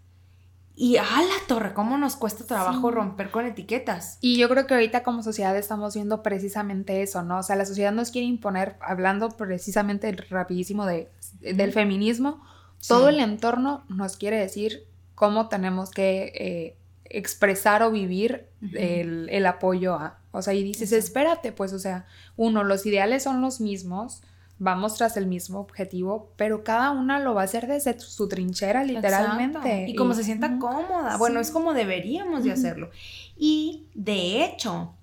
Y 0.81 0.95
a 0.95 1.03
la 1.03 1.45
torre, 1.45 1.73
cómo 1.73 1.97
nos 1.97 2.15
cuesta 2.15 2.45
trabajo 2.45 2.89
romper 2.89 3.31
con 3.31 3.45
etiquetas. 3.45 4.17
Y 4.21 4.37
yo 4.37 4.47
creo 4.47 4.65
que 4.65 4.75
ahorita 4.75 5.03
como 5.03 5.23
sociedad 5.23 5.57
estamos 5.57 5.93
viendo 5.93 6.23
precisamente 6.23 7.01
eso, 7.01 7.21
¿no? 7.21 7.39
O 7.39 7.43
sea, 7.43 7.57
la 7.57 7.65
sociedad 7.65 7.91
nos 7.91 8.11
quiere 8.11 8.27
imponer, 8.27 8.77
hablando 8.79 9.27
precisamente 9.27 10.09
rapidísimo 10.29 10.85
de, 10.85 11.09
del 11.41 11.73
feminismo, 11.73 12.41
todo 12.87 13.09
el 13.09 13.19
entorno 13.19 13.83
nos 13.89 14.15
quiere 14.15 14.37
decir 14.37 14.85
cómo 15.15 15.49
tenemos 15.49 15.91
que 15.91 16.31
eh, 16.33 16.77
expresar 17.03 17.83
o 17.83 17.91
vivir 17.91 18.47
el, 18.61 19.27
el, 19.31 19.45
apoyo 19.47 19.95
a. 19.95 20.19
O 20.31 20.41
sea, 20.41 20.53
y 20.53 20.63
dices, 20.63 20.93
espérate, 20.93 21.51
pues, 21.51 21.73
o 21.73 21.79
sea, 21.79 22.05
uno, 22.37 22.63
los 22.63 22.85
ideales 22.85 23.23
son 23.23 23.41
los 23.41 23.59
mismos, 23.59 24.21
vamos 24.59 24.95
tras 24.95 25.15
el 25.15 25.25
mismo 25.25 25.59
objetivo, 25.59 26.33
pero 26.35 26.63
cada 26.63 26.91
una 26.91 27.19
lo 27.19 27.33
va 27.33 27.41
a 27.41 27.45
hacer 27.45 27.65
desde 27.65 27.97
su 27.99 28.27
trinchera, 28.27 28.83
literalmente. 28.83 29.85
Y 29.87 29.95
como 29.95 30.13
se 30.13 30.23
sienta 30.23 30.59
cómoda. 30.59 31.17
Bueno, 31.17 31.39
es 31.39 31.49
como 31.49 31.73
deberíamos 31.73 32.43
de 32.43 32.51
hacerlo. 32.51 32.91
Y 33.37 33.87
de 33.95 34.43
hecho, 34.43 34.93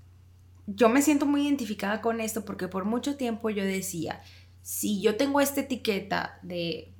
yo 0.66 0.90
me 0.90 1.00
siento 1.00 1.24
muy 1.24 1.46
identificada 1.46 2.02
con 2.02 2.20
esto 2.20 2.44
porque 2.44 2.68
por 2.68 2.84
mucho 2.84 3.16
tiempo 3.16 3.48
yo 3.48 3.64
decía, 3.64 4.20
si 4.62 5.00
yo 5.00 5.16
tengo 5.16 5.40
esta 5.40 5.62
etiqueta 5.62 6.38
de 6.42 6.92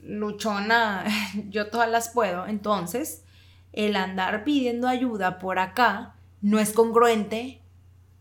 luchona, 0.00 1.04
yo 1.50 1.68
todas 1.68 1.90
las 1.90 2.10
puedo, 2.10 2.46
entonces 2.46 3.24
el 3.72 3.96
andar 3.96 4.44
pidiendo 4.44 4.86
ayuda 4.86 5.40
por 5.40 5.58
acá 5.58 6.14
no 6.40 6.60
es 6.60 6.72
congruente 6.72 7.60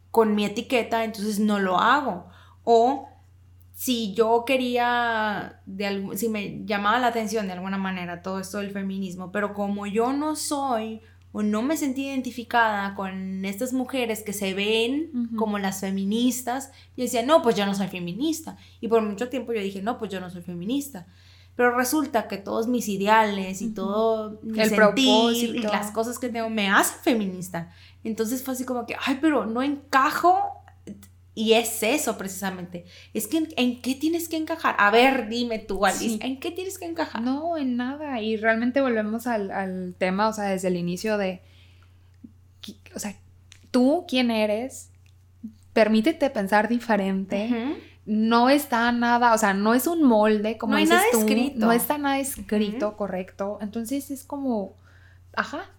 con 0.10 0.34
mi 0.34 0.46
etiqueta, 0.46 1.04
entonces 1.04 1.40
no 1.40 1.60
lo 1.60 1.78
hago. 1.78 2.28
O 2.64 3.10
si 3.74 4.14
yo 4.14 4.44
quería, 4.46 5.62
de 5.66 6.10
si 6.16 6.30
me 6.30 6.64
llamaba 6.66 7.00
la 7.00 7.08
atención 7.08 7.48
de 7.48 7.54
alguna 7.54 7.78
manera 7.78 8.22
todo 8.22 8.40
esto 8.40 8.60
del 8.60 8.72
feminismo, 8.72 9.32
pero 9.32 9.54
como 9.54 9.88
yo 9.88 10.14
no 10.14 10.36
soy 10.36 11.02
o 11.32 11.42
no 11.42 11.64
me 11.64 11.76
sentí 11.76 12.06
identificada 12.06 12.94
con 12.94 13.44
estas 13.44 13.74
mujeres 13.74 14.22
que 14.22 14.34
se 14.34 14.54
ven 14.54 15.32
como 15.36 15.58
las 15.58 15.82
feministas, 15.82 16.72
yo 16.96 17.04
decía, 17.04 17.26
no, 17.26 17.42
pues 17.42 17.56
yo 17.56 17.66
no 17.66 17.74
soy 17.74 17.88
feminista. 17.88 18.56
Y 18.80 18.88
por 18.88 19.02
mucho 19.02 19.30
tiempo 19.30 19.52
yo 19.52 19.60
dije, 19.60 19.82
no, 19.82 19.98
pues 19.98 20.12
yo 20.12 20.20
no 20.20 20.30
soy 20.30 20.44
feminista. 20.44 21.08
Pero 21.56 21.76
resulta 21.76 22.28
que 22.28 22.38
todos 22.38 22.68
mis 22.68 22.88
ideales 22.88 23.64
y 23.64 23.74
todo 23.74 24.40
mi 24.44 24.60
El 24.60 24.70
sentir 24.70 25.56
y 25.56 25.60
las 25.60 25.90
cosas 25.90 26.20
que 26.20 26.30
tengo 26.30 26.52
me 26.52 26.70
hacen 26.70 27.00
feminista. 27.02 27.72
Entonces 28.04 28.44
fue 28.44 28.54
así 28.54 28.64
como 28.64 28.86
que, 28.86 28.96
ay, 29.04 29.18
pero 29.20 29.48
no 29.48 29.64
encajo. 29.64 30.64
Y 31.36 31.54
es 31.54 31.82
eso 31.82 32.18
precisamente. 32.18 32.86
Es 33.14 33.28
que 33.28 33.50
en, 33.56 33.82
qué 33.82 33.96
tienes 33.96 34.30
que 34.30 34.38
encajar. 34.38 34.76
A 34.78 34.92
ver, 34.92 35.30
dime 35.30 35.60
tú, 35.60 35.86
Alice, 35.86 36.20
¿en 36.22 36.40
qué 36.40 36.52
tienes 36.52 36.78
que 36.78 36.86
encajar? 36.86 37.22
No, 37.22 37.58
en 37.58 37.76
nada. 37.76 38.22
Y 38.22 38.38
realmente 38.38 38.82
volvemos 38.82 39.26
al, 39.26 39.96
tema, 39.98 40.28
o 40.28 40.34
sea, 40.34 40.46
desde 40.46 40.68
el 40.68 40.78
inicio 40.78 41.18
de, 41.18 41.42
o 42.96 43.00
sea, 43.00 43.16
tú 43.72 44.06
quién 44.08 44.30
eres, 44.30 44.92
permítete 45.74 46.30
pensar 46.30 46.68
diferente 46.68 47.80
no 48.06 48.50
está 48.50 48.92
nada, 48.92 49.34
o 49.34 49.38
sea, 49.38 49.54
no 49.54 49.74
es 49.74 49.88
un 49.88 50.04
molde, 50.04 50.58
como 50.58 50.74
no 50.74 50.78
hay 50.78 50.86
nada 50.86 51.04
escrito. 51.12 51.60
no 51.60 51.72
está 51.72 51.98
nada 51.98 52.20
escrito, 52.20 52.98
correcto. 52.98 53.60
Entonces 53.62 54.12
es 54.12 54.26
como, 54.26 54.76
ajá, 55.36 55.70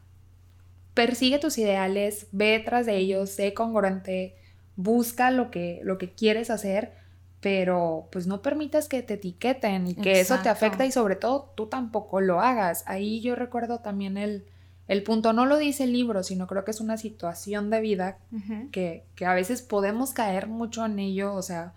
persigue 0.95 1.39
tus 1.39 1.59
ideales, 1.59 2.29
ve 2.33 2.63
tras 2.65 2.87
de 2.87 2.97
ellos, 2.97 3.31
sé 3.31 3.53
congruente, 3.53 4.37
busca 4.77 5.31
lo 5.31 5.51
que, 5.51 5.81
lo 5.83 5.99
que 5.99 6.13
quieres 6.13 6.51
hacer, 6.51 6.93
pero 7.41 8.09
pues 8.11 8.27
no 8.27 8.43
permitas 8.43 8.89
que 8.89 9.03
te 9.03 9.15
etiqueten 9.15 9.87
y 9.87 9.95
que 9.95 10.21
eso 10.21 10.39
te 10.43 10.49
afecte 10.49 10.87
y 10.87 10.93
sobre 10.93 11.17
todo 11.17 11.53
tú 11.55 11.67
tampoco 11.67 12.21
lo 12.21 12.41
hagas. 12.41 12.85
Ahí 12.87 13.21
yo 13.21 13.37
recuerdo 13.37 13.81
también 13.81 14.17
el, 14.17 14.47
el 14.89 15.03
punto, 15.03 15.33
no 15.33 15.47
lo 15.47 15.59
dice 15.59 15.85
el 15.85 15.93
libro, 15.93 16.23
sino 16.23 16.47
creo 16.47 16.65
que 16.65 16.71
es 16.71 16.81
una 16.81 16.97
situación 16.97 17.71
de 17.71 17.81
vida 17.81 18.19
que, 18.73 19.05
que 19.15 19.27
a 19.27 19.35
veces 19.35 19.63
podemos 19.63 20.13
caer 20.13 20.47
mucho 20.47 20.85
en 20.85 20.99
ello, 20.99 21.35
o 21.35 21.43
sea, 21.43 21.75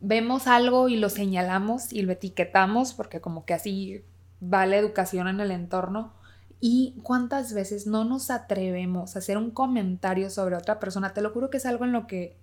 vemos 0.00 0.46
algo 0.46 0.88
y 0.88 0.96
lo 0.96 1.08
señalamos 1.08 1.92
y 1.92 2.02
lo 2.02 2.12
etiquetamos 2.12 2.92
porque 2.92 3.20
como 3.20 3.44
que 3.44 3.54
así 3.54 4.02
va 4.42 4.66
la 4.66 4.76
educación 4.76 5.28
en 5.28 5.40
el 5.40 5.50
entorno. 5.50 6.12
Y 6.60 6.94
cuántas 7.02 7.52
veces 7.52 7.86
no 7.86 8.04
nos 8.04 8.30
atrevemos 8.30 9.14
a 9.14 9.18
hacer 9.18 9.36
un 9.36 9.50
comentario 9.50 10.30
sobre 10.30 10.56
otra 10.56 10.80
persona. 10.80 11.12
Te 11.12 11.20
lo 11.20 11.30
juro 11.30 11.50
que 11.50 11.58
es 11.58 11.66
algo 11.66 11.84
en 11.84 11.92
lo 11.92 12.06
que 12.06 12.38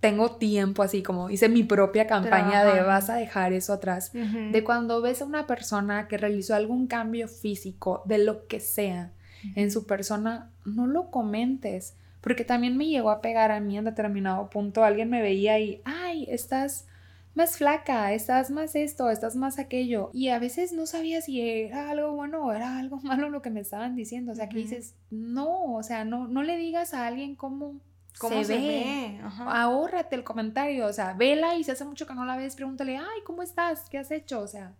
tengo 0.00 0.36
tiempo, 0.36 0.82
así 0.82 1.02
como 1.02 1.30
hice 1.30 1.48
mi 1.48 1.62
propia 1.62 2.06
campaña 2.06 2.64
de 2.64 2.82
vas 2.82 3.08
a 3.08 3.14
dejar 3.14 3.52
eso 3.52 3.72
atrás. 3.72 4.12
De 4.12 4.64
cuando 4.64 5.00
ves 5.00 5.22
a 5.22 5.24
una 5.24 5.46
persona 5.46 6.08
que 6.08 6.18
realizó 6.18 6.54
algún 6.54 6.86
cambio 6.86 7.28
físico, 7.28 8.02
de 8.04 8.18
lo 8.18 8.46
que 8.46 8.60
sea, 8.60 9.12
en 9.54 9.70
su 9.70 9.86
persona, 9.86 10.50
no 10.64 10.86
lo 10.86 11.10
comentes 11.10 11.96
porque 12.24 12.46
también 12.46 12.78
me 12.78 12.86
llegó 12.86 13.10
a 13.10 13.20
pegar 13.20 13.50
a 13.50 13.60
mí 13.60 13.76
en 13.76 13.84
determinado 13.84 14.48
punto. 14.48 14.82
Alguien 14.82 15.10
me 15.10 15.20
veía 15.20 15.58
y, 15.58 15.82
ay, 15.84 16.24
estás 16.30 16.86
más 17.34 17.58
flaca, 17.58 18.12
estás 18.12 18.50
más 18.50 18.74
esto, 18.74 19.10
estás 19.10 19.36
más 19.36 19.58
aquello. 19.58 20.10
Y 20.12 20.28
a 20.28 20.38
veces 20.38 20.72
no 20.72 20.86
sabía 20.86 21.20
si 21.20 21.40
era 21.40 21.90
algo 21.90 22.12
bueno 22.12 22.44
o 22.44 22.52
era 22.52 22.78
algo 22.78 22.96
malo 23.02 23.28
lo 23.28 23.42
que 23.42 23.50
me 23.50 23.60
estaban 23.60 23.96
diciendo. 23.96 24.32
O 24.32 24.34
sea, 24.34 24.48
que 24.48 24.58
dices, 24.58 24.94
no, 25.10 25.74
o 25.74 25.82
sea, 25.82 26.04
no, 26.04 26.28
no 26.28 26.42
le 26.42 26.56
digas 26.56 26.94
a 26.94 27.06
alguien 27.06 27.34
cómo, 27.34 27.80
¿Cómo 28.18 28.44
se, 28.44 28.56
ve. 28.56 29.20
Ahórrate 29.46 30.14
el 30.14 30.24
comentario, 30.24 30.86
o 30.86 30.92
sea, 30.92 31.14
vela 31.14 31.56
y 31.56 31.64
si 31.64 31.72
hace 31.72 31.84
mucho 31.84 32.06
que 32.06 32.14
no 32.14 32.24
la 32.24 32.36
ves, 32.36 32.54
pregúntale, 32.54 32.96
ay, 32.96 33.22
¿cómo 33.24 33.42
estás? 33.42 33.88
¿Qué 33.90 33.98
has 33.98 34.10
hecho? 34.10 34.40
O 34.40 34.46
sea, 34.46 34.72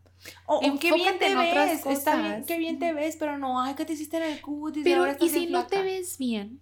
o, 0.47 0.61
qué 0.79 0.93
bien 0.93 1.19
te 1.19 1.35
ves, 1.35 1.85
está 1.87 2.17
bien, 2.17 2.45
qué 2.45 2.59
bien 2.59 2.79
te 2.79 2.93
ves, 2.93 3.17
pero 3.17 3.37
no, 3.37 3.61
ay, 3.61 3.75
¿qué 3.75 3.85
te 3.85 3.95
hiciste 3.95 4.19
en 4.19 4.23
el 4.23 4.41
cutis? 4.41 4.85
Pero, 4.85 5.07
y 5.21 5.29
si 5.29 5.47
no 5.47 5.67
te 5.67 5.83
ves 5.83 6.17
bien, 6.17 6.61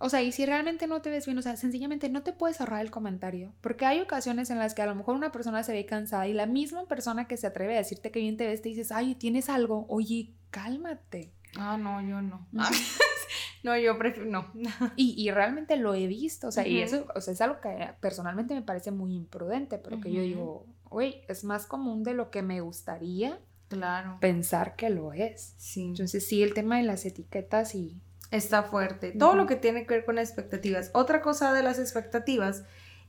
o 0.00 0.08
sea, 0.08 0.22
y 0.22 0.32
si 0.32 0.46
realmente 0.46 0.86
no 0.86 1.02
te 1.02 1.10
ves 1.10 1.26
bien, 1.26 1.38
o 1.38 1.42
sea, 1.42 1.56
sencillamente 1.56 2.08
no 2.08 2.22
te 2.22 2.32
puedes 2.32 2.60
ahorrar 2.60 2.82
el 2.82 2.90
comentario. 2.90 3.52
Porque 3.60 3.86
hay 3.86 4.00
ocasiones 4.00 4.50
en 4.50 4.58
las 4.58 4.74
que 4.74 4.82
a 4.82 4.86
lo 4.86 4.94
mejor 4.94 5.16
una 5.16 5.32
persona 5.32 5.62
se 5.62 5.72
ve 5.72 5.86
cansada 5.86 6.28
y 6.28 6.32
la 6.32 6.46
misma 6.46 6.86
persona 6.86 7.26
que 7.26 7.36
se 7.36 7.46
atreve 7.46 7.74
a 7.74 7.78
decirte 7.78 8.10
que 8.10 8.20
bien 8.20 8.36
te 8.36 8.46
ves 8.46 8.62
te 8.62 8.68
dices, 8.68 8.92
ay, 8.92 9.14
tienes 9.14 9.48
algo, 9.48 9.86
oye, 9.88 10.32
cálmate. 10.50 11.32
Ah, 11.56 11.76
no, 11.76 12.00
yo 12.02 12.22
no. 12.22 12.46
no, 13.62 13.76
yo 13.76 13.98
prefiero, 13.98 14.30
no. 14.30 14.46
y, 14.96 15.30
realmente 15.30 15.76
lo 15.76 15.94
he 15.94 16.06
visto, 16.06 16.48
o 16.48 16.52
sea, 16.52 16.66
y 16.66 16.80
eso, 16.80 17.06
o 17.14 17.20
sea, 17.20 17.34
es 17.34 17.40
algo 17.40 17.60
que 17.60 17.94
personalmente 18.00 18.54
me 18.54 18.62
parece 18.62 18.90
muy 18.90 19.14
imprudente, 19.14 19.78
pero 19.78 20.00
que 20.00 20.12
yo 20.12 20.22
digo, 20.22 20.66
oye, 20.90 21.24
es 21.28 21.44
más 21.44 21.66
común 21.66 22.04
de 22.04 22.14
lo 22.14 22.30
que 22.30 22.42
me 22.42 22.60
gustaría. 22.60 23.40
Claro. 23.68 24.16
Pensar 24.20 24.76
que 24.76 24.88
lo 24.88 25.12
es. 25.12 25.54
Sí. 25.58 25.88
Entonces, 25.88 26.26
sí, 26.26 26.42
el 26.42 26.54
tema 26.54 26.78
de 26.78 26.84
las 26.84 27.04
etiquetas 27.04 27.74
y 27.74 28.00
Está 28.30 28.62
fuerte. 28.62 29.12
Todo 29.12 29.34
lo 29.34 29.46
que 29.46 29.56
tiene 29.56 29.86
que 29.86 29.94
ver 29.94 30.04
con 30.04 30.18
expectativas. 30.18 30.90
Otra 30.92 31.22
cosa 31.22 31.52
de 31.54 31.62
las 31.62 31.78
expectativas 31.78 32.64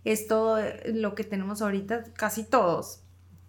es 0.05 0.27
todo 0.27 0.59
lo 0.85 1.13
que 1.13 1.25
tenemos 1.25 1.61
ahorita, 1.61 2.05
casi 2.13 2.43
todos, 2.43 3.01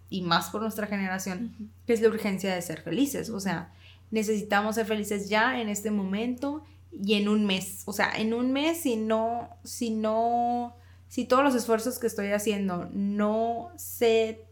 y 0.09 0.21
más 0.21 0.49
por 0.49 0.61
nuestra 0.61 0.87
generación, 0.87 1.71
que 1.87 1.93
es 1.93 2.01
la 2.01 2.09
urgencia 2.09 2.53
de 2.53 2.61
ser 2.61 2.81
felices. 2.81 3.29
O 3.29 3.39
sea, 3.39 3.73
necesitamos 4.09 4.75
ser 4.75 4.85
felices 4.85 5.29
ya, 5.29 5.61
en 5.61 5.69
este 5.69 5.91
momento 5.91 6.63
y 6.91 7.13
en 7.13 7.29
un 7.29 7.45
mes. 7.45 7.83
O 7.85 7.93
sea, 7.93 8.11
en 8.17 8.33
un 8.33 8.51
mes, 8.51 8.81
si 8.81 8.97
no, 8.97 9.49
si 9.63 9.91
no, 9.91 10.75
si 11.07 11.23
todos 11.23 11.43
los 11.43 11.55
esfuerzos 11.55 11.99
que 11.99 12.07
estoy 12.07 12.33
haciendo 12.33 12.89
no 12.91 13.71
se 13.77 14.45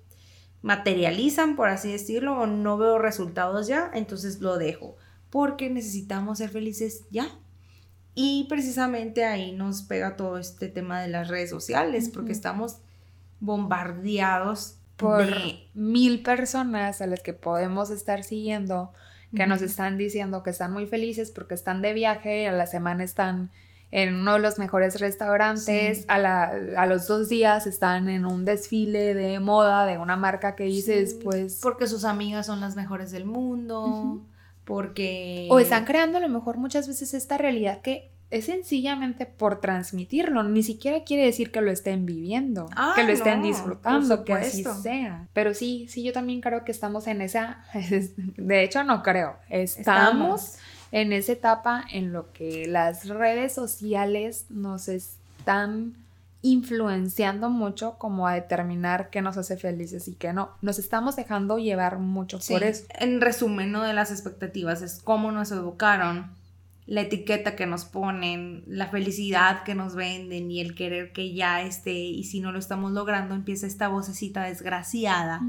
materializan, 0.61 1.57
por 1.57 1.67
así 1.67 1.91
decirlo, 1.91 2.39
o 2.39 2.47
no 2.47 2.77
veo 2.77 2.97
resultados 2.97 3.67
ya, 3.67 3.91
entonces 3.93 4.39
lo 4.39 4.57
dejo 4.57 4.95
porque 5.29 5.69
necesitamos 5.69 6.39
ser 6.39 6.49
felices 6.49 7.03
ya. 7.11 7.29
Y 8.15 8.47
precisamente 8.49 9.23
ahí 9.23 9.51
nos 9.51 9.83
pega 9.83 10.15
todo 10.15 10.37
este 10.37 10.67
tema 10.67 11.01
de 11.01 11.07
las 11.07 11.27
redes 11.27 11.49
sociales, 11.49 12.09
porque 12.09 12.31
estamos 12.31 12.77
bombardeados 13.39 14.75
por 14.97 15.25
mil 15.73 16.21
personas 16.23 17.01
a 17.01 17.07
las 17.07 17.21
que 17.21 17.33
podemos 17.33 17.89
estar 17.89 18.23
siguiendo, 18.23 18.91
que 19.33 19.47
nos 19.47 19.61
están 19.61 19.97
diciendo 19.97 20.43
que 20.43 20.49
están 20.49 20.73
muy 20.73 20.87
felices 20.87 21.31
porque 21.31 21.53
están 21.53 21.81
de 21.81 21.93
viaje, 21.93 22.47
a 22.47 22.51
la 22.51 22.65
semana 22.67 23.03
están 23.03 23.51
en 23.91 24.15
uno 24.15 24.33
de 24.33 24.39
los 24.39 24.59
mejores 24.59 24.99
restaurantes, 24.99 26.03
a, 26.09 26.51
a, 26.77 26.85
los 26.85 27.07
dos 27.07 27.29
días 27.29 27.65
están 27.67 28.09
en 28.09 28.25
un 28.25 28.43
desfile 28.43 29.13
de 29.13 29.39
moda 29.39 29.85
de 29.85 29.97
una 29.97 30.15
marca 30.15 30.55
que 30.55 30.65
dices, 30.65 31.15
pues... 31.23 31.59
Porque 31.61 31.87
sus 31.87 32.03
amigas 32.03 32.47
son 32.47 32.59
las 32.59 32.75
mejores 32.75 33.11
del 33.11 33.25
mundo 33.25 34.21
porque... 34.69 35.47
O 35.49 35.59
están 35.59 35.83
creando 35.83 36.19
a 36.19 36.21
lo 36.21 36.29
mejor 36.29 36.57
muchas 36.57 36.87
veces 36.87 37.15
esta 37.15 37.39
realidad 37.39 37.81
que 37.81 38.11
es 38.29 38.45
sencillamente 38.45 39.25
por 39.25 39.59
transmitirlo, 39.59 40.43
ni 40.43 40.61
siquiera 40.61 41.03
quiere 41.03 41.25
decir 41.25 41.51
que 41.51 41.59
lo 41.61 41.71
estén 41.71 42.05
viviendo, 42.05 42.69
ah, 42.75 42.93
que 42.95 43.03
lo 43.03 43.11
estén 43.11 43.41
disfrutando, 43.41 44.23
que 44.23 44.33
así 44.33 44.63
sea. 44.83 45.27
Pero 45.33 45.55
sí, 45.55 45.87
sí, 45.89 46.03
yo 46.03 46.13
también 46.13 46.39
creo 46.39 46.63
que 46.63 46.71
estamos 46.71 47.07
en 47.07 47.21
esa, 47.21 47.65
de 48.37 48.63
hecho 48.63 48.83
no 48.83 49.01
creo, 49.01 49.37
estamos, 49.49 50.57
en 50.91 51.13
esa 51.13 51.31
etapa 51.31 51.83
en 51.91 52.13
lo 52.13 52.31
que 52.31 52.67
las 52.67 53.07
redes 53.07 53.51
sociales 53.53 54.45
nos 54.49 54.87
están 54.87 55.95
influenciando 56.41 57.49
mucho 57.49 57.97
como 57.97 58.27
a 58.27 58.33
determinar 58.33 59.09
qué 59.09 59.21
nos 59.21 59.37
hace 59.37 59.57
felices 59.57 60.07
y 60.07 60.15
qué 60.15 60.33
no. 60.33 60.51
Nos 60.61 60.79
estamos 60.79 61.15
dejando 61.15 61.57
llevar 61.57 61.99
mucho 61.99 62.39
por 62.47 62.63
eso. 62.63 62.85
En 62.97 63.21
resumen, 63.21 63.71
¿no? 63.71 63.83
De 63.83 63.93
las 63.93 64.11
expectativas 64.11 64.81
es 64.81 65.01
cómo 65.03 65.31
nos 65.31 65.51
educaron, 65.51 66.31
la 66.85 67.01
etiqueta 67.01 67.55
que 67.55 67.67
nos 67.67 67.85
ponen, 67.85 68.63
la 68.65 68.87
felicidad 68.87 69.63
que 69.63 69.75
nos 69.75 69.95
venden 69.95 70.49
y 70.49 70.59
el 70.59 70.73
querer 70.73 71.11
que 71.11 71.33
ya 71.33 71.61
esté 71.61 71.93
y 71.93 72.23
si 72.23 72.39
no 72.39 72.51
lo 72.51 72.57
estamos 72.57 72.93
logrando 72.93 73.35
empieza 73.35 73.67
esta 73.67 73.89
vocecita 73.89 74.43
desgraciada 74.45 75.39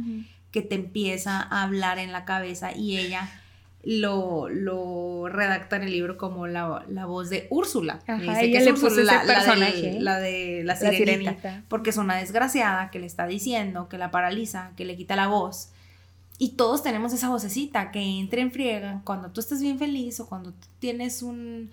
que 0.50 0.60
te 0.60 0.74
empieza 0.74 1.40
a 1.40 1.62
hablar 1.62 1.98
en 1.98 2.12
la 2.12 2.26
cabeza 2.26 2.76
y 2.76 2.98
ella 2.98 3.39
lo, 3.82 4.48
lo 4.48 5.28
redacta 5.28 5.76
en 5.76 5.82
el 5.82 5.92
libro 5.92 6.18
como 6.18 6.46
la, 6.46 6.84
voz 7.06 7.30
de 7.30 7.46
Úrsula. 7.50 8.00
Ajá, 8.06 8.16
dice 8.16 8.50
que 8.50 8.58
es 8.58 8.82
Úrsula, 8.82 9.24
la, 9.24 9.34
personaje. 9.34 10.00
La 10.00 10.18
de, 10.18 10.62
la 10.64 10.76
sirenita, 10.76 11.64
Porque 11.68 11.90
es 11.90 11.96
una 11.96 12.16
desgraciada 12.16 12.90
que 12.90 12.98
le 12.98 13.06
está 13.06 13.26
diciendo, 13.26 13.88
que 13.88 13.96
la 13.96 14.10
paraliza, 14.10 14.72
que 14.76 14.84
le 14.84 14.96
quita 14.96 15.16
la 15.16 15.28
voz. 15.28 15.70
Y 16.38 16.50
todos 16.50 16.82
tenemos 16.82 17.12
esa 17.12 17.28
vocecita 17.28 17.90
que 17.90 18.00
entra 18.00 18.40
en 18.40 18.50
friega 18.50 19.02
cuando 19.04 19.30
tú 19.30 19.40
estás 19.40 19.60
bien 19.60 19.78
feliz 19.78 20.20
o 20.20 20.28
cuando 20.28 20.54
tienes 20.78 21.22
un, 21.22 21.70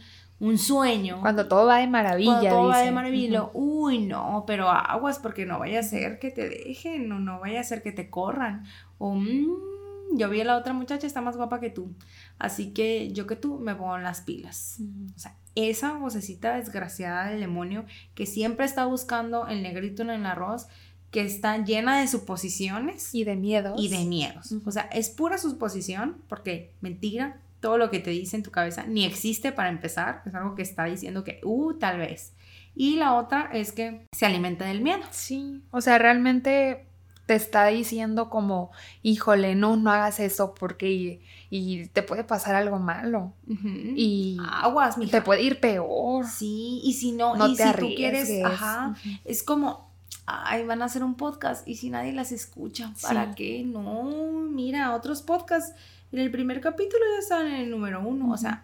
sueño. 0.58 1.20
Cuando 1.22 1.48
todo 1.48 1.66
va 1.66 1.78
de 1.78 1.88
maravilla. 1.88 2.40
Cuando 2.40 2.50
todo 2.50 2.68
va 2.68 2.80
de 2.80 2.92
maravilla. 2.92 3.50
Uy, 3.54 4.00
no, 4.00 4.44
pero 4.48 4.70
aguas 4.70 5.20
porque 5.20 5.46
no 5.46 5.60
vaya 5.60 5.80
a 5.80 5.84
ser 5.84 6.20
que 6.20 6.32
te 6.32 6.48
dejen 6.48 7.12
o 7.12 7.20
no 7.20 7.40
vaya 7.40 7.60
a 7.60 7.64
ser 7.64 7.82
que 7.82 7.92
te 7.92 8.10
corran. 8.10 8.64
O... 8.98 9.16
Mmm, 9.16 9.77
yo 10.14 10.30
vi 10.30 10.42
a 10.42 10.46
la 10.46 10.58
otra 10.58 10.74
muchacha, 10.74 11.08
está 11.08 11.22
más 11.22 11.38
guapa 11.38 11.60
que 11.60 11.70
tú. 11.70 11.94
Así 12.40 12.72
que 12.74 13.12
yo 13.12 13.28
que 13.28 13.36
tú 13.36 13.60
me 13.60 13.76
pongo 13.76 13.98
las 13.98 14.22
pilas. 14.22 14.80
O 15.16 15.20
sea, 15.20 15.36
esa 15.56 15.98
vocecita 15.98 16.56
desgraciada 16.56 17.30
del 17.30 17.40
demonio 17.40 17.86
que 18.16 18.26
siempre 18.26 18.66
está 18.66 18.86
buscando 18.86 19.48
el 19.48 19.64
negrito 19.64 20.04
en 20.04 20.12
el 20.12 20.26
arroz, 20.26 20.68
que 21.12 21.22
está 21.22 21.58
llena 21.64 22.00
de 22.00 22.08
suposiciones. 22.08 23.14
Y 23.16 23.24
de 23.24 23.36
miedos. 23.36 23.82
Y 23.82 23.88
de 23.88 24.06
miedos. 24.06 24.54
O 24.66 24.72
sea, 24.72 24.84
es 24.84 25.10
pura 25.10 25.38
suposición, 25.38 26.22
porque 26.28 26.74
mentira, 26.82 27.40
todo 27.60 27.78
lo 27.78 27.90
que 27.90 28.00
te 28.00 28.12
dice 28.12 28.36
en 28.36 28.44
tu 28.44 28.52
cabeza 28.52 28.86
ni 28.88 29.06
existe 29.06 29.52
para 29.52 29.70
empezar. 29.70 30.22
Es 30.26 30.36
algo 30.36 30.56
que 30.56 30.62
está 30.62 30.86
diciendo 30.86 31.24
que, 31.24 31.40
uh, 31.44 31.74
tal 31.74 31.98
vez. 32.00 32.34
Y 32.76 32.98
la 32.98 33.16
otra 33.16 33.50
es 33.54 33.72
que 33.72 34.06
se 34.12 34.26
alimenta 34.26 34.66
del 34.66 34.82
miedo. 34.82 35.02
Sí, 35.10 35.64
o 35.72 35.82
sea, 35.82 35.98
realmente 35.98 36.87
te 37.28 37.36
está 37.36 37.68
diciendo 37.68 38.30
como, 38.30 38.72
híjole, 39.04 39.54
no, 39.54 39.76
no 39.76 39.92
hagas 39.92 40.20
eso 40.22 40.56
porque 40.56 41.22
y, 41.50 41.88
te 41.88 42.02
puede 42.02 42.24
pasar 42.24 42.56
algo 42.56 42.80
malo. 42.80 43.34
Y 43.46 44.38
aguas, 44.50 44.96
Te 45.12 45.22
puede 45.22 45.44
ir 45.44 45.60
peor. 45.60 46.26
Sí, 46.26 46.82
y 46.84 46.94
si 46.94 47.12
no, 47.12 47.36
y 47.48 47.56
si 47.56 47.72
tú 47.74 47.88
quieres, 47.96 48.44
ajá, 48.44 48.96
es 49.26 49.44
como, 49.44 49.92
ay, 50.26 50.66
van 50.66 50.82
a 50.82 50.86
hacer 50.86 51.04
un 51.04 51.16
podcast 51.16 51.68
y 51.68 51.76
si 51.76 51.90
nadie 51.90 52.14
las 52.14 52.32
escucha, 52.32 52.94
¿para 53.02 53.36
qué? 53.36 53.62
No, 53.64 54.04
mira, 54.50 54.96
otros 54.96 55.22
podcasts 55.22 55.76
en 56.14 56.20
el 56.20 56.32
primer 56.32 56.62
capítulo 56.62 57.04
ya 57.14 57.20
están 57.20 57.48
en 57.48 57.56
el 57.56 57.70
número 57.70 58.02
uno, 58.02 58.32
o 58.32 58.38
sea, 58.38 58.64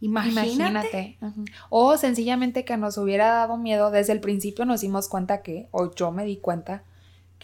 Imagínate. 0.00 1.18
O 1.70 1.96
sencillamente 1.96 2.64
que 2.64 2.76
nos 2.76 2.98
hubiera 2.98 3.28
dado 3.28 3.56
miedo 3.56 3.90
desde 3.90 4.12
el 4.12 4.20
principio 4.20 4.66
nos 4.66 4.82
dimos 4.82 5.08
cuenta 5.08 5.42
que, 5.42 5.66
o 5.70 5.94
yo 5.94 6.12
me 6.12 6.24
di 6.24 6.36
cuenta, 6.36 6.84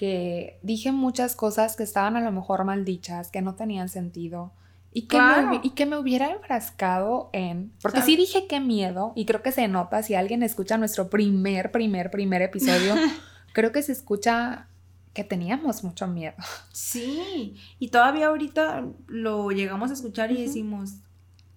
que 0.00 0.58
dije 0.62 0.92
muchas 0.92 1.36
cosas 1.36 1.76
que 1.76 1.82
estaban 1.82 2.16
a 2.16 2.22
lo 2.22 2.32
mejor 2.32 2.64
mal 2.64 2.86
dichas, 2.86 3.30
que 3.30 3.42
no 3.42 3.54
tenían 3.54 3.90
sentido. 3.90 4.50
Y 4.94 5.02
que, 5.02 5.20
me, 5.20 5.60
y 5.62 5.70
que 5.72 5.84
me 5.84 5.98
hubiera 5.98 6.30
enfrascado 6.30 7.28
en... 7.34 7.70
Porque 7.82 8.00
sí 8.00 8.16
dije 8.16 8.46
qué 8.46 8.60
miedo, 8.60 9.12
y 9.14 9.26
creo 9.26 9.42
que 9.42 9.52
se 9.52 9.68
nota 9.68 10.02
si 10.02 10.14
alguien 10.14 10.42
escucha 10.42 10.78
nuestro 10.78 11.10
primer, 11.10 11.70
primer, 11.70 12.10
primer 12.10 12.40
episodio, 12.40 12.94
creo 13.52 13.72
que 13.72 13.82
se 13.82 13.92
escucha 13.92 14.68
que 15.12 15.22
teníamos 15.22 15.84
mucho 15.84 16.06
miedo. 16.06 16.36
Sí, 16.72 17.56
y 17.78 17.88
todavía 17.88 18.28
ahorita 18.28 18.86
lo 19.06 19.50
llegamos 19.50 19.90
a 19.90 19.92
escuchar 19.92 20.32
y 20.32 20.40
decimos, 20.40 20.94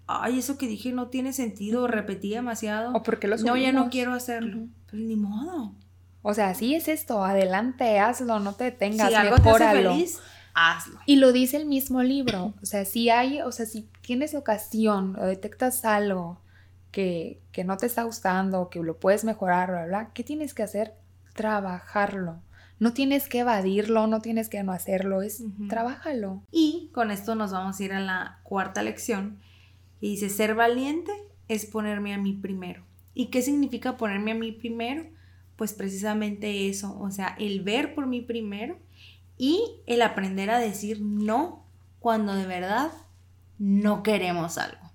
ay, 0.06 0.39
eso 0.39 0.58
que 0.58 0.68
dije 0.68 0.91
no 0.91 1.08
tiene 1.08 1.32
sentido, 1.32 1.88
repetí 1.88 2.32
demasiado. 2.32 2.91
O 2.94 3.04
porque 3.04 3.30
lo 3.30 3.38
No, 3.38 3.56
ya 3.56 3.72
no 3.72 3.89
quiero 3.89 4.12
hacerlo. 4.12 4.68
Pues 4.89 5.02
ni 5.02 5.16
modo. 5.16 5.76
O 6.24 6.34
sea, 6.34 6.55
sí 6.55 6.74
es 6.74 6.88
esto, 6.88 7.24
adelante, 7.24 7.99
hazlo, 7.99 8.39
no 8.39 8.53
te 8.53 8.63
detengas, 8.63 9.09
si 9.09 9.13
algo 9.15 9.38
te 9.38 9.49
hace 9.49 9.84
feliz, 9.84 10.19
hazlo. 10.53 10.99
Y 11.05 11.17
lo 11.17 11.34
dice 11.34 11.57
el 11.57 11.65
mismo 11.65 12.01
libro, 12.01 12.53
o 12.61 12.65
sea, 12.65 12.86
si 12.86 13.09
hay, 13.09 13.41
o 13.41 13.51
sea, 13.51 13.65
si 13.65 13.89
tienes 14.01 14.34
ocasión 14.34 15.17
o 15.19 15.26
detectas 15.26 15.84
algo 15.84 16.39
que, 16.91 17.41
que 17.51 17.65
no 17.65 17.76
te 17.76 17.88
está 17.88 18.03
gustando, 18.03 18.69
que 18.69 18.80
lo 18.80 18.97
puedes 18.99 19.26
mejorar, 19.26 19.69
bla, 19.69 19.86
bla, 19.86 20.11
¿qué 20.13 20.24
tienes 20.24 20.53
que 20.53 20.63
hacer? 20.63 20.93
Trabajarlo. 21.34 22.41
No 22.80 22.93
tienes 22.93 23.28
que 23.28 23.39
evadirlo, 23.39 24.07
no 24.07 24.21
tienes 24.21 24.47
que 24.47 24.63
no 24.63 24.71
hacerlo, 24.71 25.21
es 25.21 25.43
trabájalo. 25.69 26.43
Y 26.51 26.89
con 26.93 27.11
esto 27.11 27.36
nos 27.36 27.51
vamos 27.51 27.80
a 27.80 27.84
ir 27.84 27.93
a 27.93 27.99
la 27.99 28.39
cuarta 28.43 28.82
lección. 28.82 29.39
Y 29.99 30.11
dice, 30.11 30.30
ser 30.30 30.55
valiente 30.55 31.11
es 31.47 31.65
ponerme 31.65 32.13
a 32.13 32.17
mí 32.17 32.34
primero. 32.34 32.86
¿Y 33.13 33.28
qué 33.28 33.41
significa 33.41 33.97
ponerme 33.97 34.32
a 34.32 34.36
mí 34.36 34.51
primero? 34.51 35.05
Pues 35.64 35.72
precisamente 35.72 36.68
eso, 36.68 36.99
o 36.99 37.09
sea, 37.09 37.38
el 37.39 37.61
ver 37.61 37.95
por 37.95 38.05
mí 38.05 38.20
primero 38.20 38.78
y 39.38 39.64
el 39.86 40.01
aprender 40.01 40.49
a 40.49 40.59
decir 40.59 40.99
no 40.99 41.66
cuando 41.99 42.36
de 42.36 42.45
verdad 42.45 42.91
no 43.59 44.03
queremos 44.03 44.57
algo. 44.57 44.91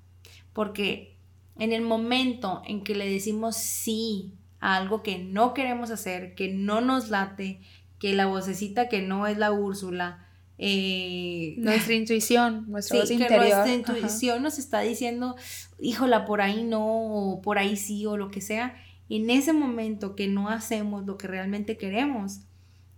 Porque 0.52 1.16
en 1.58 1.72
el 1.72 1.80
momento 1.80 2.60
en 2.66 2.84
que 2.84 2.94
le 2.94 3.10
decimos 3.10 3.56
sí 3.56 4.34
a 4.60 4.76
algo 4.76 5.02
que 5.02 5.16
no 5.16 5.54
queremos 5.54 5.90
hacer, 5.90 6.34
que 6.34 6.52
no 6.52 6.82
nos 6.82 7.08
late, 7.08 7.62
que 7.98 8.12
la 8.12 8.26
vocecita 8.26 8.90
que 8.90 9.00
no 9.00 9.26
es 9.26 9.38
la 9.38 9.52
Úrsula, 9.52 10.26
eh, 10.58 11.54
nuestra 11.60 11.94
intuición, 11.94 12.66
nuestra 12.68 13.06
sí, 13.06 13.16
que 13.16 13.34
nuestra 13.34 13.72
intuición 13.72 14.42
nos 14.42 14.58
está 14.58 14.80
diciendo, 14.80 15.34
híjola, 15.80 16.26
por 16.26 16.42
ahí 16.42 16.62
no, 16.62 16.84
o 16.84 17.40
por 17.40 17.56
ahí 17.56 17.78
sí, 17.78 18.04
o 18.04 18.18
lo 18.18 18.30
que 18.30 18.42
sea, 18.42 18.76
en 19.09 19.30
ese 19.30 19.52
momento 19.52 20.14
que 20.14 20.28
no 20.28 20.48
hacemos 20.48 21.06
lo 21.06 21.16
que 21.16 21.26
realmente 21.26 21.76
queremos, 21.76 22.40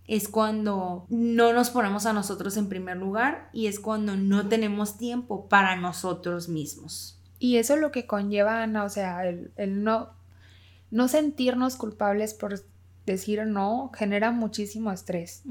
es 0.07 0.29
cuando 0.29 1.07
no 1.09 1.53
nos 1.53 1.71
ponemos 1.71 2.05
a 2.05 2.13
nosotros 2.13 2.57
en 2.57 2.69
primer 2.69 2.97
lugar 2.97 3.49
y 3.53 3.69
es 3.69 3.79
cuando 3.79 4.17
no 4.17 4.49
tenemos 4.49 4.99
tiempo 4.99 5.49
para 5.49 5.77
nosotros 5.77 6.49
mismos. 6.49 7.21
Y 7.39 7.57
eso 7.57 7.75
es 7.75 7.81
lo 7.81 7.93
que 7.93 8.07
conlleva, 8.07 8.65
Ana, 8.65 8.83
o 8.83 8.89
sea, 8.89 9.25
el, 9.29 9.53
no, 9.85 10.11
no 10.91 11.07
sentirnos 11.07 11.77
culpables 11.77 12.35
por 12.35 12.61
decir 13.07 13.47
no 13.47 13.93
genera 13.95 14.33
muchísimo 14.33 14.91
estrés. 14.91 15.45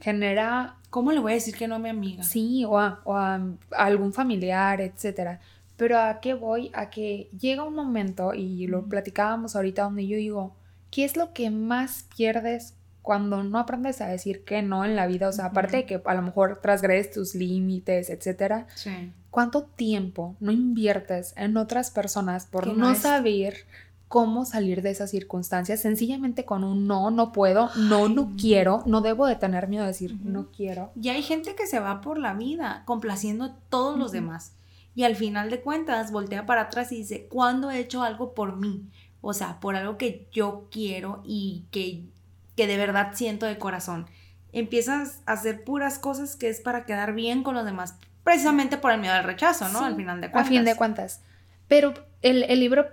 Genera... 0.00 0.76
¿Cómo 0.88 1.10
le 1.10 1.18
voy 1.18 1.32
a 1.32 1.34
decir 1.34 1.56
que 1.56 1.66
no 1.66 1.74
a 1.74 1.78
mi 1.80 1.88
amiga? 1.88 2.22
Sí, 2.22 2.64
o 2.64 2.78
a, 2.78 3.00
o 3.04 3.16
a 3.16 3.40
algún 3.72 4.12
familiar, 4.12 4.80
etcétera. 4.80 5.40
Pero 5.76 5.98
a 5.98 6.20
qué 6.20 6.34
voy? 6.34 6.70
A 6.74 6.90
que 6.90 7.28
llega 7.38 7.64
un 7.64 7.74
momento, 7.74 8.34
y 8.34 8.66
lo 8.66 8.86
platicábamos 8.86 9.56
ahorita, 9.56 9.82
donde 9.82 10.06
yo 10.06 10.16
digo, 10.16 10.56
¿qué 10.90 11.04
es 11.04 11.16
lo 11.16 11.32
que 11.32 11.50
más 11.50 12.06
pierdes 12.16 12.74
cuando 13.02 13.44
no 13.44 13.58
aprendes 13.58 14.00
a 14.00 14.08
decir 14.08 14.44
que 14.44 14.62
no 14.62 14.84
en 14.84 14.96
la 14.96 15.06
vida? 15.06 15.28
O 15.28 15.32
sea, 15.32 15.46
aparte 15.46 15.78
de 15.78 15.86
que 15.86 16.02
a 16.04 16.14
lo 16.14 16.22
mejor 16.22 16.60
transgredes 16.62 17.10
tus 17.10 17.34
límites, 17.34 18.10
etcétera. 18.10 18.66
Sí. 18.74 19.12
¿Cuánto 19.30 19.64
tiempo 19.64 20.34
no 20.40 20.50
inviertes 20.50 21.34
en 21.36 21.58
otras 21.58 21.90
personas 21.90 22.46
por 22.46 22.74
no 22.74 22.94
saber 22.94 23.66
cómo 24.08 24.44
salir 24.44 24.82
de 24.82 24.90
esas 24.90 25.10
circunstancias 25.10 25.80
sencillamente 25.80 26.44
con 26.44 26.64
un 26.64 26.86
no, 26.86 27.10
no 27.10 27.32
puedo, 27.32 27.70
no, 27.76 28.08
no 28.08 28.32
quiero, 28.40 28.82
no 28.86 29.00
debo 29.00 29.26
de 29.26 29.36
tener 29.36 29.68
miedo 29.68 29.82
de 29.82 29.88
decir 29.88 30.16
no 30.22 30.50
quiero. 30.52 30.90
Y 31.00 31.08
hay 31.08 31.22
gente 31.22 31.54
que 31.54 31.66
se 31.66 31.80
va 31.80 32.00
por 32.00 32.16
la 32.16 32.34
vida 32.34 32.82
complaciendo 32.86 33.44
a 33.44 33.56
todos 33.68 33.98
los 33.98 34.12
demás 34.12 34.52
y 34.96 35.04
al 35.04 35.14
final 35.14 35.50
de 35.50 35.60
cuentas 35.60 36.10
voltea 36.10 36.46
para 36.46 36.62
atrás 36.62 36.90
y 36.90 36.96
dice, 36.96 37.28
¿cuándo 37.28 37.70
he 37.70 37.78
hecho 37.78 38.02
algo 38.02 38.32
por 38.32 38.56
mí? 38.56 38.88
O 39.20 39.34
sea, 39.34 39.60
por 39.60 39.76
algo 39.76 39.98
que 39.98 40.26
yo 40.32 40.68
quiero 40.70 41.22
y 41.22 41.66
que, 41.70 42.06
que 42.56 42.66
de 42.66 42.78
verdad 42.78 43.12
siento 43.12 43.44
de 43.44 43.58
corazón. 43.58 44.06
Empiezas 44.52 45.20
a 45.26 45.32
hacer 45.32 45.64
puras 45.64 45.98
cosas 45.98 46.34
que 46.34 46.48
es 46.48 46.62
para 46.62 46.86
quedar 46.86 47.12
bien 47.12 47.42
con 47.42 47.54
los 47.54 47.66
demás, 47.66 47.94
precisamente 48.24 48.78
por 48.78 48.90
el 48.90 48.98
miedo 48.98 49.12
al 49.12 49.24
rechazo, 49.24 49.68
¿no? 49.68 49.84
al 49.84 49.96
final 49.96 50.22
de 50.22 50.30
cuentas. 50.30 50.46
A 50.46 50.48
fin 50.48 50.64
de 50.64 50.74
cuentas. 50.74 51.20
Pero 51.68 51.92
el, 52.22 52.44
el 52.44 52.58
libro 52.58 52.86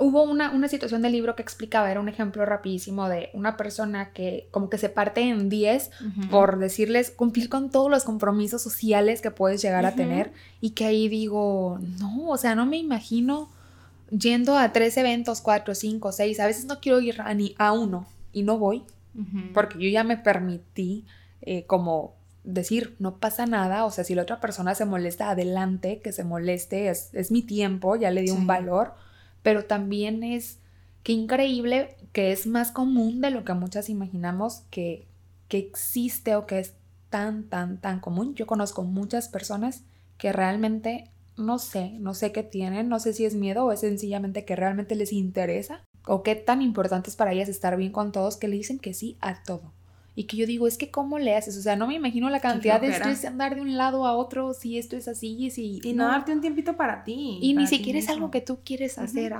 hubo 0.00 0.22
una, 0.22 0.50
una, 0.50 0.66
situación 0.66 1.02
del 1.02 1.12
libro 1.12 1.36
que 1.36 1.42
explicaba, 1.42 1.90
era 1.90 2.00
un 2.00 2.08
ejemplo 2.08 2.44
rapidísimo 2.46 3.08
de 3.08 3.28
una 3.34 3.56
persona 3.56 4.12
que 4.12 4.48
como 4.50 4.70
que 4.70 4.78
se 4.78 4.88
parte 4.88 5.20
en 5.20 5.48
10 5.48 5.90
por 6.30 6.58
decirles 6.58 7.10
cumplir 7.10 7.48
con 7.48 7.70
todos 7.70 7.90
los 7.90 8.04
compromisos 8.04 8.62
sociales 8.62 9.20
que 9.20 9.30
puedes 9.30 9.60
llegar 9.60 9.84
a 9.84 9.94
tener 9.94 10.32
y 10.60 10.70
que 10.70 10.86
ahí 10.86 11.08
digo, 11.08 11.78
no, 11.98 12.30
o 12.30 12.36
sea, 12.38 12.54
no 12.54 12.64
me 12.64 12.78
imagino 12.78 13.50
yendo 14.10 14.56
a 14.56 14.72
tres 14.72 14.96
eventos, 14.96 15.40
cuatro, 15.40 15.74
cinco, 15.74 16.12
seis, 16.12 16.40
a 16.40 16.46
veces 16.46 16.64
no 16.64 16.80
quiero 16.80 17.00
ir 17.00 17.20
a 17.20 17.32
ni 17.34 17.54
a 17.58 17.72
uno 17.72 18.06
y 18.32 18.42
no 18.42 18.58
voy 18.58 18.82
porque 19.52 19.78
yo 19.78 19.90
ya 19.90 20.02
me 20.02 20.16
permití 20.16 21.04
eh, 21.42 21.64
como 21.66 22.14
decir, 22.44 22.96
no 22.98 23.16
pasa 23.16 23.44
nada, 23.44 23.84
o 23.84 23.90
sea, 23.90 24.04
si 24.04 24.14
la 24.14 24.22
otra 24.22 24.40
persona 24.40 24.74
se 24.74 24.86
molesta, 24.86 25.30
adelante, 25.30 26.00
que 26.02 26.12
se 26.12 26.24
moleste, 26.24 26.88
es, 26.88 27.10
es 27.12 27.30
mi 27.30 27.42
tiempo, 27.42 27.96
ya 27.96 28.10
le 28.10 28.22
di 28.22 28.30
un 28.30 28.46
valor 28.46 28.94
pero 29.42 29.64
también 29.64 30.22
es 30.22 30.58
que 31.02 31.12
increíble 31.12 31.96
que 32.12 32.32
es 32.32 32.46
más 32.46 32.72
común 32.72 33.20
de 33.20 33.30
lo 33.30 33.44
que 33.44 33.54
muchas 33.54 33.88
imaginamos 33.88 34.62
que, 34.70 35.06
que 35.48 35.58
existe 35.58 36.36
o 36.36 36.46
que 36.46 36.58
es 36.58 36.74
tan, 37.08 37.48
tan, 37.48 37.80
tan 37.80 38.00
común. 38.00 38.34
Yo 38.34 38.46
conozco 38.46 38.82
muchas 38.82 39.28
personas 39.28 39.84
que 40.18 40.32
realmente 40.32 41.10
no 41.36 41.58
sé, 41.58 41.92
no 41.98 42.14
sé 42.14 42.32
qué 42.32 42.42
tienen, 42.42 42.88
no 42.88 43.00
sé 43.00 43.12
si 43.12 43.24
es 43.24 43.34
miedo 43.34 43.64
o 43.64 43.72
es 43.72 43.80
sencillamente 43.80 44.44
que 44.44 44.56
realmente 44.56 44.94
les 44.94 45.12
interesa 45.12 45.82
o 46.06 46.22
qué 46.22 46.34
tan 46.34 46.60
importante 46.62 47.10
es 47.10 47.16
para 47.16 47.32
ellas 47.32 47.48
estar 47.48 47.76
bien 47.76 47.92
con 47.92 48.12
todos 48.12 48.36
que 48.36 48.48
le 48.48 48.56
dicen 48.56 48.78
que 48.78 48.94
sí 48.94 49.16
a 49.20 49.42
todo. 49.42 49.72
Y 50.14 50.24
que 50.24 50.36
yo 50.36 50.46
digo, 50.46 50.66
es 50.66 50.76
que 50.76 50.90
¿cómo 50.90 51.18
le 51.18 51.36
haces? 51.36 51.56
O 51.56 51.62
sea, 51.62 51.76
no 51.76 51.86
me 51.86 51.94
imagino 51.94 52.28
la 52.30 52.40
cantidad 52.40 52.80
de 52.80 52.88
estrés 52.88 53.22
de 53.22 53.28
andar 53.28 53.54
de 53.54 53.60
un 53.60 53.76
lado 53.76 54.06
a 54.06 54.16
otro 54.16 54.54
si 54.54 54.78
esto 54.78 54.96
es 54.96 55.08
así, 55.08 55.50
si... 55.50 55.80
Y 55.82 55.92
no, 55.92 56.08
darte 56.08 56.32
un 56.32 56.40
tiempito 56.40 56.76
para 56.76 57.04
ti. 57.04 57.38
Y 57.40 57.54
ni 57.54 57.66
siquiera 57.66 57.98
es 57.98 58.08
algo 58.08 58.30
que 58.30 58.40
tú 58.40 58.58
quieres 58.64 58.98
hacer. 58.98 59.34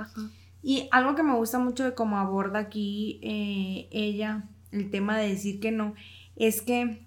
Y 0.63 0.87
algo 0.91 1.15
que 1.15 1.23
me 1.23 1.35
gusta 1.35 1.59
mucho 1.59 1.83
de 1.83 1.93
cómo 1.93 2.17
aborda 2.17 2.59
aquí 2.59 3.19
eh, 3.23 3.87
ella 3.91 4.47
el 4.71 4.89
tema 4.89 5.17
de 5.17 5.29
decir 5.29 5.59
que 5.59 5.71
no, 5.71 5.95
es 6.35 6.61
que 6.61 7.05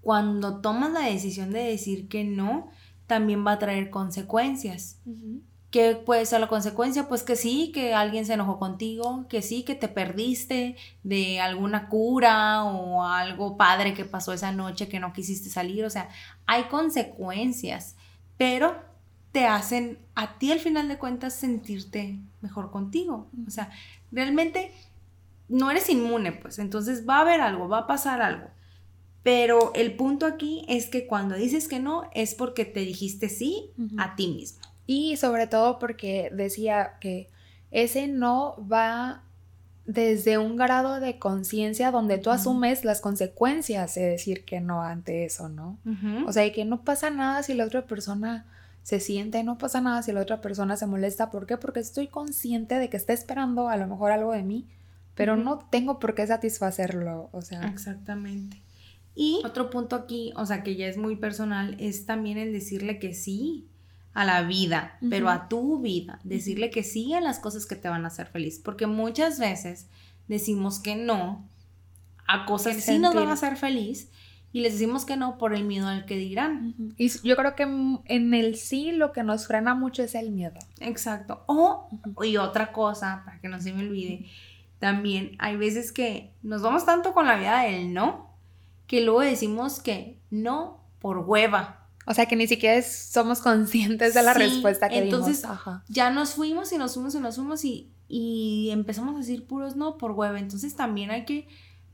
cuando 0.00 0.60
tomas 0.60 0.92
la 0.92 1.00
decisión 1.00 1.50
de 1.50 1.60
decir 1.60 2.08
que 2.08 2.24
no, 2.24 2.70
también 3.06 3.44
va 3.46 3.52
a 3.52 3.58
traer 3.58 3.90
consecuencias. 3.90 5.00
¿Qué 5.74 5.96
puede 5.96 6.24
ser 6.24 6.38
la 6.38 6.46
consecuencia? 6.46 7.08
Pues 7.08 7.24
que 7.24 7.34
sí, 7.34 7.72
que 7.74 7.94
alguien 7.94 8.24
se 8.24 8.34
enojó 8.34 8.60
contigo, 8.60 9.26
que 9.28 9.42
sí, 9.42 9.64
que 9.64 9.74
te 9.74 9.88
perdiste 9.88 10.76
de 11.02 11.40
alguna 11.40 11.88
cura 11.88 12.62
o 12.62 13.02
algo 13.02 13.56
padre 13.56 13.92
que 13.92 14.04
pasó 14.04 14.32
esa 14.32 14.52
noche 14.52 14.86
que 14.86 15.00
no 15.00 15.12
quisiste 15.12 15.50
salir. 15.50 15.84
O 15.84 15.90
sea, 15.90 16.08
hay 16.46 16.68
consecuencias, 16.68 17.96
pero 18.36 18.76
te 19.32 19.46
hacen 19.46 19.98
a 20.14 20.38
ti 20.38 20.52
al 20.52 20.60
final 20.60 20.86
de 20.86 20.96
cuentas 20.96 21.34
sentirte 21.34 22.20
mejor 22.40 22.70
contigo. 22.70 23.26
O 23.44 23.50
sea, 23.50 23.72
realmente 24.12 24.70
no 25.48 25.72
eres 25.72 25.90
inmune, 25.90 26.30
pues 26.30 26.60
entonces 26.60 27.04
va 27.04 27.16
a 27.16 27.22
haber 27.22 27.40
algo, 27.40 27.68
va 27.68 27.78
a 27.78 27.86
pasar 27.88 28.22
algo. 28.22 28.46
Pero 29.24 29.72
el 29.74 29.96
punto 29.96 30.26
aquí 30.26 30.64
es 30.68 30.86
que 30.88 31.08
cuando 31.08 31.34
dices 31.34 31.66
que 31.66 31.80
no 31.80 32.08
es 32.14 32.36
porque 32.36 32.64
te 32.64 32.78
dijiste 32.78 33.28
sí 33.28 33.72
a 33.98 34.14
ti 34.14 34.28
mismo. 34.28 34.73
Y 34.86 35.16
sobre 35.16 35.46
todo 35.46 35.78
porque 35.78 36.30
decía 36.32 36.94
que 37.00 37.28
ese 37.70 38.06
no 38.06 38.56
va 38.70 39.22
desde 39.86 40.38
un 40.38 40.56
grado 40.56 41.00
de 41.00 41.18
conciencia 41.18 41.90
donde 41.90 42.18
tú 42.18 42.30
asumes 42.30 42.84
las 42.84 43.00
consecuencias 43.00 43.94
de 43.94 44.02
decir 44.02 44.44
que 44.44 44.60
no 44.60 44.82
ante 44.82 45.24
eso, 45.24 45.48
¿no? 45.48 45.78
O 46.26 46.32
sea, 46.32 46.50
que 46.52 46.64
no 46.64 46.82
pasa 46.84 47.10
nada 47.10 47.42
si 47.42 47.54
la 47.54 47.64
otra 47.64 47.86
persona 47.86 48.46
se 48.82 49.00
siente, 49.00 49.42
no 49.44 49.58
pasa 49.58 49.80
nada 49.80 50.02
si 50.02 50.12
la 50.12 50.20
otra 50.20 50.40
persona 50.40 50.76
se 50.76 50.86
molesta. 50.86 51.30
¿Por 51.30 51.46
qué? 51.46 51.56
Porque 51.56 51.80
estoy 51.80 52.06
consciente 52.08 52.78
de 52.78 52.88
que 52.88 52.96
está 52.96 53.12
esperando 53.12 53.68
a 53.68 53.76
lo 53.76 53.86
mejor 53.86 54.12
algo 54.12 54.32
de 54.32 54.42
mí, 54.42 54.68
pero 55.14 55.36
no 55.36 55.58
tengo 55.58 55.98
por 55.98 56.14
qué 56.14 56.26
satisfacerlo, 56.26 57.28
o 57.32 57.42
sea. 57.42 57.66
Exactamente. 57.68 58.62
Y 59.14 59.42
otro 59.44 59.70
punto 59.70 59.96
aquí, 59.96 60.32
o 60.36 60.44
sea, 60.44 60.62
que 60.62 60.76
ya 60.76 60.86
es 60.86 60.96
muy 60.96 61.16
personal, 61.16 61.76
es 61.78 62.04
también 62.04 62.36
el 62.36 62.52
decirle 62.52 62.98
que 62.98 63.14
sí 63.14 63.68
a 64.14 64.24
la 64.24 64.42
vida, 64.42 64.96
pero 65.10 65.28
a 65.28 65.48
tu 65.48 65.80
vida, 65.80 66.20
decirle 66.22 66.70
que 66.70 66.84
sí 66.84 67.12
a 67.14 67.20
las 67.20 67.40
cosas 67.40 67.66
que 67.66 67.76
te 67.76 67.88
van 67.88 68.04
a 68.04 68.08
hacer 68.08 68.28
feliz, 68.28 68.60
porque 68.64 68.86
muchas 68.86 69.38
veces 69.38 69.88
decimos 70.28 70.78
que 70.78 70.94
no 70.94 71.48
a 72.26 72.46
cosas 72.46 72.76
que 72.76 72.80
sí 72.80 72.98
nos 72.98 73.14
van 73.14 73.28
a 73.28 73.32
hacer 73.32 73.56
feliz 73.56 74.08
y 74.54 74.60
les 74.60 74.74
decimos 74.74 75.04
que 75.04 75.16
no 75.16 75.36
por 75.36 75.52
el 75.52 75.64
miedo 75.64 75.88
al 75.88 76.06
que 76.06 76.16
dirán. 76.16 76.76
Y 76.96 77.08
yo 77.26 77.34
creo 77.34 77.56
que 77.56 77.64
en 77.64 78.34
el 78.34 78.54
sí 78.54 78.92
lo 78.92 79.10
que 79.10 79.24
nos 79.24 79.48
frena 79.48 79.74
mucho 79.74 80.04
es 80.04 80.14
el 80.14 80.30
miedo. 80.30 80.60
Exacto. 80.78 81.42
O, 81.46 81.88
y 82.22 82.36
otra 82.36 82.70
cosa, 82.70 83.22
para 83.24 83.40
que 83.40 83.48
no 83.48 83.60
se 83.60 83.72
me 83.72 83.82
olvide, 83.82 84.26
también 84.78 85.34
hay 85.40 85.56
veces 85.56 85.90
que 85.90 86.30
nos 86.44 86.62
vamos 86.62 86.86
tanto 86.86 87.14
con 87.14 87.26
la 87.26 87.36
vida 87.36 87.62
del 87.62 87.92
no, 87.92 88.30
que 88.86 89.00
luego 89.00 89.22
decimos 89.22 89.80
que 89.80 90.20
no 90.30 90.84
por 91.00 91.18
hueva. 91.18 91.83
O 92.06 92.14
sea, 92.14 92.26
que 92.26 92.36
ni 92.36 92.46
siquiera 92.46 92.80
somos 92.82 93.40
conscientes 93.40 94.14
de 94.14 94.22
la 94.22 94.34
respuesta 94.34 94.88
que 94.88 94.98
entonces, 94.98 95.42
ya 95.88 96.10
nos 96.10 96.34
fuimos 96.34 96.72
y 96.72 96.78
nos 96.78 96.94
fuimos 96.94 97.14
y 97.14 97.20
nos 97.20 97.36
fuimos 97.36 97.64
y, 97.64 97.90
y 98.08 98.70
empezamos 98.70 99.14
a 99.14 99.18
decir 99.18 99.46
puros 99.46 99.76
no 99.76 99.96
por 99.96 100.12
hueva. 100.12 100.38
Entonces 100.38 100.76
también 100.76 101.10
hay 101.10 101.24
que, 101.24 101.48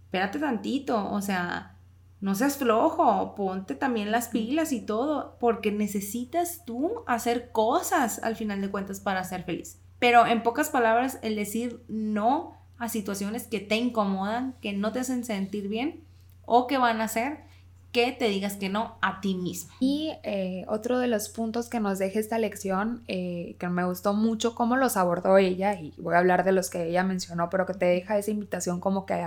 espérate 0.04 0.38
tantito, 0.38 1.10
o 1.10 1.20
sea, 1.22 1.76
no 2.20 2.34
seas 2.34 2.56
flojo, 2.56 3.34
ponte 3.34 3.74
también 3.74 4.10
las 4.10 4.28
pilas 4.28 4.72
y 4.72 4.80
todo, 4.80 5.36
porque 5.40 5.72
necesitas 5.72 6.64
tú 6.66 7.02
hacer 7.06 7.50
cosas 7.50 8.20
al 8.22 8.36
final 8.36 8.60
de 8.60 8.70
cuentas 8.70 9.00
para 9.00 9.24
ser 9.24 9.44
feliz. 9.44 9.78
Pero 9.98 10.26
en 10.26 10.42
pocas 10.42 10.70
palabras, 10.70 11.18
el 11.22 11.36
decir 11.36 11.82
no 11.88 12.56
a 12.78 12.88
situaciones 12.88 13.46
que 13.46 13.60
te 13.60 13.76
incomodan, 13.76 14.54
que 14.60 14.72
no 14.72 14.92
te 14.92 15.00
hacen 15.00 15.24
sentir 15.24 15.68
bien 15.68 16.04
o 16.44 16.66
que 16.66 16.78
van 16.78 17.00
a 17.00 17.04
hacer 17.04 17.44
que 17.92 18.12
te 18.12 18.28
digas 18.28 18.54
que 18.54 18.68
no 18.68 18.96
a 19.02 19.20
ti 19.20 19.34
mismo. 19.34 19.72
Y 19.80 20.12
eh, 20.22 20.64
otro 20.68 20.98
de 20.98 21.08
los 21.08 21.28
puntos 21.28 21.68
que 21.68 21.80
nos 21.80 21.98
deja 21.98 22.20
esta 22.20 22.38
lección, 22.38 23.02
eh, 23.08 23.56
que 23.58 23.68
me 23.68 23.84
gustó 23.84 24.14
mucho 24.14 24.54
cómo 24.54 24.76
los 24.76 24.96
abordó 24.96 25.38
ella, 25.38 25.74
y 25.74 25.92
voy 25.98 26.14
a 26.14 26.18
hablar 26.18 26.44
de 26.44 26.52
los 26.52 26.70
que 26.70 26.88
ella 26.88 27.02
mencionó, 27.02 27.50
pero 27.50 27.66
que 27.66 27.74
te 27.74 27.86
deja 27.86 28.16
esa 28.16 28.30
invitación 28.30 28.78
como 28.80 29.06
que, 29.06 29.20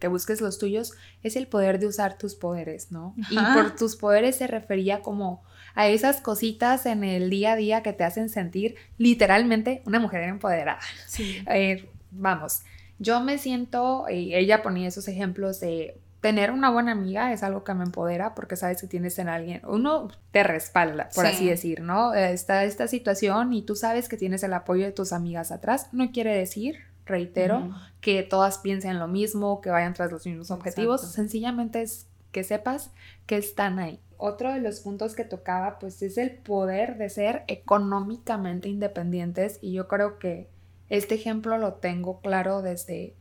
que 0.00 0.08
busques 0.08 0.40
los 0.40 0.58
tuyos, 0.58 0.94
es 1.22 1.36
el 1.36 1.46
poder 1.46 1.78
de 1.78 1.86
usar 1.86 2.18
tus 2.18 2.34
poderes, 2.34 2.90
¿no? 2.90 3.14
Y 3.30 3.36
por 3.54 3.76
tus 3.76 3.94
poderes 3.94 4.36
se 4.36 4.46
refería 4.48 5.00
como 5.00 5.42
a 5.74 5.86
esas 5.86 6.20
cositas 6.20 6.86
en 6.86 7.04
el 7.04 7.30
día 7.30 7.52
a 7.52 7.56
día 7.56 7.82
que 7.84 7.92
te 7.92 8.02
hacen 8.02 8.28
sentir 8.30 8.74
literalmente 8.96 9.82
una 9.86 10.00
mujer 10.00 10.24
empoderada. 10.24 10.80
Sí. 11.06 11.38
Eh, 11.48 11.88
vamos, 12.10 12.62
yo 12.98 13.20
me 13.20 13.38
siento, 13.38 14.06
y 14.10 14.34
ella 14.34 14.62
ponía 14.62 14.88
esos 14.88 15.06
ejemplos 15.06 15.60
de 15.60 16.00
tener 16.20 16.50
una 16.50 16.70
buena 16.70 16.92
amiga 16.92 17.32
es 17.32 17.42
algo 17.42 17.64
que 17.64 17.74
me 17.74 17.84
empodera 17.84 18.34
porque 18.34 18.56
sabes 18.56 18.80
que 18.80 18.86
tienes 18.86 19.18
en 19.18 19.28
alguien, 19.28 19.62
uno 19.66 20.08
te 20.32 20.42
respalda, 20.42 21.08
por 21.14 21.26
así 21.26 21.46
decir, 21.46 21.80
¿no? 21.80 22.14
Está 22.14 22.64
esta 22.64 22.88
situación 22.88 23.52
y 23.52 23.62
tú 23.62 23.76
sabes 23.76 24.08
que 24.08 24.16
tienes 24.16 24.42
el 24.42 24.52
apoyo 24.52 24.84
de 24.84 24.92
tus 24.92 25.12
amigas 25.12 25.52
atrás, 25.52 25.88
no 25.92 26.10
quiere 26.10 26.34
decir, 26.34 26.78
reitero, 27.06 27.70
que 28.00 28.22
todas 28.22 28.58
piensen 28.58 28.98
lo 28.98 29.08
mismo, 29.08 29.60
que 29.60 29.70
vayan 29.70 29.94
tras 29.94 30.10
los 30.10 30.26
mismos 30.26 30.50
objetivos, 30.50 31.00
sencillamente 31.12 31.82
es 31.82 32.08
que 32.32 32.44
sepas 32.44 32.90
que 33.26 33.36
están 33.36 33.78
ahí. 33.78 34.00
Otro 34.16 34.52
de 34.52 34.60
los 34.60 34.80
puntos 34.80 35.14
que 35.14 35.24
tocaba 35.24 35.78
pues 35.78 36.02
es 36.02 36.18
el 36.18 36.32
poder 36.32 36.98
de 36.98 37.08
ser 37.08 37.44
económicamente 37.46 38.68
independientes 38.68 39.58
y 39.62 39.72
yo 39.72 39.86
creo 39.86 40.18
que 40.18 40.50
este 40.88 41.14
ejemplo 41.14 41.56
lo 41.58 41.74
tengo 41.74 42.20
claro 42.20 42.60
desde 42.60 43.14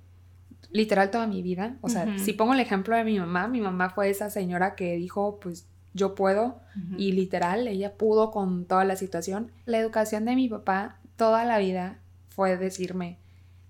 literal 0.72 1.12
toda 1.12 1.28
mi 1.28 1.42
vida. 1.42 1.78
O 1.82 1.90
sea, 1.90 2.18
si 2.20 2.34
pongo 2.34 2.54
el 2.54 2.60
ejemplo 2.60 2.96
de 2.96 3.04
mi 3.04 3.20
mamá, 3.20 3.48
mi 3.48 3.62
mamá 3.62 3.90
fue 3.90 4.10
esa 4.10 4.30
señora 4.30 4.76
que 4.76 4.96
dijo, 4.96 5.40
pues 5.40 5.68
yo 5.94 6.16
puedo 6.16 6.60
y 6.98 7.12
literal, 7.12 7.68
ella 7.68 7.94
pudo 7.94 8.32
con 8.32 8.66
toda 8.66 8.86
la 8.86 8.96
situación. 8.96 9.52
La 9.66 9.80
educación 9.80 10.26
de 10.26 10.36
mi 10.36 10.48
papá 10.48 11.00
toda 11.16 11.44
la 11.44 11.58
vida 11.58 12.00
fue 12.30 12.56
decirme, 12.58 13.18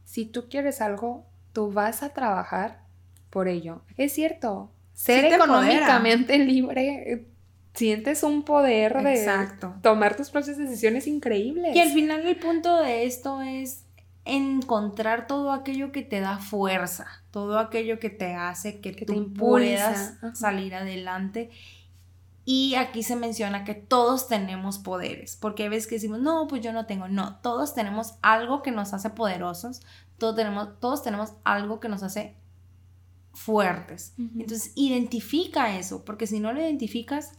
si 0.03 0.25
tú 0.25 0.49
quieres 0.49 0.81
algo, 0.81 1.25
tú 1.53 1.71
vas 1.71 2.03
a 2.03 2.09
trabajar 2.09 2.81
por 3.29 3.47
ello. 3.47 3.81
Es 3.95 4.13
cierto, 4.13 4.69
ser 4.93 5.25
económicamente 5.25 6.37
libre 6.37 7.27
sientes 7.73 8.23
un 8.23 8.43
poder 8.43 9.01
de 9.03 9.29
tomar 9.81 10.17
tus 10.17 10.29
propias 10.29 10.57
decisiones 10.57 11.07
increíbles. 11.07 11.75
Y 11.75 11.79
al 11.79 11.91
final 11.91 12.25
el 12.25 12.35
punto 12.35 12.77
de 12.81 13.05
esto 13.05 13.41
es 13.41 13.83
encontrar 14.27 15.27
todo 15.27 15.51
aquello 15.51 15.91
que 15.91 16.03
te 16.03 16.19
da 16.19 16.37
fuerza, 16.37 17.07
todo 17.31 17.59
aquello 17.59 17.99
que 17.99 18.09
te 18.09 18.33
hace 18.33 18.79
que, 18.79 18.93
tú 18.93 19.33
puedas 19.33 20.15
salir 20.33 20.75
adelante. 20.75 21.49
Y 22.45 22.75
aquí 22.75 23.03
se 23.03 23.17
menciona 23.17 23.65
que 23.65 23.73
todos 23.73 24.27
tenemos 24.27 24.79
poderes, 24.79 25.35
porque 25.35 25.67
ves 25.67 25.85
que 25.85 25.95
decimos, 25.95 26.19
no, 26.19 26.47
pues 26.47 26.61
yo 26.61 26.71
no 26.71 26.85
tengo, 26.85 27.09
no, 27.09 27.39
todos 27.39 27.73
tenemos 27.73 28.15
algo 28.21 28.61
que 28.61 28.71
nos 28.71 28.93
hace 28.93 29.09
poderosos, 29.09 29.81
todos 30.17 30.35
tenemos, 30.35 30.79
todos 30.79 31.03
tenemos 31.03 31.33
algo 31.43 31.81
que 31.81 31.89
nos 31.89 32.03
hace 32.03 32.37
fuertes. 33.33 34.13
Entonces, 34.17 34.71
identifica 34.75 35.77
eso, 35.77 36.05
porque 36.05 36.25
si 36.25 36.39
no 36.39 36.53
lo 36.53 36.61
identificas, 36.61 37.33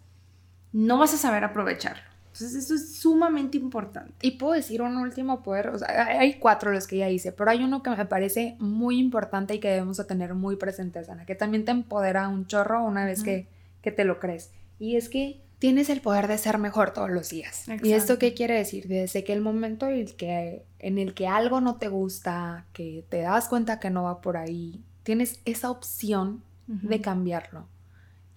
no 0.73 0.99
vas 0.99 1.15
a 1.15 1.17
saber 1.17 1.43
aprovecharlo. 1.43 2.08
Entonces 2.39 2.65
eso 2.65 2.75
es 2.77 2.95
sumamente 2.95 3.59
importante. 3.59 4.15
Y 4.23 4.33
puedo 4.33 4.53
decir 4.53 4.81
un 4.81 4.97
último 4.97 5.43
poder, 5.43 5.71
o 5.71 5.79
sea, 5.79 6.07
hay 6.07 6.35
cuatro 6.35 6.71
los 6.71 6.87
que 6.87 6.99
ya 6.99 7.11
hice, 7.11 7.33
pero 7.33 7.51
hay 7.51 7.65
uno 7.65 7.83
que 7.83 7.91
me 7.91 8.07
parece 8.07 8.55
muy 8.61 9.01
importante 9.01 9.57
y 9.57 9.59
que 9.59 9.69
debemos 9.69 10.05
tener 10.07 10.35
muy 10.35 10.55
presente, 10.55 11.01
Ana, 11.09 11.27
que 11.27 11.35
también 11.35 11.65
te 11.65 11.73
empodera 11.73 12.29
un 12.29 12.47
chorro 12.47 12.85
una 12.85 13.05
vez 13.05 13.25
que, 13.25 13.49
que 13.83 13.91
te 13.91 14.05
lo 14.05 14.21
crees. 14.21 14.53
Y 14.79 14.95
es 14.95 15.09
que 15.09 15.41
tienes 15.59 15.91
el 15.91 16.01
poder 16.01 16.29
de 16.29 16.39
ser 16.39 16.59
mejor 16.59 16.93
todos 16.93 17.11
los 17.11 17.31
días. 17.31 17.67
¿Y 17.83 17.93
esto 17.93 18.21
qué 18.21 18.35
quiere 18.35 18.55
decir? 18.55 18.87
Desde 18.87 19.25
que 19.25 19.33
el 19.33 19.41
momento 19.41 19.89
en 19.89 19.95
el 19.95 20.15
que, 20.15 20.65
en 20.79 20.99
el 20.99 21.15
que 21.15 21.27
algo 21.27 21.61
no 21.61 21.77
te 21.77 21.89
gusta, 21.89 22.67
que 22.73 23.05
te 23.09 23.23
das 23.23 23.49
cuenta 23.49 23.81
que 23.81 23.91
no 23.91 24.05
va 24.05 24.21
por 24.21 24.37
ahí, 24.37 24.81
tienes 25.03 25.41
esa 25.45 25.73
opción 25.73 26.45
de 26.69 27.01
cambiarlo. 27.01 27.67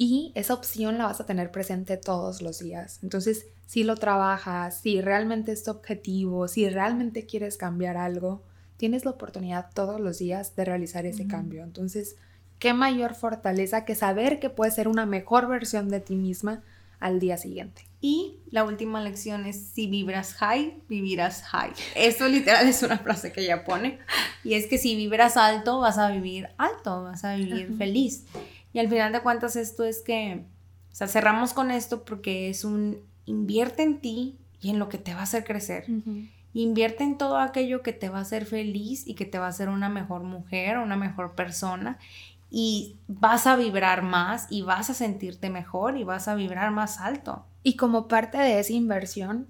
Y 0.04 0.32
esa 0.34 0.56
opción 0.56 0.98
la 0.98 1.06
vas 1.06 1.22
a 1.22 1.28
tener 1.28 1.52
presente 1.52 1.96
todos 1.96 2.42
los 2.42 2.58
días. 2.58 2.98
Entonces, 3.04 3.46
si 3.68 3.84
lo 3.84 3.96
trabajas, 3.98 4.82
si 4.82 5.00
realmente 5.00 5.52
es 5.52 5.64
tu 5.64 5.70
objetivo, 5.70 6.48
si 6.48 6.68
realmente 6.68 7.28
quieres 7.28 7.56
cambiar 7.56 7.98
algo, 7.98 8.42
tienes 8.78 9.06
la 9.06 9.12
oportunidad 9.12 9.70
todos 9.76 10.02
los 10.02 10.18
días 10.18 10.56
de 10.56 10.66
realizar 10.66 11.06
ese 11.06 11.28
cambio. 11.28 11.64
Entonces, 11.64 12.16
qué 12.58 12.74
mayor 12.74 13.14
fortaleza 13.14 13.86
que 13.86 13.94
saber 13.94 14.40
que 14.40 14.50
puedes 14.50 14.74
ser 14.74 14.88
una 14.88 15.06
mejor 15.06 15.48
versión 15.48 15.88
de 15.90 16.00
ti 16.00 16.16
misma 16.16 16.64
al 17.00 17.20
día 17.20 17.38
siguiente. 17.38 17.84
Y 18.02 18.40
la 18.50 18.64
última 18.64 19.04
lección 19.04 19.46
es, 19.46 19.68
si 19.68 19.86
vibras 19.86 20.34
high, 20.34 20.82
vivirás 20.90 21.44
high. 21.44 21.74
Eso 21.96 22.28
literal 22.28 22.68
es 22.68 22.82
una 22.82 22.98
frase 22.98 23.32
que 23.32 23.42
ella 23.42 23.64
pone. 23.66 24.00
Y 24.44 24.56
es 24.56 24.66
que 24.66 24.80
si 24.80 24.96
vibras 24.96 25.38
alto, 25.38 25.78
vas 25.80 26.00
a 26.00 26.10
vivir 26.10 26.50
alto, 26.58 27.04
vas 27.04 27.24
a 27.24 27.36
vivir 27.36 27.78
feliz. 27.78 28.26
Y 28.74 28.80
al 28.80 28.90
final 28.90 29.12
de 29.12 29.22
cuentas 29.22 29.56
esto 29.56 29.84
es 29.84 30.02
que, 30.02 30.46
o 30.92 30.96
sea, 30.96 31.08
cerramos 31.08 31.54
con 31.54 31.72
esto 31.72 32.04
porque 32.04 32.50
es 32.50 32.64
un 32.64 33.00
invierte 33.26 33.84
en 33.84 34.00
ti 34.00 34.38
y 34.60 34.70
en 34.70 34.80
lo 34.80 34.90
que 34.90 34.98
te 34.98 35.14
va 35.14 35.22
a 35.22 35.24
hacer 35.24 35.44
crecer. 35.44 35.86
Invierte 36.54 37.04
en 37.04 37.18
todo 37.18 37.38
aquello 37.38 37.82
que 37.82 37.94
te 37.94 38.10
va 38.10 38.20
a 38.20 38.22
hacer 38.22 38.46
feliz 38.46 39.08
y 39.08 39.16
que 39.16 39.26
te 39.26 39.40
va 39.40 39.46
a 39.46 39.50
hacer 39.50 39.70
una 39.70 39.90
mejor 39.90 40.24
mujer, 40.24 40.78
una 40.78 40.98
mejor 40.98 41.34
persona 41.34 41.98
y 42.52 42.98
vas 43.08 43.48
a 43.48 43.56
vibrar 43.56 44.04
más 44.04 44.48
y 44.50 44.62
vas 44.62 44.90
a 44.90 44.94
sentirte 44.94 45.50
mejor 45.50 45.98
y 45.98 46.04
vas 46.04 46.28
a 46.28 46.36
vibrar 46.36 46.72
más 46.72 47.00
alto. 47.00 47.46
Y 47.64 47.78
como 47.78 48.10
parte 48.10 48.38
de 48.38 48.60
esa 48.60 48.74
inversión, 48.74 49.48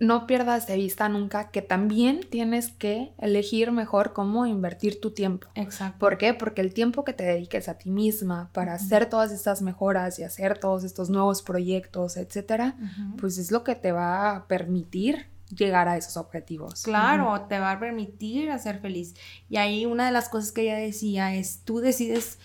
no 0.00 0.26
pierdas 0.26 0.66
de 0.66 0.76
vista 0.76 1.08
nunca 1.10 1.50
que 1.50 1.60
también 1.60 2.20
tienes 2.28 2.72
que 2.72 3.12
elegir 3.18 3.70
mejor 3.70 4.14
cómo 4.14 4.46
invertir 4.46 4.98
tu 4.98 5.10
tiempo. 5.10 5.46
Exacto. 5.54 5.98
¿Por 5.98 6.16
qué? 6.16 6.32
Porque 6.32 6.62
el 6.62 6.72
tiempo 6.72 7.04
que 7.04 7.12
te 7.12 7.22
dediques 7.22 7.68
a 7.68 7.74
ti 7.74 7.90
misma 7.90 8.48
para 8.54 8.72
hacer 8.72 9.06
todas 9.10 9.30
estas 9.30 9.60
mejoras 9.60 10.18
y 10.18 10.24
hacer 10.24 10.58
todos 10.58 10.84
estos 10.84 11.10
nuevos 11.10 11.42
proyectos, 11.42 12.16
etcétera, 12.16 12.76
pues 13.18 13.36
es 13.36 13.52
lo 13.52 13.62
que 13.62 13.74
te 13.74 13.92
va 13.92 14.34
a 14.34 14.46
permitir 14.48 15.26
llegar 15.54 15.86
a 15.86 15.98
esos 15.98 16.16
objetivos. 16.16 16.82
Claro, 16.82 17.46
te 17.48 17.58
va 17.58 17.72
a 17.72 17.78
permitir 17.78 18.50
hacer 18.50 18.80
feliz. 18.80 19.14
Y 19.50 19.58
ahí 19.58 19.84
una 19.84 20.06
de 20.06 20.12
las 20.12 20.30
cosas 20.30 20.50
que 20.52 20.62
ella 20.62 20.76
decía 20.76 21.34
es, 21.34 21.60
tú 21.64 21.80
decides 21.80 22.38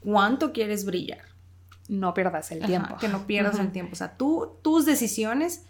cuánto 0.00 0.52
quieres 0.52 0.84
brillar. 0.84 1.22
No 1.88 2.14
pierdas 2.14 2.52
el 2.52 2.64
tiempo. 2.64 2.96
Que 2.98 3.08
no 3.08 3.26
pierdas 3.26 3.58
el 3.58 3.72
tiempo. 3.72 3.94
O 3.94 3.96
sea, 3.96 4.16
tú, 4.16 4.52
tus 4.62 4.86
decisiones, 4.86 5.64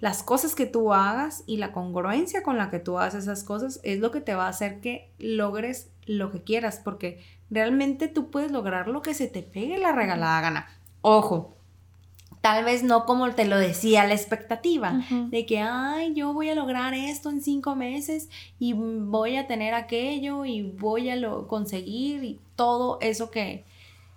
las 0.00 0.22
cosas 0.22 0.54
que 0.54 0.66
tú 0.66 0.92
hagas 0.92 1.42
y 1.46 1.56
la 1.56 1.72
congruencia 1.72 2.42
con 2.42 2.58
la 2.58 2.70
que 2.70 2.78
tú 2.78 2.98
haces 2.98 3.24
esas 3.24 3.44
cosas 3.44 3.80
es 3.82 3.98
lo 3.98 4.10
que 4.10 4.20
te 4.20 4.34
va 4.34 4.46
a 4.46 4.50
hacer 4.50 4.80
que 4.80 5.10
logres 5.18 5.90
lo 6.06 6.30
que 6.30 6.42
quieras, 6.42 6.80
porque 6.82 7.22
realmente 7.50 8.08
tú 8.08 8.30
puedes 8.30 8.50
lograr 8.50 8.88
lo 8.88 9.02
que 9.02 9.14
se 9.14 9.26
te 9.26 9.42
pegue 9.42 9.78
la 9.78 9.92
regalada 9.92 10.40
gana. 10.40 10.66
Ojo, 11.00 11.56
tal 12.40 12.64
vez 12.64 12.82
no 12.82 13.06
como 13.06 13.30
te 13.32 13.46
lo 13.46 13.58
decía 13.58 14.06
la 14.06 14.14
expectativa, 14.14 15.00
de 15.30 15.46
que, 15.46 15.60
ay, 15.60 16.14
yo 16.14 16.32
voy 16.32 16.50
a 16.50 16.54
lograr 16.54 16.94
esto 16.94 17.30
en 17.30 17.40
cinco 17.40 17.74
meses 17.74 18.28
y 18.58 18.72
voy 18.74 19.36
a 19.36 19.46
tener 19.46 19.74
aquello 19.74 20.44
y 20.44 20.62
voy 20.62 21.10
a 21.10 21.16
lo 21.16 21.48
conseguir 21.48 22.22
y 22.22 22.40
todo 22.54 22.98
eso 23.00 23.30
que 23.30 23.64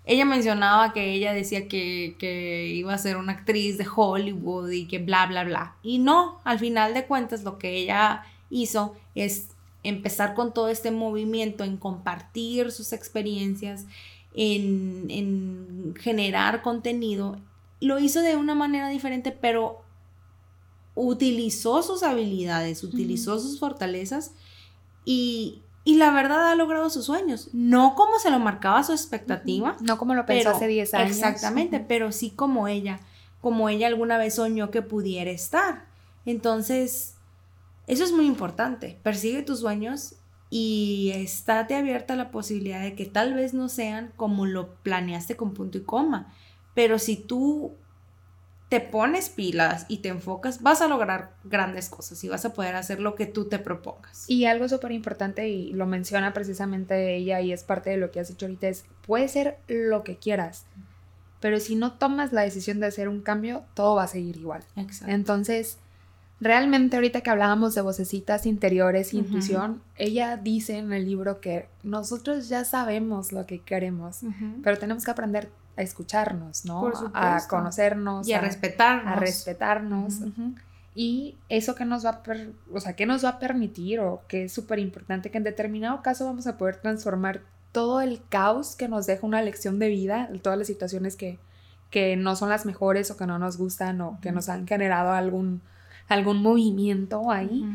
ella 0.09 0.25
mencionaba 0.25 0.91
que 0.91 1.13
ella 1.13 1.33
decía 1.33 1.67
que, 1.67 2.15
que 2.17 2.65
iba 2.67 2.93
a 2.93 2.97
ser 2.97 3.15
una 3.15 3.33
actriz 3.33 3.77
de 3.77 3.85
Hollywood 3.93 4.71
y 4.71 4.87
que 4.87 4.97
bla, 4.97 5.27
bla, 5.27 5.43
bla. 5.43 5.75
Y 5.83 5.99
no, 5.99 6.39
al 6.43 6.57
final 6.57 6.95
de 6.95 7.05
cuentas 7.05 7.43
lo 7.43 7.59
que 7.59 7.77
ella 7.77 8.23
hizo 8.49 8.95
es 9.13 9.49
empezar 9.83 10.33
con 10.33 10.51
todo 10.53 10.69
este 10.69 10.89
movimiento 10.89 11.63
en 11.63 11.77
compartir 11.77 12.71
sus 12.71 12.91
experiencias, 12.91 13.85
en, 14.33 15.05
en 15.09 15.93
generar 15.95 16.63
contenido 16.63 17.37
lo 17.81 17.99
hizo 17.99 18.21
de 18.21 18.35
una 18.35 18.55
manera 18.55 18.89
diferente, 18.89 19.31
pero 19.31 19.83
utilizó 20.95 21.81
sus 21.81 22.03
habilidades, 22.03 22.83
utilizó 22.83 23.39
sus 23.39 23.59
fortalezas 23.59 24.31
y, 25.05 25.61
la 25.95 26.11
verdad 26.11 26.51
ha 26.51 26.55
logrado 26.55 26.89
sus 26.89 27.05
sueños. 27.05 27.49
No 27.53 27.95
como 27.95 28.19
se 28.19 28.31
lo 28.31 28.39
marcaba 28.39 28.83
su 28.83 28.91
expectativa. 28.91 29.77
No 29.81 29.97
como 29.97 30.15
lo 30.15 30.25
pensó 30.25 30.49
hace 30.49 30.67
10 30.67 30.93
años. 30.93 31.11
Exactamente, 31.11 31.79
pero 31.79 32.11
sí 32.11 32.31
como 32.31 32.67
ella, 32.67 32.99
como 33.41 33.69
ella 33.69 33.87
alguna 33.87 34.17
vez 34.17 34.35
soñó 34.35 34.71
que 34.71 34.81
pudiera 34.81 35.31
estar. 35.31 35.85
Entonces, 36.25 37.15
eso 37.87 38.03
es 38.03 38.11
muy 38.11 38.25
importante. 38.25 38.99
Persigue 39.03 39.41
tus 39.41 39.59
sueños 39.59 40.15
y 40.49 41.11
estate 41.13 41.75
abierta 41.75 42.15
a 42.15 42.17
la 42.17 42.31
posibilidad 42.31 42.81
de 42.81 42.95
que 42.95 43.05
tal 43.05 43.33
vez 43.33 43.53
no 43.53 43.69
sean 43.69 44.11
como 44.15 44.45
lo 44.45 44.75
planeaste 44.75 45.35
con 45.35 45.53
punto 45.53 45.77
y 45.77 45.81
coma 45.81 46.33
pero 46.79 46.97
si 46.97 47.17
tú 47.17 47.73
te 48.69 48.79
pones 48.79 49.29
pilas 49.29 49.87
y 49.89 49.97
te 49.97 50.09
enfocas, 50.09 50.61
vas 50.61 50.81
a 50.81 50.87
lograr 50.87 51.31
grandes 51.43 51.89
cosas 51.89 52.23
y 52.23 52.29
vas 52.29 52.45
a 52.45 52.53
poder 52.53 52.75
hacer 52.75 52.99
lo 52.99 53.15
que 53.15 53.25
tú 53.25 53.45
te 53.45 53.57
propongas. 53.57 54.29
Y 54.29 54.45
algo 54.45 54.69
súper 54.69 54.91
importante, 54.91 55.49
y 55.49 55.73
lo 55.73 55.87
menciona 55.87 56.33
precisamente 56.33 57.15
ella 57.15 57.41
y 57.41 57.51
es 57.51 57.63
parte 57.63 57.89
de 57.89 57.97
lo 57.97 58.11
que 58.11 58.19
has 58.19 58.27
dicho 58.27 58.45
ahorita, 58.45 58.67
es, 58.67 58.85
puede 59.05 59.27
ser 59.27 59.57
lo 59.67 60.03
que 60.03 60.17
quieras, 60.17 60.67
pero 61.39 61.59
si 61.59 61.75
no 61.75 61.93
tomas 61.93 62.31
la 62.31 62.41
decisión 62.41 62.79
de 62.79 62.87
hacer 62.87 63.09
un 63.09 63.21
cambio, 63.21 63.63
todo 63.73 63.95
va 63.95 64.03
a 64.03 64.07
seguir 64.07 64.37
igual. 64.37 64.61
Exacto. 64.75 65.13
Entonces, 65.13 65.77
realmente 66.39 66.95
ahorita 66.95 67.21
que 67.21 67.29
hablábamos 67.29 67.73
de 67.73 67.81
vocecitas 67.81 68.45
interiores, 68.45 69.13
intuición, 69.13 69.81
ella 69.95 70.37
dice 70.37 70.77
en 70.77 70.93
el 70.93 71.05
libro 71.05 71.39
que 71.39 71.67
nosotros 71.81 72.49
ya 72.49 72.65
sabemos 72.65 73.31
lo 73.31 73.45
que 73.45 73.61
queremos, 73.61 74.19
pero 74.63 74.77
tenemos 74.77 75.05
que 75.05 75.11
aprender 75.11 75.49
a 75.79 75.81
escucharnos, 75.81 76.65
¿no? 76.65 76.91
a 77.13 77.39
conocernos. 77.47 78.27
Y 78.27 78.33
a, 78.33 78.41
respetarnos. 78.41 79.13
A 79.13 79.15
respetarnos. 79.15 80.13
Y 80.93 81.37
eso 81.47 81.73
que 81.75 81.85
nos 81.85 82.05
va 82.05 82.09
a, 82.09 82.21
o 82.73 82.79
sea, 82.81 82.93
que 82.93 83.05
nos 83.05 83.23
va 83.23 83.29
a 83.29 83.39
permitir 83.39 84.01
o 84.01 84.21
que 84.27 84.43
es 84.43 84.51
súper 84.51 84.79
importante 84.79 85.31
que 85.31 85.37
en 85.37 85.45
determinado 85.45 86.01
caso 86.01 86.25
vamos 86.25 86.47
a 86.47 86.57
poder 86.57 86.75
transformar 86.77 87.41
todo 87.71 88.01
el 88.01 88.21
caos 88.27 88.75
que 88.75 88.89
nos 88.89 89.05
deja 89.05 89.25
una 89.25 89.41
lección 89.41 89.79
de 89.79 89.87
vida, 89.87 90.29
todas 90.41 90.57
las 90.57 90.67
situaciones 90.67 91.15
que, 91.15 91.39
que 91.89 92.17
no 92.17 92.35
son 92.35 92.49
las 92.49 92.65
mejores 92.65 93.09
o 93.11 93.15
que 93.15 93.25
no 93.25 93.39
nos 93.39 93.57
gustan 93.57 94.01
o 94.01 94.19
que 94.21 94.33
nos 94.33 94.49
han 94.49 94.67
generado 94.67 95.13
algún, 95.13 95.61
algún 96.09 96.41
movimiento 96.41 97.31
ahí. 97.31 97.65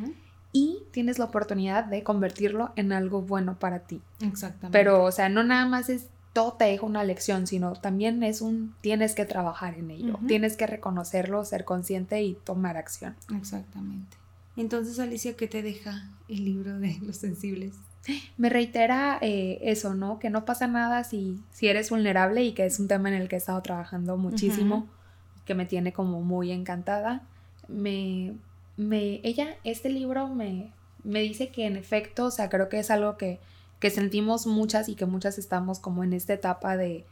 Y 0.52 0.82
tienes 0.90 1.18
la 1.18 1.24
oportunidad 1.24 1.84
de 1.84 2.02
convertirlo 2.02 2.72
en 2.76 2.92
algo 2.92 3.22
bueno 3.22 3.58
para 3.58 3.80
ti. 3.80 4.02
Exactamente. 4.20 4.78
Pero, 4.78 5.02
o 5.02 5.10
sea, 5.10 5.30
no 5.30 5.42
nada 5.42 5.66
más 5.66 5.88
es 5.88 6.08
todo 6.34 6.54
te 6.54 6.64
deja 6.64 6.84
una 6.84 7.04
lección, 7.04 7.46
sino 7.46 7.72
también 7.74 8.22
es 8.24 8.42
un 8.42 8.74
tienes 8.80 9.14
que 9.14 9.24
trabajar 9.24 9.78
en 9.78 9.92
ello, 9.92 10.18
tienes 10.26 10.56
que 10.56 10.66
reconocerlo, 10.66 11.44
ser 11.44 11.64
consciente 11.64 12.22
y 12.22 12.34
tomar 12.34 12.76
acción. 12.76 13.14
Exactamente. 13.34 14.16
Entonces, 14.56 14.98
Alicia, 14.98 15.34
¿qué 15.36 15.46
te 15.46 15.62
deja 15.62 16.10
el 16.28 16.44
libro 16.44 16.78
de 16.78 16.98
los 17.02 17.16
sensibles? 17.16 17.74
Me 18.36 18.50
reitera 18.50 19.18
eh, 19.22 19.60
eso, 19.62 19.94
¿no? 19.94 20.18
Que 20.18 20.28
no 20.28 20.44
pasa 20.44 20.66
nada 20.66 21.04
si, 21.04 21.40
si 21.52 21.68
eres 21.68 21.88
vulnerable 21.88 22.44
y 22.44 22.52
que 22.52 22.66
es 22.66 22.78
un 22.78 22.88
tema 22.88 23.08
en 23.08 23.14
el 23.14 23.28
que 23.28 23.36
he 23.36 23.38
estado 23.38 23.62
trabajando 23.62 24.16
muchísimo, 24.18 24.86
que 25.46 25.54
me 25.54 25.66
tiene 25.66 25.92
como 25.92 26.20
muy 26.20 26.50
encantada. 26.50 27.22
Me, 27.68 28.34
me, 28.76 29.20
ella, 29.22 29.56
este 29.62 29.88
libro 29.88 30.28
me, 30.28 30.72
me 31.04 31.20
dice 31.20 31.48
que 31.48 31.64
en 31.66 31.76
efecto, 31.76 32.26
o 32.26 32.30
sea, 32.30 32.50
creo 32.50 32.68
que 32.68 32.80
es 32.80 32.90
algo 32.90 33.16
que 33.16 33.38
que 33.80 33.90
sentimos 33.90 34.46
muchas 34.46 34.88
y 34.88 34.94
que 34.94 35.06
muchas 35.06 35.38
estamos 35.38 35.78
como 35.78 36.04
en 36.04 36.12
esta 36.12 36.32
etapa 36.32 36.76
de 36.76 37.04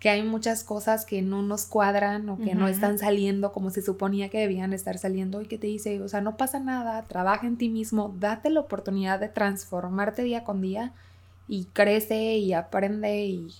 que 0.00 0.10
hay 0.10 0.22
muchas 0.22 0.62
cosas 0.62 1.04
que 1.04 1.22
no 1.22 1.42
nos 1.42 1.66
cuadran 1.66 2.28
o 2.28 2.38
que 2.38 2.54
no 2.54 2.68
están 2.68 2.98
saliendo 2.98 3.52
como 3.52 3.70
se 3.70 3.82
suponía 3.82 4.28
que 4.28 4.38
debían 4.38 4.72
estar 4.72 4.96
saliendo 4.96 5.42
y 5.42 5.46
que 5.46 5.58
te 5.58 5.66
dice, 5.66 6.00
o 6.00 6.08
sea, 6.08 6.20
no 6.20 6.36
pasa 6.36 6.60
nada, 6.60 7.02
trabaja 7.02 7.46
en 7.46 7.56
ti 7.56 7.68
mismo, 7.68 8.14
date 8.18 8.48
la 8.50 8.60
oportunidad 8.60 9.18
de 9.18 9.28
transformarte 9.28 10.22
día 10.22 10.44
con 10.44 10.60
día 10.60 10.92
y 11.48 11.64
crece 11.72 12.36
y 12.36 12.52
aprende 12.52 13.24
y, 13.26 13.52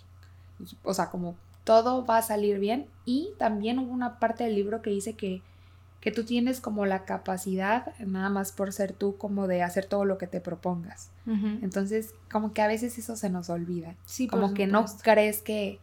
y 0.61 0.77
o 0.85 0.95
sea, 0.95 1.11
como 1.11 1.35
todo 1.65 2.07
va 2.07 2.17
a 2.17 2.23
salir 2.23 2.59
bien. 2.59 2.87
Y 3.05 3.31
también 3.37 3.79
hubo 3.79 3.93
una 3.93 4.19
parte 4.19 4.45
del 4.45 4.55
libro 4.55 4.81
que 4.81 4.89
dice 4.89 5.13
que 5.13 5.43
que 6.01 6.13
tú 6.13 6.25
tienes 6.25 6.61
como 6.61 6.87
la 6.87 7.05
capacidad, 7.05 7.93
nada 7.99 8.31
más 8.31 8.53
por 8.53 8.73
ser 8.73 8.93
tú, 8.93 9.17
como 9.17 9.49
de 9.49 9.63
hacer 9.63 9.87
todo 9.87 10.05
lo 10.05 10.17
que 10.17 10.27
te 10.27 10.41
propongas. 10.41 11.11
Entonces, 11.27 12.15
como 12.31 12.53
que 12.53 12.63
a 12.63 12.69
veces 12.69 12.97
eso 12.97 13.17
se 13.17 13.29
nos 13.29 13.51
olvida. 13.51 13.95
Sí, 14.07 14.29
como 14.29 14.55
que 14.55 14.67
no 14.67 14.87
crees 15.03 15.43
que, 15.43 15.79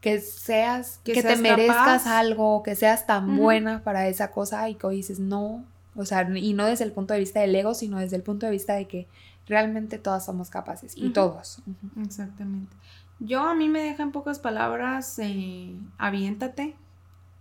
que 0.00 0.20
seas, 0.20 1.00
que, 1.04 1.22
te 1.22 1.36
merezcas 1.36 2.06
algo, 2.06 2.62
que 2.62 2.74
seas 2.74 3.06
tan 3.06 3.36
buena 3.36 3.84
para 3.84 4.08
esa 4.08 4.30
cosa 4.30 4.68
y 4.68 4.74
que 4.74 4.88
dices, 4.88 5.20
no, 5.20 5.64
o 5.94 6.04
sea, 6.06 6.28
y 6.34 6.54
no 6.54 6.66
desde 6.66 6.84
el 6.84 6.92
punto 6.92 7.14
de 7.14 7.20
vista 7.20 7.40
del 7.40 7.54
ego, 7.54 7.74
sino 7.74 7.98
desde 7.98 8.16
el 8.16 8.22
punto 8.22 8.46
de 8.46 8.52
vista 8.52 8.74
de 8.74 8.88
que 8.88 9.06
realmente 9.46 9.98
todas 9.98 10.24
somos 10.24 10.50
capaces 10.50 10.94
y 10.96 11.10
todos. 11.10 11.62
Exactamente. 12.02 12.74
Yo 13.20 13.40
a 13.42 13.54
mí 13.54 13.68
me 13.68 13.82
deja 13.82 14.02
en 14.02 14.10
pocas 14.10 14.38
palabras, 14.38 15.18
eh, 15.18 15.76
aviéntate 15.98 16.74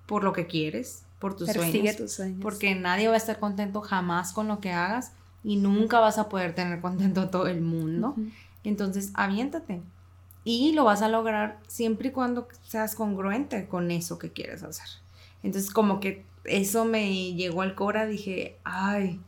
por 0.05 0.24
lo 0.24 0.34
que 0.34 0.45
quieres, 0.45 1.05
por 1.22 1.36
tus 1.36 1.50
sueños, 1.52 1.96
tus 1.96 2.12
sueños. 2.12 2.40
Porque 2.42 2.74
nadie 2.76 3.08
va 3.08 3.14
a 3.14 3.18
estar 3.18 3.40
contento 3.40 3.80
jamás 3.82 4.34
con 4.34 4.48
lo 4.48 4.60
que 4.60 4.72
hagas 4.72 5.14
y 5.44 5.56
nunca 5.56 6.00
vas 6.00 6.18
a 6.18 6.28
poder 6.28 6.54
tener 6.56 6.82
contento 6.82 7.22
a 7.22 7.32
todo 7.32 7.48
el 7.48 7.62
mundo. 7.62 8.16
Entonces, 8.64 9.12
aviéntate. 9.14 9.82
Y 10.44 10.74
lo 10.74 10.84
vas 10.84 11.04
a 11.04 11.08
lograr 11.08 11.60
siempre 11.68 12.10
y 12.10 12.12
cuando 12.12 12.48
seas 12.68 12.96
congruente 12.96 13.68
con 13.68 13.92
eso 13.92 14.18
que 14.18 14.32
quieres 14.32 14.64
hacer. 14.64 14.88
Entonces, 15.44 15.70
como 15.70 16.00
que 16.00 16.26
eso 16.44 16.86
me 16.86 17.34
llegó 17.34 17.62
al 17.62 17.76
cora, 17.76 18.08
dije, 18.08 18.58
ay, 18.64 19.20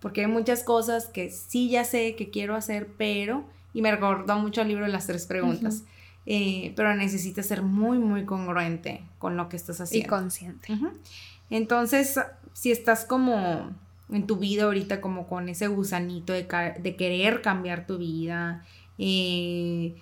porque 0.00 0.20
hay 0.20 0.28
muchas 0.28 0.62
cosas 0.62 1.06
que 1.06 1.30
sí 1.30 1.68
ya 1.68 1.82
sé 1.82 2.14
que 2.14 2.30
quiero 2.30 2.54
hacer, 2.54 2.88
pero, 2.96 3.44
y 3.74 3.82
me 3.82 3.90
recordó 3.90 4.38
mucho 4.38 4.62
el 4.62 4.68
libro 4.68 4.84
de 4.84 4.92
las 4.92 5.08
tres 5.08 5.26
preguntas 5.26 5.82
eh, 6.24 6.72
pero 6.76 6.94
necesitas 6.94 7.46
ser 7.46 7.62
muy, 7.62 7.98
muy 7.98 8.24
congruente 8.24 9.02
con 9.18 9.36
lo 9.36 9.48
que 9.48 9.56
estás 9.56 9.80
haciendo. 9.80 10.06
Y 10.06 10.08
consciente. 10.08 10.78
Entonces, 11.52 12.18
si 12.54 12.72
estás 12.72 13.04
como 13.04 13.76
en 14.10 14.26
tu 14.26 14.36
vida 14.36 14.64
ahorita, 14.64 15.02
como 15.02 15.28
con 15.28 15.50
ese 15.50 15.66
gusanito 15.66 16.32
de, 16.32 16.46
querer 16.96 17.42
cambiar 17.42 17.86
tu 17.86 17.98
vida, 17.98 18.64
eh, 18.96 19.94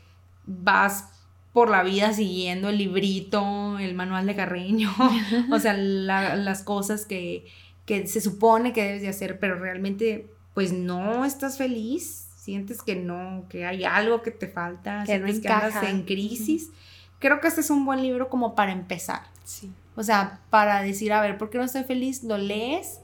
vas 0.46 1.08
por 1.52 1.68
la 1.68 1.82
vida 1.82 2.12
siguiendo 2.12 2.68
el 2.68 2.78
librito, 2.78 3.80
el 3.80 3.94
manual 3.94 4.26
de 4.26 4.36
Carreño, 4.36 4.92
o 5.50 5.58
sea, 5.58 5.74
las 5.74 6.62
cosas 6.62 7.04
que, 7.04 7.46
que 7.84 8.06
se 8.06 8.20
supone 8.20 8.72
que 8.72 8.84
debes 8.84 9.02
de 9.02 9.08
hacer, 9.08 9.40
pero 9.40 9.58
realmente 9.58 10.30
pues 10.54 10.72
no 10.72 11.24
estás 11.24 11.58
feliz, 11.58 12.28
sientes 12.36 12.80
que 12.80 12.94
no, 12.94 13.46
que 13.48 13.66
hay 13.66 13.82
algo 13.82 14.22
que 14.22 14.30
te 14.30 14.46
falta, 14.46 15.00
que 15.00 15.16
sientes 15.16 15.40
que 15.40 15.48
andas 15.48 15.82
en 15.82 16.04
crisis. 16.04 16.70
Creo 17.18 17.40
que 17.40 17.48
este 17.48 17.60
es 17.60 17.70
un 17.70 17.84
buen 17.84 18.02
libro 18.02 18.28
como 18.28 18.54
para 18.54 18.70
empezar. 18.70 19.22
Sí. 19.42 19.72
O 20.00 20.02
sea, 20.02 20.40
para 20.48 20.80
decir, 20.80 21.12
a 21.12 21.20
ver, 21.20 21.36
¿por 21.36 21.50
qué 21.50 21.58
no 21.58 21.64
estoy 21.64 21.84
feliz? 21.84 22.24
Lo 22.24 22.38
lees, 22.38 23.00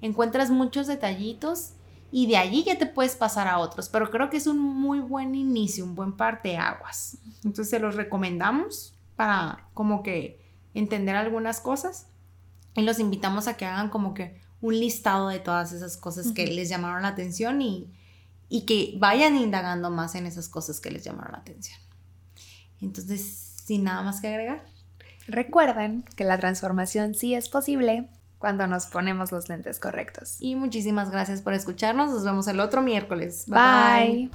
encuentras 0.00 0.48
muchos 0.48 0.86
detallitos 0.86 1.72
y 2.10 2.26
de 2.26 2.38
allí 2.38 2.64
ya 2.64 2.78
te 2.78 2.86
puedes 2.86 3.16
pasar 3.16 3.46
a 3.48 3.58
otros. 3.58 3.90
Pero 3.90 4.10
creo 4.10 4.30
que 4.30 4.38
es 4.38 4.46
un 4.46 4.58
muy 4.58 5.00
buen 5.00 5.34
inicio, 5.34 5.84
un 5.84 5.94
buen 5.94 6.16
parteaguas. 6.16 7.18
Entonces 7.44 7.68
se 7.68 7.78
los 7.78 7.96
recomendamos 7.96 8.94
para 9.14 9.68
como 9.74 10.02
que 10.02 10.40
entender 10.72 11.16
algunas 11.16 11.60
cosas 11.60 12.06
y 12.74 12.80
los 12.80 12.98
invitamos 12.98 13.46
a 13.46 13.58
que 13.58 13.66
hagan 13.66 13.90
como 13.90 14.14
que 14.14 14.40
un 14.62 14.80
listado 14.80 15.28
de 15.28 15.40
todas 15.40 15.72
esas 15.72 15.98
cosas 15.98 16.32
que 16.32 16.46
les 16.46 16.70
llamaron 16.70 17.02
la 17.02 17.08
atención 17.08 17.60
y, 17.60 17.92
y 18.48 18.62
que 18.62 18.94
vayan 18.98 19.36
indagando 19.36 19.90
más 19.90 20.14
en 20.14 20.24
esas 20.24 20.48
cosas 20.48 20.80
que 20.80 20.90
les 20.90 21.04
llamaron 21.04 21.32
la 21.32 21.40
atención. 21.40 21.78
Entonces, 22.80 23.54
sin 23.66 23.84
nada 23.84 24.00
más 24.00 24.22
que 24.22 24.28
agregar. 24.28 24.77
Recuerden 25.28 26.04
que 26.16 26.24
la 26.24 26.38
transformación 26.38 27.14
sí 27.14 27.34
es 27.34 27.48
posible 27.48 28.08
cuando 28.38 28.66
nos 28.66 28.86
ponemos 28.86 29.30
los 29.30 29.48
lentes 29.48 29.78
correctos. 29.78 30.36
Y 30.40 30.54
muchísimas 30.54 31.10
gracias 31.10 31.42
por 31.42 31.52
escucharnos. 31.52 32.10
Nos 32.10 32.24
vemos 32.24 32.48
el 32.48 32.60
otro 32.60 32.82
miércoles. 32.82 33.44
bye. 33.46 34.30